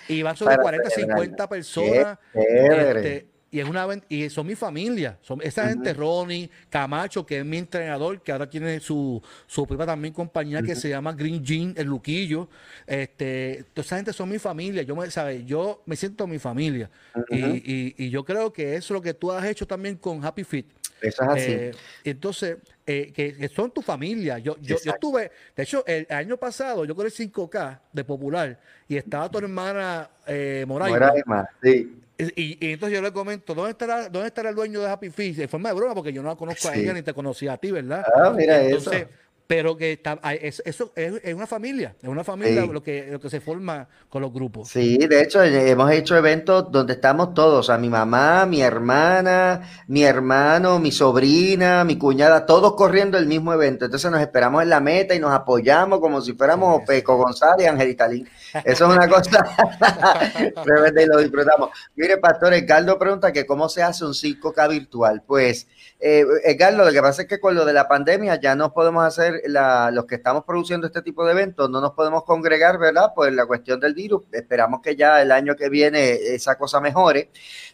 Y 0.08 0.24
van 0.24 0.36
sobre 0.36 0.58
40, 0.58 0.90
50 0.90 1.48
personas. 1.48 2.18
Este, 2.34 3.28
y 3.52 3.60
es 3.60 3.70
una 3.70 3.86
y 4.10 4.30
son 4.30 4.48
mi 4.48 4.56
familia. 4.56 5.20
Son 5.22 5.40
esa 5.44 5.68
gente, 5.68 5.94
Ronnie, 5.94 6.50
Camacho, 6.70 7.24
que 7.24 7.40
es 7.40 7.46
mi 7.46 7.58
entrenador, 7.58 8.22
que 8.24 8.32
ahora 8.32 8.50
tiene 8.50 8.80
su, 8.80 9.22
su 9.46 9.68
propia 9.68 9.86
también 9.86 10.14
compañía 10.14 10.64
que 10.64 10.74
se 10.74 10.90
llama 10.90 11.14
Green 11.14 11.44
Jean, 11.44 11.74
el 11.78 11.86
Luquillo. 11.86 12.50
Este, 12.88 13.66
toda 13.74 13.86
esa 13.86 13.98
gente 13.98 14.12
son 14.12 14.28
mi 14.30 14.40
familia. 14.40 14.82
Yo 14.82 14.96
me, 14.96 15.12
¿sabes? 15.12 15.46
Yo 15.46 15.84
me 15.86 15.96
siento 15.96 16.26
mi 16.26 16.40
familia. 16.40 16.90
y, 17.30 18.06
y, 18.06 18.10
yo 18.10 18.26
creo 18.26 18.52
que 18.52 18.76
eso 18.76 18.94
es 18.94 18.96
lo 18.96 19.02
que 19.02 19.14
tú 19.14 19.32
has 19.32 19.46
hecho 19.46 19.68
también 19.68 19.98
con 19.98 20.26
Happy 20.26 20.44
Fit. 20.44 20.81
Eso 21.02 21.24
es 21.24 21.30
así. 21.30 21.52
Eh, 21.52 21.72
entonces, 22.04 22.58
eh, 22.86 23.12
que, 23.14 23.50
son 23.50 23.72
tu 23.72 23.82
familia. 23.82 24.38
Yo, 24.38 24.56
yo, 24.62 24.78
yo, 24.84 24.92
estuve, 24.92 25.32
de 25.56 25.64
hecho, 25.64 25.84
el 25.86 26.06
año 26.10 26.38
pasado 26.38 26.86
yo 26.86 26.96
corrí 26.96 27.10
5K 27.10 27.80
de 27.92 28.04
popular 28.04 28.60
y 28.88 28.98
estaba 28.98 29.30
tu 29.30 29.40
hermana 29.40 30.10
eh, 30.26 30.66
Moraima. 30.68 31.50
sí. 31.62 31.98
Y, 32.36 32.72
entonces 32.72 32.96
yo 32.96 33.02
le 33.02 33.12
comento, 33.12 33.56
¿dónde 33.56 33.72
estará, 33.72 34.08
¿dónde 34.08 34.28
estará 34.28 34.50
el 34.50 34.56
dueño 34.56 34.80
de 34.80 34.88
Happy 34.88 35.10
Fish? 35.10 35.40
En 35.40 35.50
forma 35.50 35.70
de 35.70 35.76
broma, 35.76 35.96
porque 35.96 36.14
yo 36.14 36.22
no 36.22 36.30
la 36.30 36.36
conozco 36.36 36.68
a 36.70 36.76
ella 36.76 36.94
ni 36.94 37.02
te 37.02 37.16
conocía 37.16 37.54
a 37.54 37.58
ti, 37.58 37.72
¿verdad? 37.72 38.06
Ah, 38.14 38.32
mira 38.36 38.62
entonces, 38.62 38.94
eso 38.94 39.10
pero 39.52 39.76
que 39.76 39.92
está, 39.92 40.18
eso 40.32 40.94
es, 40.96 41.34
una 41.36 41.46
familia, 41.46 41.94
es 42.02 42.08
una 42.08 42.24
familia 42.24 42.66
lo, 42.66 42.82
que, 42.82 43.08
lo 43.12 43.20
que 43.20 43.30
se 43.30 43.42
forma 43.42 43.86
con 44.08 44.22
los 44.22 44.32
grupos. 44.32 44.70
Sí, 44.70 44.98
de 44.98 45.22
hecho 45.22 45.44
hemos 45.44 45.92
hecho 45.92 46.16
eventos 46.16 46.72
donde 46.72 46.94
estamos 46.94 47.34
todos, 47.34 47.70
a 47.70 47.78
mi 47.78 47.90
mamá, 47.90 48.46
mi 48.46 48.62
hermana, 48.62 49.84
mi 49.88 50.04
hermano, 50.04 50.80
mi 50.80 50.94
sobrina, 50.94 51.84
mi 51.84 51.98
cuñada, 51.98 52.46
todos 52.46 52.76
corriendo 52.76 53.18
el 53.18 53.26
mismo 53.26 53.52
evento. 53.52 53.84
Entonces 53.84 54.10
nos 54.10 54.22
esperamos 54.22 54.64
en 54.64 54.70
la 54.70 54.80
meta 54.80 55.16
y 55.16 55.20
nos 55.20 55.34
apoyamos 55.34 56.00
como 56.00 56.22
si 56.22 56.32
fuéramos 56.32 56.84
Peco 56.88 57.18
González 57.18 57.66
y 57.66 57.68
Angelita 57.68 58.08
Lin. 58.08 58.30
Eso 58.66 58.86
es 58.86 58.96
una 58.96 59.08
cosa 59.08 59.30
y 61.02 61.06
lo 61.06 61.18
disfrutamos. 61.20 61.70
Mire, 61.96 62.18
Pastor, 62.18 62.54
Edgardo 62.54 62.98
pregunta 63.00 63.32
que 63.32 63.46
cómo 63.46 63.70
se 63.70 63.84
hace 63.84 64.06
un 64.06 64.14
5K 64.14 64.70
virtual. 64.70 65.24
Pues, 65.26 65.68
eh, 66.00 66.26
Edgardo, 66.44 66.86
lo 66.86 66.92
que 66.92 67.02
pasa 67.02 67.24
es 67.24 67.28
que 67.28 67.40
con 67.40 67.56
lo 67.56 67.66
de 67.66 67.74
la 67.74 67.88
pandemia 67.88 68.40
ya 68.40 68.56
no 68.56 68.74
podemos 68.74 69.06
hacer 69.06 69.42
los 69.46 70.06
que 70.06 70.16
estamos 70.16 70.44
produciendo 70.44 70.88
este 70.88 71.02
tipo 71.02 71.26
de 71.26 71.32
eventos 71.32 71.70
no 71.70 71.82
nos 71.82 71.92
podemos 71.92 72.24
congregar, 72.24 72.78
¿verdad? 72.78 73.14
Por 73.16 73.32
la 73.32 73.46
cuestión 73.46 73.80
del 73.80 73.94
virus. 73.94 74.24
Esperamos 74.32 74.82
que 74.82 74.96
ya 74.96 75.22
el 75.22 75.32
año 75.32 75.56
que 75.56 75.70
viene 75.70 76.14
esa 76.14 76.58
cosa 76.58 76.80
mejore. 76.80 77.30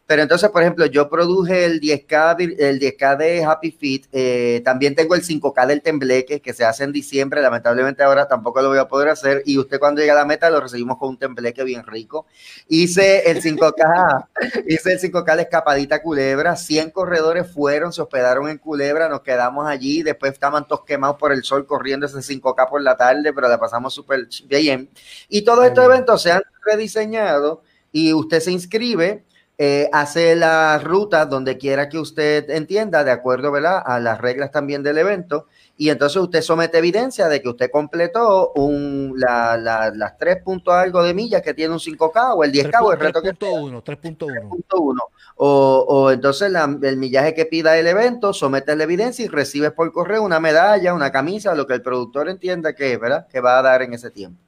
Pero 0.08 0.22
entonces, 0.22 0.50
por 0.52 0.62
ejemplo, 0.62 0.86
yo 0.86 1.10
produje 1.10 1.66
el 1.66 1.82
10K, 1.82 2.56
el 2.60 2.80
10K 2.80 3.18
de 3.18 3.44
Happy 3.44 3.72
Fit. 3.72 4.08
Eh, 4.14 4.62
también 4.64 4.96
tengo 4.96 5.16
el 5.16 5.22
5K 5.22 5.68
del 5.68 5.82
Tembleque 5.82 6.42
que 6.42 6.54
se 6.54 6.64
hace 6.64 6.86
en 6.86 6.94
diciembre. 6.94 7.42
Lamentablemente 7.42 8.04
ahora 8.04 8.26
tampoco 8.26 8.62
lo 8.62 8.70
voy 8.70 8.78
a 8.78 8.88
poder 8.88 9.10
hacer. 9.10 9.44
Y 9.46 9.58
usted 9.58 9.80
cuando 9.80 10.00
llega 10.00 10.14
a 10.14 10.16
la 10.16 10.24
meta 10.26 10.50
lo 10.50 10.62
recibimos 10.62 10.98
con 10.98 11.10
un 11.10 11.18
Tembleque 11.18 11.66
bien 11.66 11.86
rico. 11.86 12.26
Hice 12.70 13.30
el 13.30 13.44
5K, 13.44 14.28
hice 14.68 14.94
el 14.94 15.00
5K 15.02 15.36
de 15.36 15.42
Escapadita 15.42 16.02
Culebra. 16.02 16.56
100 16.56 16.92
corredores 16.92 17.52
fueron, 17.52 17.92
se 17.92 18.02
hospedaron 18.02 18.48
en 18.48 18.60
Culebra. 18.60 19.10
Nos 19.10 19.24
quedamos 19.24 19.68
allí. 19.68 20.04
Después 20.04 20.32
estaban 20.32 20.66
todos 20.70 20.86
quemados 20.86 21.18
por 21.18 21.34
el 21.34 21.44
sol 21.44 21.66
corriendo 21.66 22.06
ese 22.06 22.20
5K 22.20 22.70
por 22.70 22.82
la 22.82 22.96
tarde, 22.96 23.34
pero 23.34 23.50
la 23.50 23.60
pasamos 23.60 23.94
súper 23.94 24.30
bien. 24.48 24.90
Y 25.28 25.42
todos 25.42 25.66
estos 25.66 25.84
eventos 25.84 26.22
se 26.22 26.32
han 26.32 26.44
rediseñado 26.66 27.62
y 27.92 28.14
usted 28.14 28.40
se 28.40 28.52
inscribe 28.52 29.26
eh, 29.60 29.90
hace 29.92 30.36
la 30.36 30.78
ruta 30.78 31.26
donde 31.26 31.58
quiera 31.58 31.90
que 31.90 31.98
usted 31.98 32.48
entienda, 32.52 33.04
de 33.04 33.10
acuerdo 33.10 33.52
¿verdad? 33.52 33.82
a 33.84 34.00
las 34.00 34.22
reglas 34.22 34.52
también 34.52 34.84
del 34.84 35.00
evento, 35.00 35.48
y 35.76 35.90
entonces 35.90 36.22
usted 36.22 36.42
somete 36.42 36.78
evidencia 36.78 37.28
de 37.28 37.42
que 37.42 37.50
usted 37.50 37.72
completó 37.72 38.52
un, 38.54 39.14
la, 39.18 39.58
las 39.58 40.18
3 40.20 40.44
puntos 40.44 40.76
algo 40.76 41.02
de 41.02 41.16
millas 41.16 41.42
que 41.42 41.56
tiene 41.56 41.74
un 41.74 41.80
5K 41.80 42.36
o 42.36 42.44
el 42.44 42.52
10K 42.52 42.84
o 42.84 42.94
el 42.94 43.00
reto 43.00 43.22
3. 43.22 43.34
que 43.34 43.46
3.1. 43.46 44.98
O, 45.40 45.86
o 45.88 46.12
entonces 46.12 46.52
el 46.82 46.98
millaje 46.98 47.34
que 47.34 47.46
pida 47.46 47.78
el 47.78 47.88
evento, 47.88 48.34
somete 48.34 48.76
la 48.76 48.84
evidencia 48.84 49.26
y 49.26 49.28
recibes 49.28 49.72
por 49.72 49.92
correo 49.92 50.22
una 50.22 50.40
medalla, 50.40 50.94
una 50.94 51.12
camisa, 51.12 51.56
lo 51.56 51.66
que 51.66 51.74
el 51.74 51.82
productor 51.82 52.30
entienda 52.30 52.74
que, 52.74 52.98
¿verdad? 52.98 53.28
que 53.28 53.40
va 53.40 53.58
a 53.58 53.62
dar 53.64 53.82
en 53.82 53.94
ese 53.94 54.12
tiempo. 54.12 54.40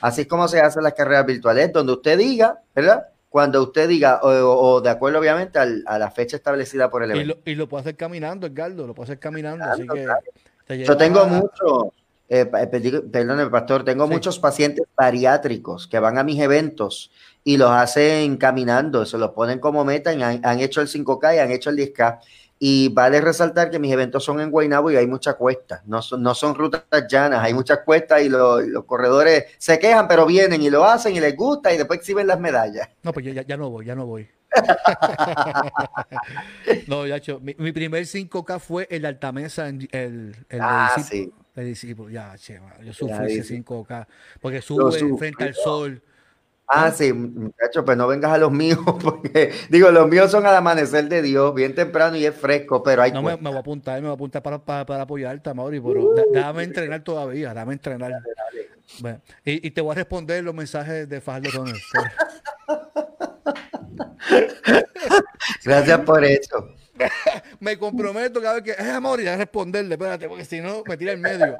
Así 0.00 0.22
es 0.22 0.26
como 0.26 0.46
se 0.48 0.60
hacen 0.60 0.82
las 0.82 0.94
carreras 0.94 1.26
virtuales, 1.26 1.72
donde 1.72 1.92
usted 1.92 2.18
diga, 2.18 2.60
¿verdad? 2.74 3.08
Cuando 3.28 3.62
usted 3.62 3.88
diga, 3.88 4.20
o, 4.22 4.80
de 4.80 4.90
acuerdo 4.90 5.18
obviamente 5.18 5.58
a 5.58 5.98
la 5.98 6.10
fecha 6.10 6.36
establecida 6.36 6.90
por 6.90 7.02
el 7.02 7.10
evento. 7.10 7.38
Y 7.44 7.54
lo, 7.54 7.68
puede 7.68 7.82
hacer 7.82 7.96
caminando, 7.96 8.46
Edgardo, 8.46 8.86
lo 8.86 8.94
puede 8.94 9.04
hacer 9.04 9.18
caminando. 9.18 9.64
Yo 10.68 10.96
tengo 10.96 11.26
mucho, 11.26 11.92
eh, 12.28 12.46
perdón, 12.46 13.50
pastor, 13.50 13.84
tengo 13.84 14.06
muchos 14.06 14.38
pacientes 14.38 14.86
bariátricos 14.96 15.86
que 15.86 15.98
van 15.98 16.18
a 16.18 16.24
mis 16.24 16.40
eventos 16.40 17.10
y 17.44 17.56
los 17.56 17.70
hacen 17.70 18.36
caminando, 18.36 19.04
se 19.06 19.18
los 19.18 19.30
ponen 19.30 19.58
como 19.58 19.84
meta, 19.84 20.12
y 20.12 20.22
han, 20.22 20.40
han 20.44 20.60
hecho 20.60 20.80
el 20.80 20.88
5K 20.88 21.36
y 21.36 21.38
han 21.38 21.50
hecho 21.50 21.70
el 21.70 21.76
10K. 21.76 22.18
Y 22.58 22.88
vale 22.88 23.20
resaltar 23.20 23.70
que 23.70 23.78
mis 23.78 23.92
eventos 23.92 24.24
son 24.24 24.40
en 24.40 24.50
Guaynabo 24.50 24.90
y 24.90 24.96
hay 24.96 25.06
mucha 25.06 25.34
cuesta, 25.34 25.82
no 25.86 26.02
son, 26.02 26.22
no 26.22 26.34
son 26.34 26.56
rutas 26.56 26.82
llanas, 27.08 27.44
hay 27.44 27.54
muchas 27.54 27.80
cuestas 27.84 28.22
y 28.22 28.28
los 28.28 28.84
corredores 28.84 29.44
se 29.58 29.78
quejan, 29.78 30.08
pero 30.08 30.26
vienen 30.26 30.60
y 30.60 30.68
lo 30.68 30.84
hacen 30.84 31.14
y 31.14 31.20
les 31.20 31.36
gusta 31.36 31.72
y 31.72 31.76
después 31.76 32.00
exhiben 32.00 32.26
las 32.26 32.40
medallas. 32.40 32.88
No, 33.02 33.12
pues 33.12 33.26
ya, 33.26 33.42
ya 33.42 33.56
no 33.56 33.70
voy, 33.70 33.86
ya 33.86 33.94
no 33.94 34.06
voy. 34.06 34.28
no, 36.86 37.06
ya 37.06 37.16
hecho, 37.16 37.40
mi, 37.40 37.54
mi, 37.58 37.72
primer 37.72 38.04
5K 38.04 38.58
fue 38.58 38.86
el 38.90 39.02
de 39.02 39.08
Altamesa, 39.08 39.68
el, 39.68 39.88
el, 39.92 40.60
ah, 40.60 40.96
sí. 41.06 41.30
el 41.54 41.66
discípulo. 41.66 42.10
Ya, 42.10 42.34
che, 42.36 42.60
yo 42.82 42.92
sufrí 42.92 43.38
ese 43.38 43.62
5K, 43.62 44.06
porque 44.40 44.62
sube 44.62 45.16
frente 45.16 45.44
al 45.44 45.54
sol 45.54 46.02
Ah, 46.70 46.90
sí, 46.90 47.14
muchacho, 47.14 47.82
pues 47.82 47.96
no 47.96 48.06
vengas 48.06 48.32
a 48.32 48.38
los 48.38 48.52
míos, 48.52 48.78
porque 49.02 49.52
digo, 49.70 49.90
los 49.90 50.06
míos 50.06 50.30
son 50.30 50.44
al 50.44 50.54
amanecer 50.54 51.08
de 51.08 51.22
Dios, 51.22 51.54
bien 51.54 51.74
temprano 51.74 52.16
y 52.16 52.26
es 52.26 52.34
fresco, 52.34 52.82
pero 52.82 53.02
hay. 53.02 53.12
No, 53.12 53.22
me, 53.22 53.38
me, 53.38 53.48
voy 53.48 53.56
a 53.56 53.60
apuntar, 53.60 53.96
me 53.96 54.08
voy 54.08 54.10
a 54.10 54.14
apuntar 54.14 54.42
para, 54.42 54.58
para, 54.58 54.84
para 54.84 55.02
apoyarte, 55.04 55.54
Mauri, 55.54 55.80
pero 55.80 56.04
uh, 56.04 56.14
déjame 56.30 56.64
entrenar 56.64 57.02
todavía, 57.02 57.54
déjame 57.54 57.72
entrenar. 57.72 58.12
Bueno, 59.00 59.20
y, 59.44 59.66
y, 59.66 59.70
te 59.70 59.80
voy 59.80 59.92
a 59.92 59.94
responder 59.94 60.44
los 60.44 60.54
mensajes 60.54 61.08
de 61.08 61.20
Fajardo 61.20 61.50
Roner. 61.50 61.74
Gracias 65.64 66.00
por 66.00 66.24
eso. 66.24 66.74
me 67.60 67.78
comprometo 67.78 68.40
cada 68.40 68.60
vez 68.60 68.64
que 68.64 68.70
es 68.70 68.88
amor 68.88 69.20
y 69.20 69.26
a 69.26 69.36
responderle, 69.36 69.94
espérate, 69.94 70.28
porque 70.28 70.44
si 70.44 70.60
no 70.60 70.82
me 70.86 70.96
tira 70.96 71.12
en 71.12 71.20
medio. 71.20 71.56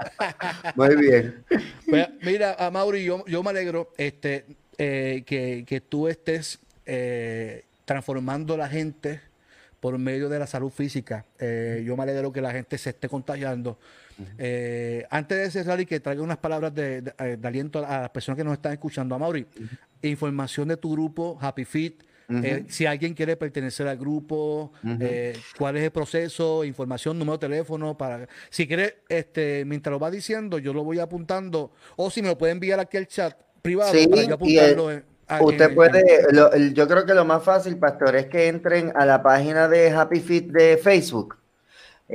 Muy 0.74 0.96
bien. 0.96 1.44
Pues, 1.88 2.08
mira, 2.22 2.56
a 2.58 2.70
Mauri, 2.70 3.04
yo, 3.04 3.24
yo 3.26 3.42
me 3.42 3.50
alegro 3.50 3.92
este, 3.96 4.46
eh, 4.78 5.24
que, 5.26 5.64
que, 5.66 5.80
tú 5.80 6.08
estés 6.08 6.60
eh, 6.86 7.64
transformando 7.84 8.56
la 8.56 8.68
gente 8.68 9.20
por 9.80 9.98
medio 9.98 10.28
de 10.28 10.38
la 10.38 10.46
salud 10.46 10.70
física. 10.70 11.24
Eh, 11.38 11.82
yo 11.84 11.96
me 11.96 12.04
alegro 12.04 12.32
que 12.32 12.40
la 12.40 12.52
gente 12.52 12.78
se 12.78 12.90
esté 12.90 13.08
contagiando. 13.08 13.78
antes 15.10 15.38
de 15.38 15.50
cerrar 15.50 15.80
y 15.80 15.86
que 15.86 16.00
traiga 16.00 16.22
unas 16.22 16.38
palabras 16.38 16.74
de, 16.74 17.12
aliento 17.42 17.84
a 17.84 18.02
las 18.02 18.10
personas 18.10 18.36
que 18.36 18.44
nos 18.44 18.54
están 18.54 18.72
escuchando, 18.72 19.14
a 19.14 19.18
Mauri, 19.18 19.46
información 20.02 20.68
de 20.68 20.76
tu 20.76 20.92
grupo 20.92 21.38
Happy 21.40 21.64
Fit, 21.64 22.02
eh, 22.30 22.66
si 22.68 22.84
alguien 22.84 23.14
quiere 23.14 23.36
pertenecer 23.36 23.88
al 23.88 23.96
grupo, 23.96 24.72
eh, 25.00 25.38
cuál 25.56 25.78
es 25.78 25.84
el 25.84 25.90
proceso, 25.90 26.62
información, 26.62 27.18
número 27.18 27.38
de 27.38 27.48
teléfono, 27.48 27.96
para 27.96 28.28
si 28.50 28.66
quiere, 28.66 28.98
este, 29.08 29.64
mientras 29.64 29.90
lo 29.92 29.98
va 29.98 30.10
diciendo, 30.10 30.58
yo 30.58 30.74
lo 30.74 30.84
voy 30.84 30.98
apuntando, 30.98 31.72
o 31.96 32.10
si 32.10 32.20
me 32.20 32.28
lo 32.28 32.36
puede 32.36 32.52
enviar 32.52 32.80
aquí 32.80 32.98
al 32.98 33.06
chat 33.06 33.34
privado 33.62 33.92
para 33.92 34.22
yo 34.22 34.34
apuntarlo. 34.34 35.02
usted 35.40 35.74
puede, 35.74 36.72
yo 36.74 36.88
creo 36.88 37.04
que 37.04 37.14
lo 37.14 37.24
más 37.24 37.42
fácil, 37.42 37.76
Pastor, 37.76 38.16
es 38.16 38.26
que 38.26 38.48
entren 38.48 38.92
a 38.94 39.04
la 39.04 39.22
página 39.22 39.68
de 39.68 39.90
Happy 39.90 40.20
Fit 40.20 40.50
de 40.50 40.76
Facebook. 40.76 41.36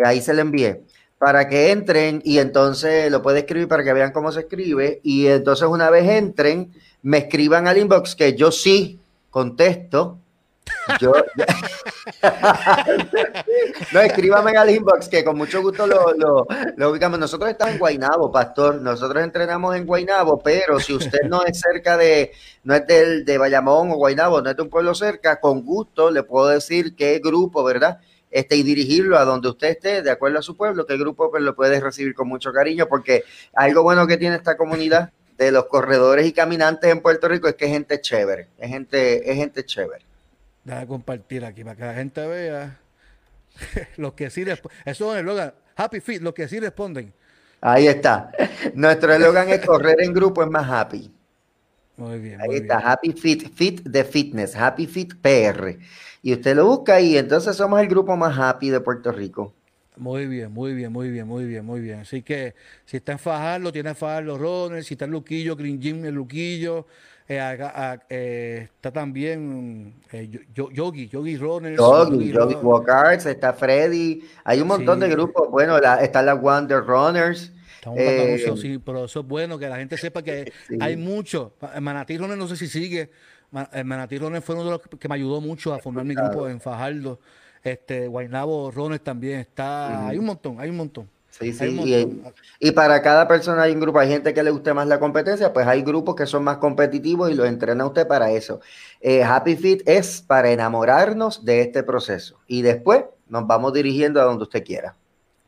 Ahí 0.03 0.21
se 0.21 0.33
le 0.33 0.41
envié 0.41 0.81
para 1.23 1.47
que 1.47 1.71
entren 1.71 2.21
y 2.25 2.39
entonces 2.39 3.09
lo 3.09 3.21
puede 3.21 3.39
escribir 3.39 3.69
para 3.69 3.81
que 3.85 3.93
vean 3.93 4.11
cómo 4.11 4.33
se 4.33 4.41
escribe 4.41 4.99
y 5.03 5.27
entonces 5.27 5.69
una 5.69 5.89
vez 5.89 6.05
entren, 6.09 6.73
me 7.01 7.19
escriban 7.19 7.65
al 7.65 7.77
inbox 7.77 8.13
que 8.13 8.35
yo 8.35 8.51
sí 8.51 8.99
contesto. 9.29 10.17
Yo, 10.99 11.13
no, 13.93 13.99
escríbame 14.01 14.57
al 14.57 14.69
inbox 14.69 15.07
que 15.07 15.23
con 15.23 15.37
mucho 15.37 15.61
gusto 15.61 15.87
lo, 15.87 16.13
lo, 16.75 16.89
ubicamos. 16.89 17.19
Nosotros 17.19 17.49
estamos 17.49 17.73
en 17.73 17.79
Guainabo, 17.79 18.31
pastor. 18.31 18.81
Nosotros 18.81 19.23
entrenamos 19.23 19.75
en 19.75 19.85
Guainabo, 19.85 20.41
pero 20.41 20.79
si 20.79 20.93
usted 20.93 21.21
no 21.27 21.43
es 21.45 21.59
cerca 21.59 21.97
de, 21.97 22.31
no 22.63 22.75
es 22.75 22.85
del, 22.87 23.25
de 23.25 23.37
Bayamón 23.37 23.91
o 23.91 23.95
Guainabo, 23.95 24.41
no 24.41 24.49
es 24.49 24.55
de 24.55 24.61
un 24.61 24.69
pueblo 24.69 24.93
cerca, 24.95 25.39
con 25.39 25.63
gusto 25.63 26.11
le 26.11 26.23
puedo 26.23 26.47
decir 26.47 26.95
qué 26.95 27.19
grupo, 27.23 27.63
¿verdad? 27.63 27.99
Este, 28.29 28.55
y 28.55 28.63
dirigirlo 28.63 29.17
a 29.17 29.25
donde 29.25 29.49
usted 29.49 29.69
esté, 29.69 30.01
de 30.01 30.11
acuerdo 30.11 30.39
a 30.39 30.41
su 30.41 30.57
pueblo, 30.57 30.85
qué 30.85 30.97
grupo 30.97 31.29
pues, 31.29 31.43
lo 31.43 31.55
puede 31.55 31.79
recibir 31.79 32.15
con 32.15 32.27
mucho 32.27 32.51
cariño, 32.51 32.87
porque 32.87 33.23
algo 33.53 33.83
bueno 33.83 34.07
que 34.07 34.17
tiene 34.17 34.35
esta 34.35 34.57
comunidad 34.57 35.11
de 35.37 35.51
los 35.51 35.65
corredores 35.65 36.25
y 36.25 36.33
caminantes 36.33 36.91
en 36.91 37.01
Puerto 37.01 37.27
Rico 37.27 37.47
es 37.47 37.55
que 37.55 37.65
es 37.65 37.71
gente 37.71 38.01
chévere, 38.01 38.49
es 38.57 38.69
gente, 38.69 39.31
es 39.31 39.37
gente 39.37 39.65
chévere. 39.65 40.12
Déjame 40.63 40.87
compartir 40.87 41.43
aquí 41.45 41.63
para 41.63 41.75
que 41.75 41.83
la 41.83 41.93
gente 41.93 42.25
vea 42.25 42.79
los 43.97 44.13
que 44.13 44.29
sí 44.29 44.43
responden. 44.43 44.79
Eso 44.85 45.13
es 45.13 45.19
el 45.19 45.27
eslogan, 45.27 45.53
Happy 45.75 45.99
Fit, 45.99 46.21
los 46.21 46.33
que 46.33 46.47
sí 46.47 46.59
responden. 46.59 47.13
Ahí 47.61 47.87
está. 47.87 48.31
Nuestro 48.73 49.13
eslogan 49.13 49.49
es 49.49 49.65
correr 49.65 50.01
en 50.01 50.13
grupo 50.13 50.43
es 50.43 50.49
más 50.49 50.69
happy. 50.69 51.11
Muy 51.95 52.19
bien. 52.19 52.41
Ahí 52.41 52.55
está, 52.55 52.79
Happy 52.79 53.13
Fit, 53.13 53.53
Fit 53.53 53.83
de 53.83 54.03
Fitness, 54.03 54.55
Happy 54.55 54.87
Fit 54.87 55.13
PR. 55.21 55.77
Y 56.21 56.33
usted 56.33 56.55
lo 56.55 56.65
busca 56.65 56.99
y 56.99 57.17
entonces 57.17 57.55
somos 57.55 57.79
el 57.79 57.87
grupo 57.87 58.15
más 58.17 58.37
happy 58.37 58.69
de 58.69 58.79
Puerto 58.79 59.11
Rico. 59.11 59.53
Muy 59.95 60.25
bien, 60.25 60.51
muy 60.51 60.73
bien, 60.73 60.91
muy 60.91 61.11
bien, 61.11 61.27
muy 61.27 61.45
bien, 61.45 61.65
muy 61.65 61.81
bien. 61.81 61.99
Así 61.99 62.23
que 62.23 62.55
si 62.85 62.97
está 62.97 63.11
en 63.11 63.19
Fajardo, 63.19 63.71
tiene 63.71 63.93
Fajardo 63.93 64.37
Runners, 64.37 64.87
si 64.87 64.95
está 64.95 65.05
en 65.05 65.11
Luquillo, 65.11 65.55
Green 65.55 65.79
Gym 65.79 66.03
en 66.05 66.15
Luquillo, 66.15 66.87
eh, 67.27 67.99
eh, 68.09 68.69
está 68.75 68.91
también 68.91 69.95
eh, 70.11 70.29
Yogi, 70.53 71.07
Yogi 71.07 71.37
Runners. 71.37 71.77
Yogi, 71.77 72.31
Yogi, 72.31 72.55
Walkers, 72.55 73.25
está 73.25 73.53
Freddy, 73.53 74.23
hay 74.43 74.61
un 74.61 74.67
montón 74.67 74.99
de 74.99 75.09
grupos, 75.09 75.49
bueno, 75.49 75.79
la, 75.79 76.03
está 76.03 76.21
la 76.21 76.33
Wonder 76.33 76.83
Runners. 76.83 77.51
Estamos 77.75 77.99
eh, 77.99 78.53
sí, 78.61 78.79
pero 78.79 79.05
eso 79.05 79.19
es 79.19 79.27
bueno 79.27 79.59
que 79.59 79.67
la 79.67 79.75
gente 79.75 79.97
sepa 79.97 80.21
que 80.21 80.51
hay 80.79 80.95
mucho. 80.95 81.53
Manatí 81.81 82.17
Runners 82.17 82.39
no 82.39 82.47
sé 82.47 82.55
si 82.55 82.67
sigue. 82.67 83.09
Manatí 83.51 84.17
Runners 84.17 84.43
fue 84.43 84.55
uno 84.55 84.65
de 84.65 84.71
los 84.71 84.81
que 84.81 85.07
me 85.09 85.15
ayudó 85.15 85.41
mucho 85.41 85.73
a 85.73 85.79
formar 85.79 86.05
mi 86.05 86.15
grupo 86.15 86.47
en 86.47 86.61
Fajardo. 86.61 87.19
Este, 87.61 88.07
Guaynabo 88.07 88.71
Rones 88.71 89.01
también 89.01 89.39
está. 89.39 90.07
Hay 90.07 90.17
un 90.17 90.25
montón, 90.25 90.59
hay 90.59 90.69
un 90.69 90.77
montón. 90.77 91.09
Sí, 91.39 91.51
sí, 91.51 92.21
y, 92.59 92.71
para 92.71 93.01
cada 93.01 93.27
persona 93.27 93.63
hay 93.63 93.73
un 93.73 93.79
grupo, 93.79 93.97
hay 93.97 94.07
gente 94.07 94.35
que 94.35 94.43
le 94.43 94.51
guste 94.51 94.71
más 94.71 94.87
la 94.87 94.99
competencia, 94.99 95.51
pues 95.51 95.65
hay 95.65 95.81
grupos 95.81 96.15
que 96.15 96.27
son 96.27 96.43
más 96.43 96.57
competitivos 96.57 97.31
y 97.31 97.33
los 97.33 97.47
entrena 97.47 97.87
usted 97.87 98.07
para 98.07 98.29
eso. 98.29 98.61
Eh, 99.01 99.23
Happy 99.23 99.55
Fit 99.55 99.81
es 99.87 100.21
para 100.21 100.51
enamorarnos 100.51 101.43
de 101.43 101.61
este 101.61 101.81
proceso 101.81 102.39
y 102.45 102.61
después 102.61 103.05
nos 103.29 103.47
vamos 103.47 103.73
dirigiendo 103.73 104.21
a 104.21 104.25
donde 104.25 104.43
usted 104.43 104.63
quiera. 104.63 104.95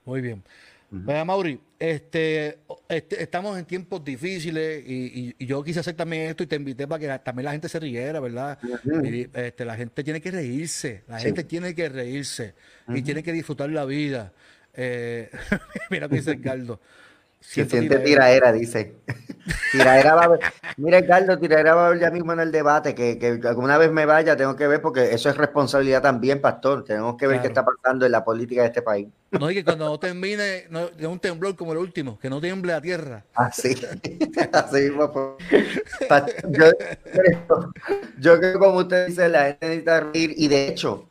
Muy 0.05 0.21
bien. 0.21 0.43
Vea, 0.89 1.23
Mauri, 1.23 1.59
este, 1.77 2.59
este, 2.87 3.21
estamos 3.21 3.57
en 3.59 3.65
tiempos 3.65 4.03
difíciles 4.03 4.83
y, 4.87 5.35
yo 5.45 5.63
quise 5.63 5.81
hacer 5.81 5.93
también 5.93 6.29
esto 6.29 6.43
y 6.43 6.47
te 6.47 6.55
invité 6.55 6.87
para 6.87 6.99
que 6.99 7.23
también 7.23 7.45
la 7.45 7.51
gente 7.51 7.69
se 7.69 7.79
riera, 7.79 8.19
¿verdad? 8.19 8.57
este, 9.33 9.65
la 9.65 9.75
gente 9.75 10.03
tiene 10.03 10.21
que 10.21 10.31
reírse, 10.31 11.03
la 11.07 11.19
gente 11.19 11.43
tiene 11.43 11.75
que 11.75 11.89
reírse 11.89 12.55
y 12.87 13.01
tiene 13.01 13.21
que 13.21 13.33
disfrutar 13.33 13.69
la 13.69 13.85
vida. 13.85 14.33
Eh, 14.75 15.29
mira 15.89 16.07
que 16.07 16.15
dice 16.15 16.39
Caldo. 16.41 16.79
Se 17.39 17.63
siente 17.65 17.99
tiraera, 17.99 18.51
dice. 18.51 18.95
tiraera 19.71 20.15
va 20.15 20.25
a. 20.25 20.39
Mira, 20.77 20.99
Ricardo, 20.99 21.37
tiraera 21.37 21.75
va 21.75 21.87
a 21.87 21.89
ver 21.91 21.99
ya 21.99 22.09
mismo 22.09 22.33
en 22.33 22.39
el 22.39 22.51
debate, 22.51 22.95
que, 22.95 23.19
que, 23.19 23.39
alguna 23.47 23.77
vez 23.77 23.91
me 23.91 24.05
vaya, 24.05 24.35
tengo 24.35 24.55
que 24.55 24.67
ver, 24.67 24.81
porque 24.81 25.13
eso 25.13 25.29
es 25.29 25.37
responsabilidad 25.37 26.01
también, 26.01 26.41
pastor. 26.41 26.83
Tenemos 26.83 27.15
que 27.17 27.27
ver 27.27 27.41
qué 27.41 27.47
está 27.47 27.63
pasando 27.63 28.05
en 28.05 28.11
la 28.11 28.25
política 28.25 28.61
de 28.61 28.67
este 28.67 28.81
país. 28.81 29.07
No, 29.31 29.49
y 29.51 29.53
que 29.53 29.63
cuando 29.63 29.85
no 29.85 29.99
termine 29.99 30.65
no, 30.69 30.87
de 30.87 31.07
un 31.07 31.19
temblor 31.19 31.55
como 31.55 31.73
el 31.73 31.77
último, 31.77 32.17
que 32.19 32.29
no 32.29 32.41
tiemble 32.41 32.73
la 32.73 32.81
tierra. 32.81 33.23
Así, 33.35 33.75
así 34.51 34.81
mismo. 34.81 35.37
Yo, 36.49 36.65
yo 38.19 38.39
creo, 38.39 38.59
como 38.59 38.79
usted 38.79 39.07
dice, 39.07 39.29
la 39.29 39.45
gente 39.45 39.67
necesita 39.67 39.99
reír, 39.99 40.33
y 40.35 40.47
de 40.47 40.67
hecho, 40.67 41.07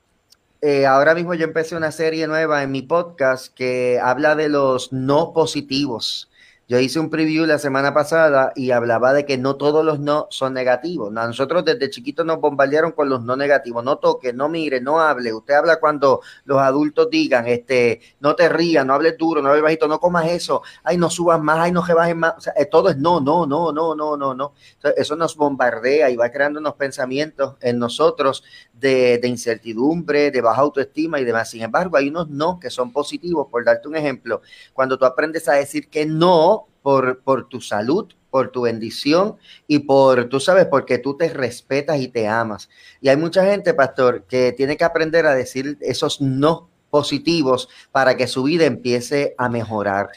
eh, 0.66 0.86
ahora 0.86 1.14
mismo 1.14 1.34
yo 1.34 1.44
empecé 1.44 1.76
una 1.76 1.92
serie 1.92 2.26
nueva 2.26 2.62
en 2.62 2.70
mi 2.70 2.80
podcast 2.80 3.52
que 3.52 4.00
habla 4.02 4.34
de 4.34 4.48
los 4.48 4.94
no 4.94 5.34
positivos. 5.34 6.30
Yo 6.66 6.78
hice 6.78 6.98
un 6.98 7.10
preview 7.10 7.44
la 7.44 7.58
semana 7.58 7.92
pasada 7.92 8.50
y 8.56 8.70
hablaba 8.70 9.12
de 9.12 9.26
que 9.26 9.36
no 9.36 9.56
todos 9.56 9.84
los 9.84 10.00
no 10.00 10.28
son 10.30 10.54
negativos. 10.54 11.12
Nosotros 11.12 11.62
desde 11.62 11.90
chiquitos 11.90 12.24
nos 12.24 12.40
bombardearon 12.40 12.92
con 12.92 13.10
los 13.10 13.22
no 13.22 13.36
negativos. 13.36 13.84
No 13.84 13.98
toque, 13.98 14.32
no 14.32 14.48
mire, 14.48 14.80
no 14.80 14.98
hable. 14.98 15.34
Usted 15.34 15.52
habla 15.52 15.78
cuando 15.78 16.22
los 16.46 16.58
adultos 16.58 17.10
digan, 17.10 17.46
este, 17.46 18.00
no 18.20 18.34
te 18.34 18.48
rías, 18.48 18.86
no 18.86 18.94
hables 18.94 19.18
duro, 19.18 19.42
no 19.42 19.50
hables 19.50 19.62
bajito, 19.62 19.86
no 19.88 20.00
comas 20.00 20.26
eso. 20.28 20.62
Ay, 20.82 20.96
no 20.96 21.10
subas 21.10 21.38
más, 21.38 21.58
ay, 21.58 21.72
no 21.72 21.84
bajes 21.86 22.16
más. 22.16 22.50
Eh, 22.56 22.64
todo 22.64 22.88
es 22.88 22.96
no, 22.96 23.20
no, 23.20 23.44
no, 23.44 23.70
no, 23.70 23.94
no, 23.94 24.16
no, 24.16 24.34
no. 24.34 24.54
eso 24.96 25.16
nos 25.16 25.36
bombardea 25.36 26.08
y 26.08 26.16
va 26.16 26.30
creando 26.30 26.60
unos 26.60 26.76
pensamientos 26.76 27.56
en 27.60 27.78
nosotros 27.78 28.42
de, 28.78 29.18
de 29.18 29.28
incertidumbre, 29.28 30.30
de 30.30 30.40
baja 30.40 30.60
autoestima 30.60 31.20
y 31.20 31.24
demás. 31.24 31.50
Sin 31.50 31.62
embargo, 31.62 31.96
hay 31.96 32.08
unos 32.08 32.28
no 32.28 32.58
que 32.58 32.70
son 32.70 32.92
positivos. 32.92 33.48
Por 33.50 33.64
darte 33.64 33.88
un 33.88 33.96
ejemplo, 33.96 34.42
cuando 34.72 34.98
tú 34.98 35.04
aprendes 35.04 35.48
a 35.48 35.54
decir 35.54 35.88
que 35.88 36.06
no, 36.06 36.66
por, 36.82 37.20
por 37.20 37.48
tu 37.48 37.60
salud, 37.60 38.12
por 38.30 38.50
tu 38.50 38.62
bendición 38.62 39.36
y 39.68 39.78
por, 39.78 40.28
tú 40.28 40.40
sabes, 40.40 40.66
porque 40.66 40.98
tú 40.98 41.16
te 41.16 41.28
respetas 41.28 42.00
y 42.00 42.08
te 42.08 42.26
amas. 42.26 42.68
Y 43.00 43.08
hay 43.08 43.16
mucha 43.16 43.44
gente, 43.44 43.74
pastor, 43.74 44.24
que 44.24 44.52
tiene 44.52 44.76
que 44.76 44.84
aprender 44.84 45.24
a 45.24 45.34
decir 45.34 45.78
esos 45.80 46.20
no 46.20 46.68
positivos 46.90 47.68
para 47.90 48.16
que 48.16 48.26
su 48.26 48.42
vida 48.42 48.66
empiece 48.66 49.34
a 49.38 49.48
mejorar. 49.48 50.10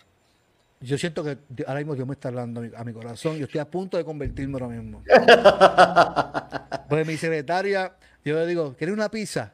Yo 0.80 0.98
siento 0.98 1.24
que 1.24 1.38
ahora 1.66 1.80
mismo 1.80 1.96
Dios 1.96 2.08
me 2.08 2.14
está 2.14 2.28
hablando 2.28 2.62
a 2.76 2.84
mi, 2.84 2.94
corazón. 2.94 3.38
Yo 3.38 3.46
estoy 3.46 3.60
a 3.60 3.70
punto 3.70 3.98
de 3.98 4.04
convertirme 4.04 4.54
ahora 4.54 4.68
mismo. 4.68 5.04
pues 6.90 7.08
mi 7.08 7.18
secretaria, 7.18 7.96
yo 8.30 8.40
le 8.40 8.46
digo, 8.46 8.76
¿quieres 8.78 8.94
una 8.94 9.10
pizza? 9.10 9.54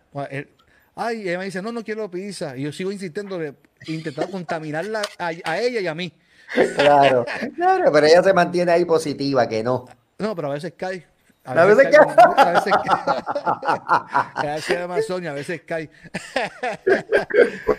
Ay, 0.95 1.27
ella 1.27 1.39
me 1.39 1.45
dice, 1.45 1.61
no, 1.61 1.71
no 1.71 1.83
quiero 1.83 2.09
pizza. 2.09 2.55
Y 2.55 2.63
yo 2.63 2.71
sigo 2.71 2.91
insistiendo 2.91 3.37
de 3.37 3.55
intentar 3.87 4.29
contaminarla 4.29 5.01
a 5.17 5.59
ella 5.59 5.79
y 5.81 5.87
a 5.87 5.95
mí. 5.95 6.13
Claro, 6.75 7.25
claro, 7.55 7.91
pero 7.91 8.05
ella 8.05 8.21
se 8.21 8.33
mantiene 8.33 8.71
ahí 8.71 8.85
positiva, 8.85 9.47
que 9.47 9.63
no. 9.63 9.85
No, 10.19 10.35
pero 10.35 10.51
a 10.51 10.53
veces 10.53 10.73
cae. 10.77 11.05
A 11.45 11.65
veces, 11.65 11.87
cae. 11.91 12.15
A 12.37 12.51
veces 12.53 12.73
cae. 12.85 13.01
a 14.35 14.55
veces 14.55 15.11
a 15.27 15.33
veces 15.33 15.61
cae. 15.65 15.89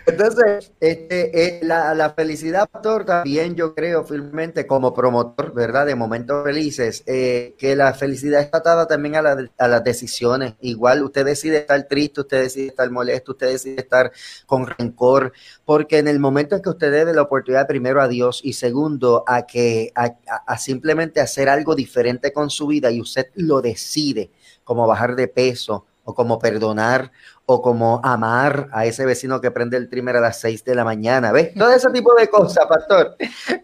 Entonces, 0.07 0.73
este, 0.81 1.47
eh, 1.47 1.61
la, 1.63 1.95
la, 1.95 2.11
felicidad, 2.11 2.69
doctor, 2.71 3.07
también 3.07 3.55
yo 3.55 3.75
creo 3.75 4.05
firmemente 4.05 4.67
como 4.67 4.93
promotor, 4.93 5.55
¿verdad? 5.55 5.87
De 5.87 5.95
momentos 5.95 6.45
felices, 6.45 7.05
eh, 7.07 7.55
que 7.57 7.75
la 7.75 7.95
felicidad 7.95 8.43
está 8.43 8.59
atada 8.59 8.87
también 8.87 9.17
a, 9.17 9.23
la, 9.23 9.51
a 9.57 9.69
las 9.69 9.83
decisiones. 9.83 10.57
Igual 10.61 11.03
usted 11.03 11.25
decide 11.25 11.59
estar 11.59 11.83
triste, 11.85 12.21
usted 12.21 12.43
decide 12.43 12.67
estar 12.67 12.91
molesto, 12.91 13.33
usted 13.33 13.49
decide 13.49 13.81
estar 13.81 14.13
con 14.45 14.67
rencor, 14.67 15.33
porque 15.65 15.97
en 15.97 16.09
el 16.09 16.21
momento 16.21 16.55
en 16.55 16.61
que 16.61 16.69
usted 16.69 16.93
dé 16.93 17.15
la 17.15 17.23
oportunidad 17.23 17.67
primero 17.67 18.03
a 18.03 18.09
Dios 18.09 18.43
y 18.45 18.53
segundo 18.53 19.25
a 19.27 19.47
que 19.47 19.91
a, 19.95 20.17
a 20.47 20.59
simplemente 20.59 21.23
hacer 21.23 21.49
algo 21.49 21.75
diferente 21.75 22.31
con 22.31 22.51
su 22.51 22.67
vida 22.67 22.91
y 22.91 23.01
usted 23.01 23.29
lo 23.35 23.54
decide, 23.63 24.31
como 24.65 24.87
bajar 24.87 25.17
de 25.17 25.29
peso, 25.29 25.87
o 26.05 26.15
como 26.15 26.39
perdonar, 26.39 27.11
o 27.47 27.61
como 27.61 28.01
amar 28.05 28.69
a 28.73 28.87
ese 28.87 29.05
vecino 29.05 29.41
que 29.41 29.51
prende 29.51 29.77
el 29.77 29.89
trimmer 29.89 30.17
a 30.17 30.21
las 30.21 30.39
6 30.41 30.65
de 30.65 30.75
la 30.75 30.85
mañana. 30.85 31.33
¿Ves? 31.33 31.55
Todo 31.55 31.71
ese 31.73 31.91
tipo 31.91 32.15
de 32.15 32.29
cosas, 32.29 32.67
pastor. 32.67 33.17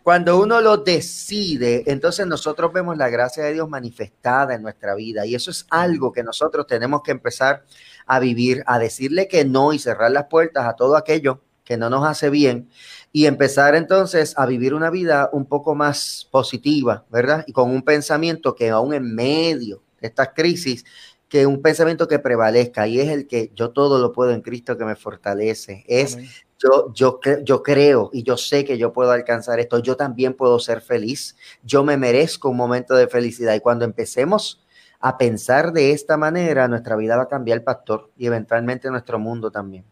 Cuando 0.03 0.41
uno 0.41 0.61
lo 0.61 0.79
decide, 0.79 1.85
entonces 1.87 2.27
nosotros 2.27 2.73
vemos 2.73 2.97
la 2.97 3.09
gracia 3.09 3.45
de 3.45 3.53
Dios 3.53 3.69
manifestada 3.69 4.55
en 4.55 4.63
nuestra 4.63 4.95
vida. 4.95 5.27
Y 5.27 5.35
eso 5.35 5.51
es 5.51 5.67
algo 5.71 6.13
que 6.13 6.23
nosotros 6.23 6.67
tenemos 6.67 7.03
que 7.03 7.11
empezar 7.11 7.65
a 8.07 8.19
vivir, 8.19 8.63
a 8.67 8.79
decirle 8.79 9.29
que 9.29 9.45
no 9.45 9.73
y 9.73 9.79
cerrar 9.79 10.11
las 10.11 10.27
puertas 10.27 10.67
a 10.67 10.75
todo 10.75 10.97
aquello 10.97 11.41
que 11.65 11.77
no 11.77 11.89
nos 11.89 12.05
hace 12.05 12.31
bien 12.31 12.69
y 13.13 13.27
empezar 13.27 13.75
entonces 13.75 14.35
a 14.39 14.47
vivir 14.47 14.75
una 14.75 14.91
vida 14.91 15.31
un 15.33 15.47
poco 15.47 15.75
más 15.75 16.29
positiva, 16.31 17.05
¿verdad? 17.11 17.45
Y 17.47 17.53
con 17.53 17.71
un 17.71 17.83
pensamiento 17.83 18.55
que 18.55 18.71
aún 18.71 18.95
en 18.95 19.15
medio 19.15 19.83
de 20.01 20.09
estas 20.09 20.31
crisis, 20.35 20.85
que 21.29 21.47
un 21.47 21.63
pensamiento 21.63 22.09
que 22.09 22.19
prevalezca 22.19 22.87
y 22.87 23.01
es 23.01 23.09
el 23.09 23.27
que 23.27 23.53
yo 23.55 23.71
todo 23.71 23.99
lo 23.99 24.13
puedo 24.13 24.33
en 24.33 24.43
Cristo 24.43 24.77
que 24.77 24.85
me 24.85 24.97
fortalece. 24.97 25.85
Es 25.87 26.19
yo, 26.59 26.93
yo, 26.93 27.21
yo 27.43 27.63
creo 27.63 28.11
y 28.13 28.23
yo 28.23 28.37
sé 28.37 28.65
que 28.65 28.77
yo 28.79 28.93
puedo 28.93 29.13
alcanzar 29.13 29.61
esto, 29.61 29.79
yo 29.79 29.97
también 29.97 30.35
puedo 30.35 30.59
ser 30.59 30.81
feliz, 30.81 31.37
yo 31.63 31.85
me 31.85 31.97
merezco 31.97 32.51
un 32.51 32.57
momento 32.57 32.95
de 32.95 33.09
felicidad 33.09 33.55
y 33.55 33.61
cuando 33.61 33.85
empecemos 33.85 34.63
a 35.01 35.17
pensar 35.17 35.73
de 35.73 35.93
esta 35.93 36.19
manera, 36.19 36.69
nuestra 36.69 36.97
vida 36.97 37.17
va 37.17 37.23
a 37.23 37.29
cambiar, 37.29 37.65
pastor, 37.65 38.11
y 38.19 38.27
eventualmente 38.27 38.91
nuestro 38.91 39.19
mundo 39.19 39.51
también. 39.51 39.85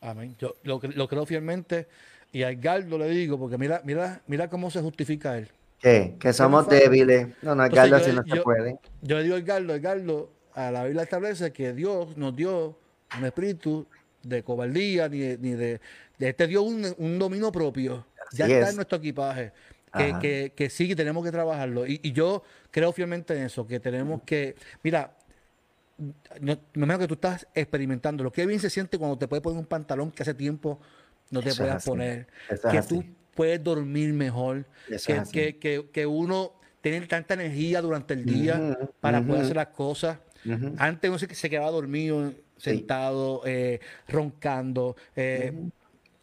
Amén. 0.00 0.34
Yo 0.38 0.56
lo, 0.64 0.80
lo 0.82 1.08
creo 1.08 1.24
fielmente 1.26 1.86
y 2.32 2.42
a 2.42 2.50
Edgardo 2.50 2.98
le 2.98 3.08
digo, 3.08 3.38
porque 3.38 3.58
mira, 3.58 3.80
mira, 3.84 4.22
mira 4.26 4.48
cómo 4.48 4.70
se 4.70 4.80
justifica 4.80 5.38
él. 5.38 5.48
¿Qué? 5.80 6.16
Que 6.18 6.32
somos 6.32 6.68
débiles. 6.68 7.28
No, 7.42 7.54
no, 7.54 7.64
Edgardo 7.64 7.96
así 7.96 8.12
no 8.12 8.22
se 8.24 8.40
puede. 8.42 8.78
Yo 9.02 9.16
le 9.16 9.24
digo 9.24 9.36
a 9.36 9.38
Edgardo, 9.38 9.74
Edgardo, 9.74 10.32
a 10.54 10.70
la 10.70 10.84
Biblia 10.84 11.04
establece 11.04 11.52
que 11.52 11.72
Dios 11.72 12.16
nos 12.16 12.34
dio 12.34 12.78
un 13.16 13.24
espíritu 13.24 13.86
de 14.22 14.42
cobardía, 14.42 15.08
ni 15.08 15.18
de, 15.20 15.38
ni 15.38 15.50
de, 15.52 15.80
de 16.18 16.28
este 16.28 16.46
dio 16.46 16.62
un, 16.62 16.84
un 16.98 17.18
dominio 17.18 17.52
propio. 17.52 18.06
ya 18.32 18.46
está 18.46 18.70
en 18.70 18.76
nuestro 18.76 18.98
equipaje. 18.98 19.52
Que, 19.96 20.14
que, 20.20 20.52
que, 20.54 20.68
sí, 20.68 20.94
tenemos 20.94 21.24
que 21.24 21.32
trabajarlo. 21.32 21.86
Y, 21.86 21.98
y, 22.02 22.12
yo 22.12 22.42
creo 22.70 22.92
fielmente 22.92 23.34
en 23.34 23.44
eso, 23.44 23.66
que 23.66 23.80
tenemos 23.80 24.22
que. 24.22 24.54
Mira, 24.82 25.16
me 26.40 26.58
imagino 26.74 26.98
que 26.98 27.08
tú 27.08 27.14
estás 27.14 27.46
experimentando. 27.54 28.22
Lo 28.22 28.30
que 28.30 28.44
bien 28.46 28.60
se 28.60 28.68
siente 28.68 28.98
cuando 28.98 29.16
te 29.16 29.26
puedes 29.26 29.42
poner 29.42 29.58
un 29.58 29.66
pantalón 29.66 30.10
que 30.10 30.22
hace 30.22 30.34
tiempo 30.34 30.78
no 31.30 31.42
te 31.42 31.54
puedas 31.54 31.84
poner. 31.84 32.26
que 32.70 32.82
tú 32.82 33.04
puedes 33.34 33.62
dormir 33.62 34.12
mejor. 34.12 34.64
Que, 35.32 35.58
que, 35.58 35.88
que, 35.92 36.06
uno 36.06 36.52
tiene 36.80 37.06
tanta 37.06 37.34
energía 37.34 37.80
durante 37.80 38.14
el 38.14 38.24
día 38.24 38.78
para 39.00 39.22
poder 39.22 39.42
hacer 39.42 39.56
las 39.56 39.68
cosas. 39.68 40.18
Antes 40.78 41.10
uno 41.10 41.18
se 41.18 41.50
quedaba 41.50 41.70
dormido, 41.70 42.32
sentado, 42.56 43.42
eh, 43.44 43.80
roncando. 44.08 44.96
Eh, 45.14 45.52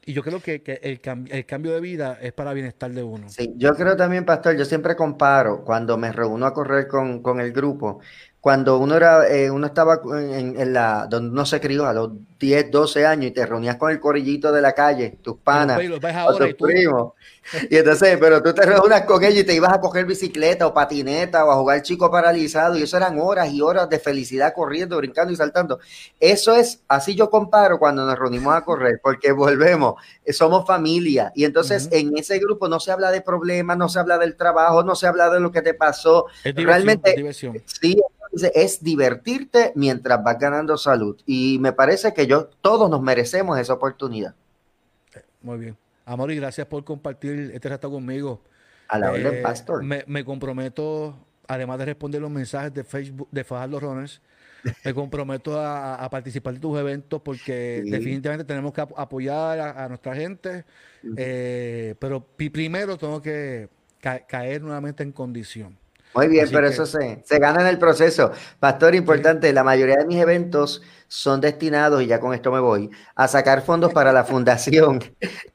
y 0.08 0.14
yo 0.14 0.22
creo 0.22 0.40
que, 0.40 0.62
el, 0.84 1.02
el, 1.32 1.46
cambio 1.46 1.74
de 1.74 1.82
vida 1.82 2.20
es 2.22 2.32
para 2.32 2.54
bienestar 2.54 2.92
de 2.92 3.02
uno. 3.02 3.28
Sí, 3.28 3.54
yo 3.58 3.74
creo 3.74 3.98
también, 3.98 4.24
Pastor, 4.24 4.56
yo 4.56 4.64
siempre 4.64 4.96
comparo 4.96 5.64
cuando 5.64 5.98
me 5.98 6.12
reúno 6.12 6.46
a 6.46 6.54
correr 6.54 6.88
con, 6.88 7.24
con 7.24 7.40
el 7.40 7.52
grupo, 7.52 8.02
cuando 8.46 8.78
uno 8.78 8.96
era, 8.96 9.28
eh, 9.28 9.50
uno 9.50 9.66
estaba 9.66 10.02
en, 10.06 10.72
la, 10.72 11.08
donde 11.10 11.32
uno 11.32 11.48
se 11.48 11.60
crió 11.60 11.88
a 11.88 11.94
los 11.94 12.12
10, 12.38 12.70
12 12.70 13.04
años 13.04 13.26
y 13.26 13.32
te 13.32 13.44
reunías 13.44 13.76
con 13.78 13.90
el 13.90 14.00
corillito 14.00 14.52
de 14.52 14.62
la 14.62 14.74
calle, 14.74 15.18
tus 15.24 15.38
panas, 15.38 15.82
o 16.28 16.36
tus 16.36 16.54
primos. 16.54 17.14
Y 17.72 17.78
entonces, 17.78 18.18
pero 18.20 18.44
tú 18.44 18.54
te 18.54 18.64
reunas 18.64 19.02
con 19.04 19.24
ellos 19.24 19.40
y 19.40 19.44
te 19.46 19.56
ibas 19.56 19.74
a 19.74 19.80
coger 19.80 20.06
bicicleta 20.06 20.68
o 20.68 20.74
patineta 20.76 21.44
o 21.44 21.52
a 21.52 21.56
jugar 21.56 21.82
chico 21.82 22.12
paralizado 22.12 22.78
y 22.78 22.84
eso 22.84 22.98
eran 22.98 23.18
horas 23.20 23.52
y 23.52 23.62
horas 23.62 23.90
de 23.90 23.98
felicidad 23.98 24.54
corriendo, 24.54 24.98
brincando 24.98 25.34
y 25.34 25.36
saltando. 25.36 25.80
Eso 26.20 26.56
es, 26.56 26.84
así 26.88 27.16
yo 27.16 27.32
comparo 27.32 27.80
cuando 27.80 28.06
nos 28.06 28.18
reunimos 28.18 28.56
a 28.56 28.64
correr, 28.64 29.00
porque 29.02 29.32
volvemos, 29.32 29.96
eh, 30.24 30.34
somos 30.34 30.68
familia 30.68 31.32
y 31.34 31.46
entonces 31.46 31.90
en 31.92 32.16
ese 32.16 32.38
grupo 32.38 32.68
no 32.68 32.80
se 32.80 32.92
habla 32.92 33.10
de 33.10 33.22
problemas, 33.22 33.76
no 33.76 33.90
se 33.90 33.98
habla 33.98 34.20
del 34.20 34.36
trabajo, 34.36 34.84
no 34.84 34.94
se 34.96 35.08
habla 35.08 35.32
de 35.32 35.40
lo 35.40 35.52
que 35.52 35.64
te 35.64 35.74
pasó. 35.74 36.28
Realmente, 36.44 37.34
sí, 37.66 37.98
es 38.54 38.84
divertirte 38.84 39.72
mientras 39.76 40.24
vas 40.24 40.38
ganando 40.40 40.78
salud. 40.78 41.18
Y 41.26 41.58
me 41.60 41.74
parece 41.74 42.14
que 42.14 42.28
yo, 42.28 42.50
todos 42.62 42.90
nos 42.90 43.02
merecemos 43.02 43.58
esa 43.60 43.74
oportunidad. 43.74 44.36
Muy 45.42 45.58
bien. 45.58 45.78
Amor, 46.06 46.32
y 46.32 46.36
gracias 46.36 46.68
por 46.68 46.84
compartir 46.84 47.52
este 47.54 47.70
rato 47.70 47.90
conmigo. 47.90 48.42
A 48.88 49.00
la 49.00 49.12
orden, 49.12 49.36
eh, 49.36 49.42
Pastor. 49.42 49.84
Me, 49.84 50.24
comprometo, 50.24 51.16
además 51.48 51.80
de 51.80 51.86
responder 51.86 52.22
los 52.22 52.30
mensajes 52.30 52.74
de 52.74 52.84
Facebook 52.84 53.28
de 53.32 53.44
Fajardo 53.44 53.80
Runners, 53.80 54.22
me 54.84 54.94
comprometo 54.94 55.60
a, 55.60 56.08
participar 56.10 56.54
de 56.56 56.60
tus 56.60 56.78
eventos 56.78 57.22
porque 57.22 57.84
definitivamente 57.86 58.44
tenemos 58.44 58.74
que 58.74 58.82
apoyar 58.82 59.60
a, 59.60 59.88
nuestra 59.88 60.16
gente. 60.16 60.66
Eh, 61.18 61.96
pero 62.00 62.26
primero 62.26 62.98
tengo 62.98 63.22
que 63.22 63.70
caer 64.28 64.62
nuevamente 64.62 65.04
en 65.04 65.12
condición. 65.12 65.78
Muy 66.16 66.30
bien, 66.30 66.48
pero 66.52 66.68
eso 66.68 66.86
se, 66.86 67.22
se 67.26 67.40
gana 67.40 67.60
en 67.62 67.68
el 67.68 67.78
proceso. 67.78 68.32
Pastor, 68.60 68.96
importante, 68.96 69.52
la 69.52 69.66
mayoría 69.66 69.98
de 69.98 70.06
mis 70.06 70.18
eventos 70.22 70.82
son 71.08 71.42
destinados, 71.42 72.02
y 72.02 72.08
ya 72.08 72.20
con 72.20 72.34
esto 72.34 72.52
me 72.52 72.60
voy, 72.60 72.90
a 73.16 73.28
sacar 73.28 73.62
fondos 73.62 73.94
para 73.94 74.12
la 74.12 74.24
fundación 74.24 75.00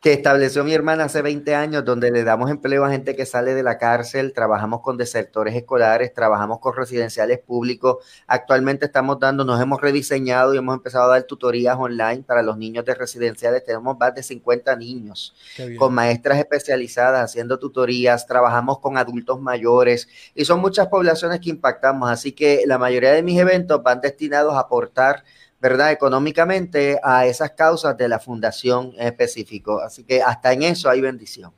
que 0.01 0.13
estableció 0.13 0.65
mi 0.65 0.73
hermana 0.73 1.05
hace 1.05 1.23
20 1.23 1.55
años, 1.55 1.85
donde 1.85 2.11
le 2.11 2.25
damos 2.25 2.51
empleo 2.51 2.85
a 2.85 2.91
gente 2.91 3.17
que 3.17 3.27
sale 3.27 3.55
de 3.55 3.63
la 3.63 3.79
cárcel, 3.79 4.33
trabajamos 4.33 4.81
con 4.81 4.97
desertores 4.97 5.55
escolares, 5.55 6.15
trabajamos 6.15 6.61
con 6.61 6.75
residenciales 6.75 7.39
públicos. 7.39 8.05
Actualmente 8.27 8.87
estamos 8.87 9.19
dando, 9.19 9.45
nos 9.45 9.61
hemos 9.61 9.81
rediseñado 9.81 10.55
y 10.55 10.59
hemos 10.59 10.75
empezado 10.75 11.05
a 11.05 11.15
dar 11.15 11.23
tutorías 11.25 11.77
online 11.79 12.23
para 12.23 12.43
los 12.43 12.57
niños 12.57 12.85
de 12.85 12.95
residenciales. 12.95 13.65
Tenemos 13.65 13.99
más 13.99 14.15
de 14.15 14.23
50 14.23 14.77
niños 14.77 15.35
con 15.79 15.95
maestras 15.95 16.39
especializadas 16.39 17.25
haciendo 17.25 17.59
tutorías, 17.59 18.27
trabajamos 18.27 18.79
con 18.79 18.97
adultos 18.97 19.41
mayores 19.41 20.09
y 20.35 20.45
son 20.45 20.61
muchas 20.61 20.89
poblaciones 20.89 21.41
que 21.41 21.51
impactamos. 21.51 22.11
Así 22.11 22.33
que 22.33 22.63
la 22.67 22.79
mayoría 22.79 23.13
de 23.13 23.23
mis 23.23 23.39
eventos 23.39 23.83
van 23.83 24.01
destinados 24.01 24.55
a 24.55 24.61
aportar 24.61 25.25
¿verdad? 25.61 25.93
Económicamente 25.93 26.99
a 27.03 27.27
esas 27.27 27.53
causas 27.53 27.97
de 27.97 28.09
la 28.09 28.19
fundación 28.19 28.93
en 28.97 29.09
específico. 29.09 29.81
Así 29.81 30.05
que 30.05 30.23
hasta 30.23 30.53
en 30.53 30.63
eso 30.63 30.89
hay 30.89 31.01
bendición. 31.01 31.53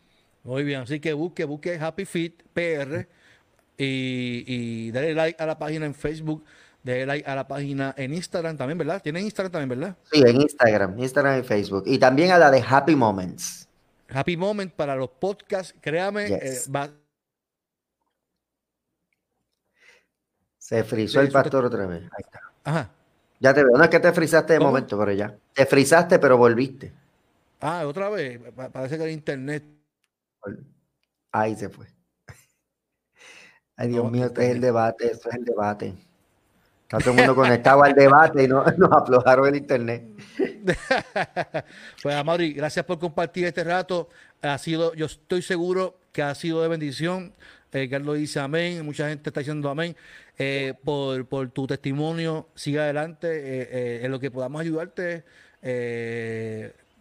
Muy 0.44 0.64
bien, 0.64 0.80
así 0.80 0.98
que 0.98 1.12
busque, 1.12 1.44
busque 1.44 1.78
Happy 1.78 2.04
Fit 2.04 2.42
PR 2.52 3.06
y, 3.76 4.44
y 4.46 4.90
dale 4.90 5.14
like 5.14 5.40
a 5.40 5.46
la 5.46 5.56
página 5.56 5.86
en 5.86 5.94
Facebook, 5.94 6.44
dale 6.82 7.06
like 7.06 7.30
a 7.30 7.36
la 7.36 7.46
página 7.46 7.94
en 7.96 8.12
Instagram 8.12 8.56
también, 8.56 8.76
¿verdad? 8.76 9.00
¿Tiene 9.00 9.20
Instagram 9.20 9.52
también, 9.52 9.80
verdad? 9.80 9.96
Sí, 10.10 10.20
en 10.20 10.40
Instagram, 10.40 10.98
Instagram 10.98 11.40
y 11.40 11.42
Facebook. 11.44 11.84
Y 11.86 11.98
también 11.98 12.32
a 12.32 12.38
la 12.38 12.50
de 12.50 12.62
Happy 12.68 12.96
Moments. 12.96 13.68
Happy 14.08 14.36
Moments 14.36 14.74
para 14.74 14.96
los 14.96 15.10
podcasts, 15.10 15.74
créame, 15.80 16.26
eh, 16.26 16.60
Se 20.58 20.84
frizó 20.84 21.20
el 21.20 21.30
pastor 21.30 21.64
otra 21.64 21.86
vez. 21.86 22.02
Ahí 22.02 22.24
está. 22.24 22.40
Ajá. 22.64 22.90
Ya 23.42 23.52
te 23.52 23.64
veo. 23.64 23.76
No 23.76 23.82
es 23.82 23.90
que 23.90 23.98
te 23.98 24.12
frizaste 24.12 24.52
de 24.52 24.60
momento, 24.60 24.96
pero 24.96 25.10
ya. 25.10 25.36
Te 25.52 25.66
frizaste, 25.66 26.20
pero 26.20 26.38
volviste. 26.38 26.92
Ah, 27.60 27.82
otra 27.84 28.08
vez. 28.08 28.40
Parece 28.72 28.96
que 28.96 29.02
el 29.02 29.10
internet. 29.10 29.64
Ahí 31.32 31.56
se 31.56 31.68
fue. 31.68 31.86
Ay, 33.76 33.88
Dios 33.88 34.08
mío, 34.12 34.26
este 34.26 34.44
es 34.44 34.50
el 34.52 34.60
debate. 34.60 35.10
Esto 35.10 35.28
es 35.28 35.34
el 35.34 35.44
debate. 35.44 35.92
Está 36.82 36.98
todo 36.98 37.10
el 37.10 37.16
mundo 37.16 37.34
conectado 37.34 37.82
al 37.82 37.94
debate 37.94 38.44
y 38.44 38.46
no, 38.46 38.64
nos 38.78 38.92
aflojaron 38.92 39.48
el 39.48 39.56
internet. 39.56 40.04
pues, 42.02 42.14
Amaury, 42.14 42.52
gracias 42.52 42.84
por 42.84 43.00
compartir 43.00 43.46
este 43.46 43.64
rato. 43.64 44.08
Ha 44.40 44.56
sido, 44.58 44.94
yo 44.94 45.06
estoy 45.06 45.42
seguro 45.42 45.98
que 46.12 46.22
ha 46.22 46.34
sido 46.34 46.62
de 46.62 46.68
bendición. 46.68 47.32
Eh, 47.72 47.88
Carlos 47.88 48.18
dice 48.18 48.38
amén. 48.38 48.84
Mucha 48.84 49.08
gente 49.08 49.30
está 49.30 49.40
diciendo 49.40 49.70
amén. 49.70 49.96
Eh, 50.38 50.74
por, 50.84 51.26
por, 51.26 51.50
tu 51.50 51.66
testimonio. 51.66 52.48
Sigue 52.54 52.80
adelante 52.80 53.28
eh, 53.30 54.04
en 54.04 54.10
lo 54.10 54.20
que 54.20 54.30
podamos 54.30 54.60
ayudarte. 54.60 55.24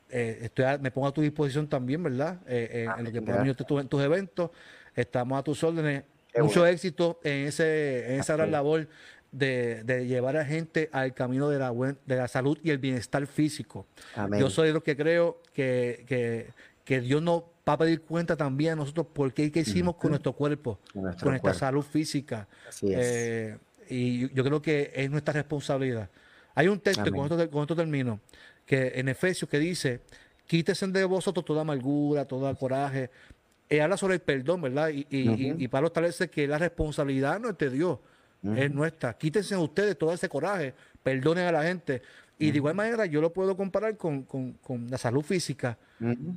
estoy 0.09 0.65
me 0.79 0.91
pongo 0.91 1.07
a 1.07 1.13
tu 1.13 1.21
disposición 1.21 1.67
también, 1.67 2.03
¿verdad? 2.03 2.39
en 2.47 3.03
lo 3.03 3.11
que 3.11 3.21
podamos 3.21 3.43
ayudarte 3.43 3.65
en 3.81 3.87
tus 3.87 4.01
eventos. 4.01 4.51
Estamos 4.95 5.39
a 5.39 5.43
tus 5.43 5.63
órdenes. 5.63 6.03
Mucho 6.37 6.65
éxito 6.65 7.19
en, 7.23 7.47
ese, 7.47 8.13
en 8.13 8.21
esa 8.21 8.37
gran 8.37 8.51
labor 8.51 8.87
de, 9.31 9.83
de, 9.83 10.07
llevar 10.07 10.37
a 10.37 10.45
gente 10.45 10.89
al 10.91 11.13
camino 11.13 11.49
de 11.49 11.59
la, 11.59 11.71
de 11.71 12.15
la 12.15 12.27
salud 12.27 12.57
y 12.63 12.69
el 12.69 12.77
bienestar 12.77 13.25
físico. 13.27 13.87
Yo 14.37 14.49
soy 14.49 14.67
de 14.67 14.73
los 14.73 14.83
que 14.83 14.95
creo 14.95 15.41
que, 15.53 16.05
que, 16.07 16.47
que 16.91 16.99
Dios 16.99 17.21
no 17.21 17.53
va 17.65 17.71
a 17.71 17.77
pedir 17.77 18.01
cuenta 18.01 18.35
también 18.35 18.73
a 18.73 18.75
nosotros 18.75 19.07
por 19.13 19.33
qué, 19.33 19.49
hicimos 19.55 19.95
con 19.95 20.09
nuestro 20.09 20.33
cuerpo, 20.33 20.77
con, 20.91 21.03
nuestra 21.03 21.53
salud 21.53 21.83
física. 21.83 22.49
Eh, 22.81 23.57
y 23.89 24.33
yo 24.33 24.43
creo 24.43 24.61
que 24.61 24.91
es 24.93 25.09
nuestra 25.09 25.35
responsabilidad. 25.35 26.09
Hay 26.53 26.67
un 26.67 26.81
texto, 26.81 27.09
con 27.09 27.31
esto, 27.31 27.49
con 27.49 27.61
esto 27.61 27.77
termino, 27.77 28.19
que 28.65 28.91
en 28.95 29.07
Efesios 29.07 29.49
que 29.49 29.57
dice, 29.57 30.01
quítese 30.45 30.85
de 30.87 31.05
vosotros 31.05 31.45
toda 31.45 31.61
amargura, 31.61 32.25
todo 32.25 32.53
coraje. 32.57 33.09
Eh, 33.69 33.81
habla 33.81 33.95
sobre 33.95 34.15
el 34.15 34.19
perdón, 34.19 34.63
¿verdad? 34.63 34.89
Y, 34.89 35.07
y, 35.09 35.63
y, 35.63 35.67
Pablo 35.69 35.87
establece 35.87 36.29
que 36.29 36.45
la 36.45 36.57
responsabilidad 36.57 37.39
no 37.39 37.51
es 37.51 37.57
de 37.57 37.69
Dios, 37.69 37.99
es 38.53 38.69
nuestra. 38.69 39.17
Quítense 39.17 39.55
ustedes 39.55 39.97
todo 39.97 40.11
ese 40.11 40.27
coraje, 40.27 40.73
perdonen 41.01 41.45
a 41.45 41.53
la 41.53 41.63
gente. 41.63 42.01
Y 42.41 42.49
de 42.49 42.57
igual 42.57 42.73
manera 42.73 43.05
yo 43.05 43.21
lo 43.21 43.31
puedo 43.31 43.55
comparar 43.55 43.95
con, 43.97 44.25
la 44.89 44.97
salud 44.97 45.21
física. 45.21 45.77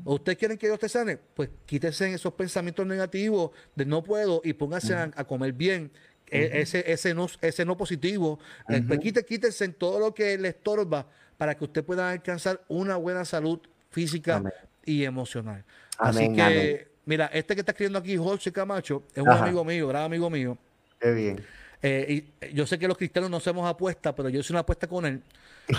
¿O 0.04 0.14
¿Ustedes 0.14 0.36
quieren 0.36 0.58
que 0.58 0.66
Dios 0.66 0.78
te 0.78 0.88
sane? 0.88 1.16
Pues 1.16 1.48
quítense 1.64 2.12
esos 2.12 2.34
pensamientos 2.34 2.86
negativos 2.86 3.52
de 3.74 3.86
no 3.86 4.02
puedo 4.02 4.42
y 4.44 4.52
pónganse 4.52 4.94
a, 4.94 5.24
comer 5.24 5.54
bien. 5.54 5.90
E, 6.30 6.60
ese, 6.60 6.84
ese, 6.92 7.14
no, 7.14 7.26
ese 7.40 7.64
no 7.64 7.76
positivo. 7.76 8.38
Uh 8.68 8.86
pues 8.86 9.00
quítense 9.24 9.64
en 9.64 9.72
todo 9.72 9.98
lo 9.98 10.14
que 10.14 10.36
le 10.36 10.48
estorba 10.48 11.06
para 11.38 11.56
que 11.56 11.64
usted 11.64 11.82
pueda 11.82 12.10
alcanzar 12.10 12.60
una 12.68 12.96
buena 12.96 13.24
salud 13.24 13.60
física 13.90 14.42
y 14.84 15.04
emocional. 15.04 15.64
Así 15.98 16.30
que, 16.34 16.88
mira, 17.06 17.26
este 17.32 17.54
que 17.54 17.60
está 17.60 17.72
escribiendo 17.72 17.98
aquí, 17.98 18.16
Jorge 18.16 18.52
Camacho, 18.52 19.04
es 19.14 19.22
un 19.22 19.30
amigo 19.30 19.64
mío, 19.64 19.88
gran 19.88 20.02
amigo 20.02 20.28
mío. 20.28 20.58
Qué 21.00 21.12
bien. 21.12 21.44
Eh, 21.80 22.24
y 22.40 22.54
yo 22.54 22.66
sé 22.66 22.78
que 22.78 22.88
los 22.88 22.96
cristianos 22.96 23.30
no 23.30 23.38
hacemos 23.38 23.68
apuesta, 23.68 24.14
pero 24.14 24.28
yo 24.28 24.40
hice 24.40 24.52
una 24.52 24.60
apuesta 24.60 24.86
con 24.86 25.06
él 25.06 25.22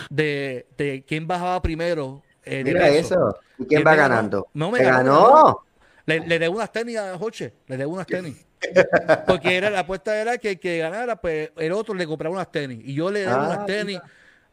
de, 0.09 0.67
de 0.77 1.03
quién 1.07 1.27
bajaba 1.27 1.61
primero. 1.61 2.23
Eh, 2.43 2.63
Mira 2.63 2.87
eso. 2.89 3.37
¿Y 3.57 3.65
quién 3.65 3.83
va 3.85 3.95
ganando? 3.95 4.47
No 4.53 4.71
me 4.71 4.83
ganó. 4.83 5.63
Le, 6.05 6.19
le 6.19 6.39
debo 6.39 6.55
unas 6.55 6.71
tenis 6.71 6.97
a 6.97 7.17
Jorge, 7.17 7.53
le 7.67 7.77
debo 7.77 7.93
unas 7.93 8.05
tenis. 8.05 8.45
Porque 9.27 9.57
era, 9.57 9.69
la 9.69 9.79
apuesta 9.79 10.15
era 10.19 10.37
que 10.37 10.51
el 10.51 10.59
que 10.59 10.79
ganara, 10.79 11.15
pues 11.15 11.51
el 11.57 11.71
otro 11.71 11.95
le 11.95 12.05
compraba 12.05 12.35
unas 12.35 12.51
tenis. 12.51 12.79
Y 12.83 12.93
yo 12.93 13.09
le 13.11 13.21
debo 13.21 13.35
unas 13.35 13.59
ah, 13.59 13.65
tenis 13.65 13.99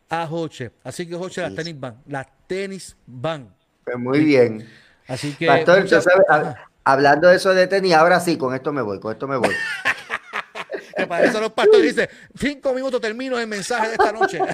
a 0.08 0.26
Jorge. 0.26 0.70
Así 0.82 1.06
que 1.06 1.14
Jorge, 1.14 1.40
las 1.42 1.54
tenis 1.54 1.78
van. 1.78 1.98
Las 2.06 2.26
tenis 2.46 2.96
van. 3.06 3.54
Pues 3.84 3.98
muy 3.98 4.24
bien. 4.24 4.66
Así 5.08 5.34
que. 5.34 5.46
Pastor, 5.46 5.86
hablando 6.84 7.28
de 7.28 7.36
eso 7.36 7.54
de 7.54 7.66
tenis, 7.66 7.94
ahora 7.94 8.20
sí, 8.20 8.36
con 8.36 8.54
esto 8.54 8.72
me 8.72 8.82
voy, 8.82 9.00
con 9.00 9.12
esto 9.12 9.26
me 9.26 9.36
voy. 9.36 9.54
Que 10.94 11.06
para 11.06 11.26
eso 11.26 11.40
los 11.40 11.52
pastores 11.52 11.94
dicen, 11.94 12.08
cinco 12.38 12.72
minutos 12.72 13.00
termino 13.00 13.38
el 13.38 13.46
mensaje 13.46 13.88
de 13.88 13.92
esta 13.94 14.12
noche. 14.12 14.38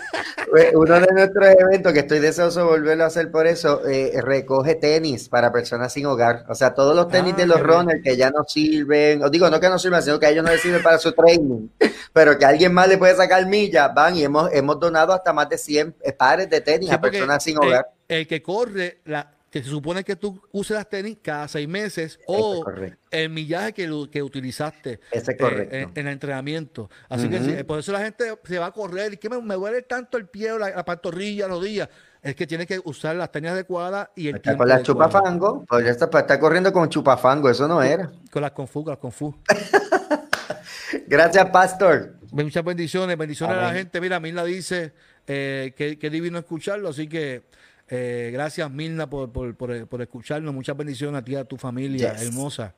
Pues, 0.51 0.73
uno 0.75 0.99
de 0.99 1.13
nuestros 1.13 1.47
eventos, 1.47 1.93
que 1.93 1.99
estoy 1.99 2.21
deseoso 2.21 2.61
de 2.61 2.65
volverlo 2.65 3.05
a 3.05 3.09
hacer 3.09 3.31
por 3.31 3.47
eso, 3.47 3.87
eh, 3.87 4.19
recoge 4.23 4.77
tenis 4.77 5.29
para 5.29 5.53
personas 5.53 5.93
sin 5.93 6.07
hogar. 6.07 6.47
O 6.49 6.55
sea, 6.55 6.73
todos 6.73 6.97
los 6.97 7.09
tenis 7.09 7.37
de 7.37 7.43
ah, 7.43 7.47
los 7.47 7.61
runners 7.61 8.01
que 8.03 8.17
ya 8.17 8.31
no 8.31 8.45
sirven, 8.45 9.23
os 9.23 9.31
digo, 9.31 9.51
no 9.51 9.61
que 9.61 9.69
no 9.69 9.79
sirven, 9.79 10.03
sino 10.03 10.19
que 10.19 10.25
a 10.25 10.31
ellos 10.31 10.43
no 10.43 10.51
les 10.51 10.63
sirven 10.63 10.83
para 10.83 10.99
su 10.99 11.13
training, 11.13 11.69
pero 12.15 12.39
que 12.39 12.47
alguien 12.47 12.73
más 12.73 12.89
le 12.89 12.97
puede 12.97 13.15
sacar 13.15 13.45
millas, 13.45 13.93
van 13.95 14.17
y 14.17 14.25
hemos, 14.25 14.51
hemos 14.55 14.81
donado 14.81 15.13
hasta 15.13 15.35
más 15.35 15.51
de 15.51 15.59
100 15.59 15.97
pares 16.17 16.49
de 16.49 16.63
tenis 16.63 16.91
a 16.93 17.01
personas 17.01 17.43
sin 17.45 17.59
hogar. 17.59 17.91
el 18.09 18.27
que 18.27 18.41
corre 18.41 19.01
la, 19.05 19.38
que 19.51 19.63
se 19.63 19.71
supone 19.71 20.05
que 20.05 20.17
tú 20.17 20.41
uses 20.53 20.77
las 20.77 20.89
tenis 20.89 21.19
cada 21.23 21.49
seis 21.49 21.67
meses 21.67 22.21
o 22.27 22.65
el 23.11 23.31
millaje 23.31 23.73
que, 23.73 24.09
que 24.11 24.23
utilizaste 24.23 25.01
eh, 25.13 25.89
en, 25.95 26.07
el 26.07 26.09
entrenamiento. 26.09 26.91
Así 27.09 27.29
que 27.29 27.65
por 27.65 27.79
eso 27.79 27.93
la 27.93 28.01
gente 28.01 28.35
se 28.45 28.59
va 28.59 28.67
a 28.67 28.73
correr. 28.73 29.15
y 29.15 29.17
que 29.17 29.29
me, 29.31 29.55
duele 29.55 29.83
tanto 29.83 30.19
el 30.19 30.27
pie, 30.27 30.59
la, 30.59 30.71
la 30.71 30.85
pantorrilla, 30.85 31.49
los 31.49 31.65
días? 31.65 31.89
Es 32.21 32.35
que 32.35 32.47
tiene 32.47 32.67
que 32.67 32.81
usar 32.85 33.17
las 33.17 33.31
tenis 33.31 33.53
adecuadas 33.53 34.09
y 34.17 34.29
el 34.29 34.37
está 34.37 34.57
con 34.57 34.69
la 34.69 34.83
chupafango, 34.83 35.65
pues 35.67 35.85
ya 35.85 35.93
está, 35.93 36.07
está 36.19 36.39
corriendo 36.41 36.73
con 36.73 36.89
chupafango, 36.89 37.49
eso 37.49 37.69
no 37.69 37.83
era. 37.83 38.11
Con 38.31 38.43
las 38.43 38.51
confu, 38.51 38.83
con 38.85 38.93
las 38.93 38.99
confu. 38.99 39.35
Gracias, 41.07 41.49
Pastor. 41.51 42.15
Muchas 42.33 42.65
bendiciones, 42.65 43.17
bendiciones 43.17 43.57
a 43.57 43.63
la 43.63 43.73
gente. 43.73 44.01
Mira, 44.01 44.21
Mila 44.21 44.45
dice 44.45 44.93
eh, 45.27 45.73
que, 45.77 45.99
que 45.99 46.11
divino 46.11 46.39
escucharlo, 46.39 46.89
así 46.89 47.09
que 47.09 47.45
eh, 47.89 48.31
gracias, 48.33 48.71
Milna, 48.71 49.09
por, 49.09 49.31
por, 49.31 50.03
escucharnos. 50.03 50.55
Muchas 50.55 50.77
bendiciones 50.77 51.21
a 51.21 51.25
ti 51.25 51.33
y 51.33 51.37
a 51.37 51.45
tu 51.45 51.57
familia 51.57 52.15
hermosa. 52.21 52.75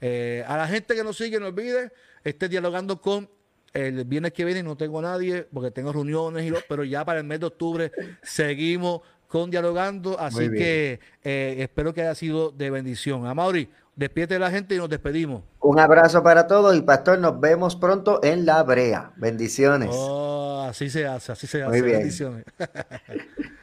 Eh, 0.00 0.44
a 0.46 0.56
la 0.56 0.66
gente 0.68 0.94
que 0.94 1.02
nos 1.02 1.16
sigue, 1.16 1.38
no 1.40 1.46
olvide, 1.46 1.92
esté 2.24 2.48
dialogando 2.48 3.00
con 3.00 3.28
el 3.72 4.04
viernes 4.04 4.32
que 4.32 4.44
viene. 4.44 4.62
No 4.62 4.76
tengo 4.76 5.00
a 5.00 5.02
nadie 5.02 5.46
porque 5.52 5.70
tengo 5.70 5.92
reuniones, 5.92 6.44
y 6.44 6.50
lo, 6.50 6.58
pero 6.68 6.84
ya 6.84 7.04
para 7.04 7.20
el 7.20 7.26
mes 7.26 7.40
de 7.40 7.46
octubre 7.46 7.92
seguimos 8.22 9.00
con 9.26 9.50
dialogando. 9.50 10.18
Así 10.18 10.50
que 10.50 11.00
eh, 11.24 11.56
espero 11.58 11.92
que 11.92 12.02
haya 12.02 12.14
sido 12.14 12.50
de 12.50 12.70
bendición. 12.70 13.26
A 13.26 13.34
Mauri, 13.34 13.68
despierte 13.96 14.38
la 14.38 14.50
gente 14.50 14.76
y 14.76 14.78
nos 14.78 14.88
despedimos. 14.88 15.42
Un 15.60 15.80
abrazo 15.80 16.22
para 16.22 16.46
todos 16.46 16.76
y 16.76 16.82
pastor, 16.82 17.18
nos 17.18 17.40
vemos 17.40 17.74
pronto 17.74 18.20
en 18.22 18.46
la 18.46 18.62
brea. 18.62 19.12
Bendiciones. 19.16 19.90
Oh, 19.92 20.66
así 20.68 20.88
se 20.88 21.06
hace, 21.06 21.32
así 21.32 21.46
se 21.48 21.62
hace. 21.62 21.82
Bendiciones. 21.82 22.44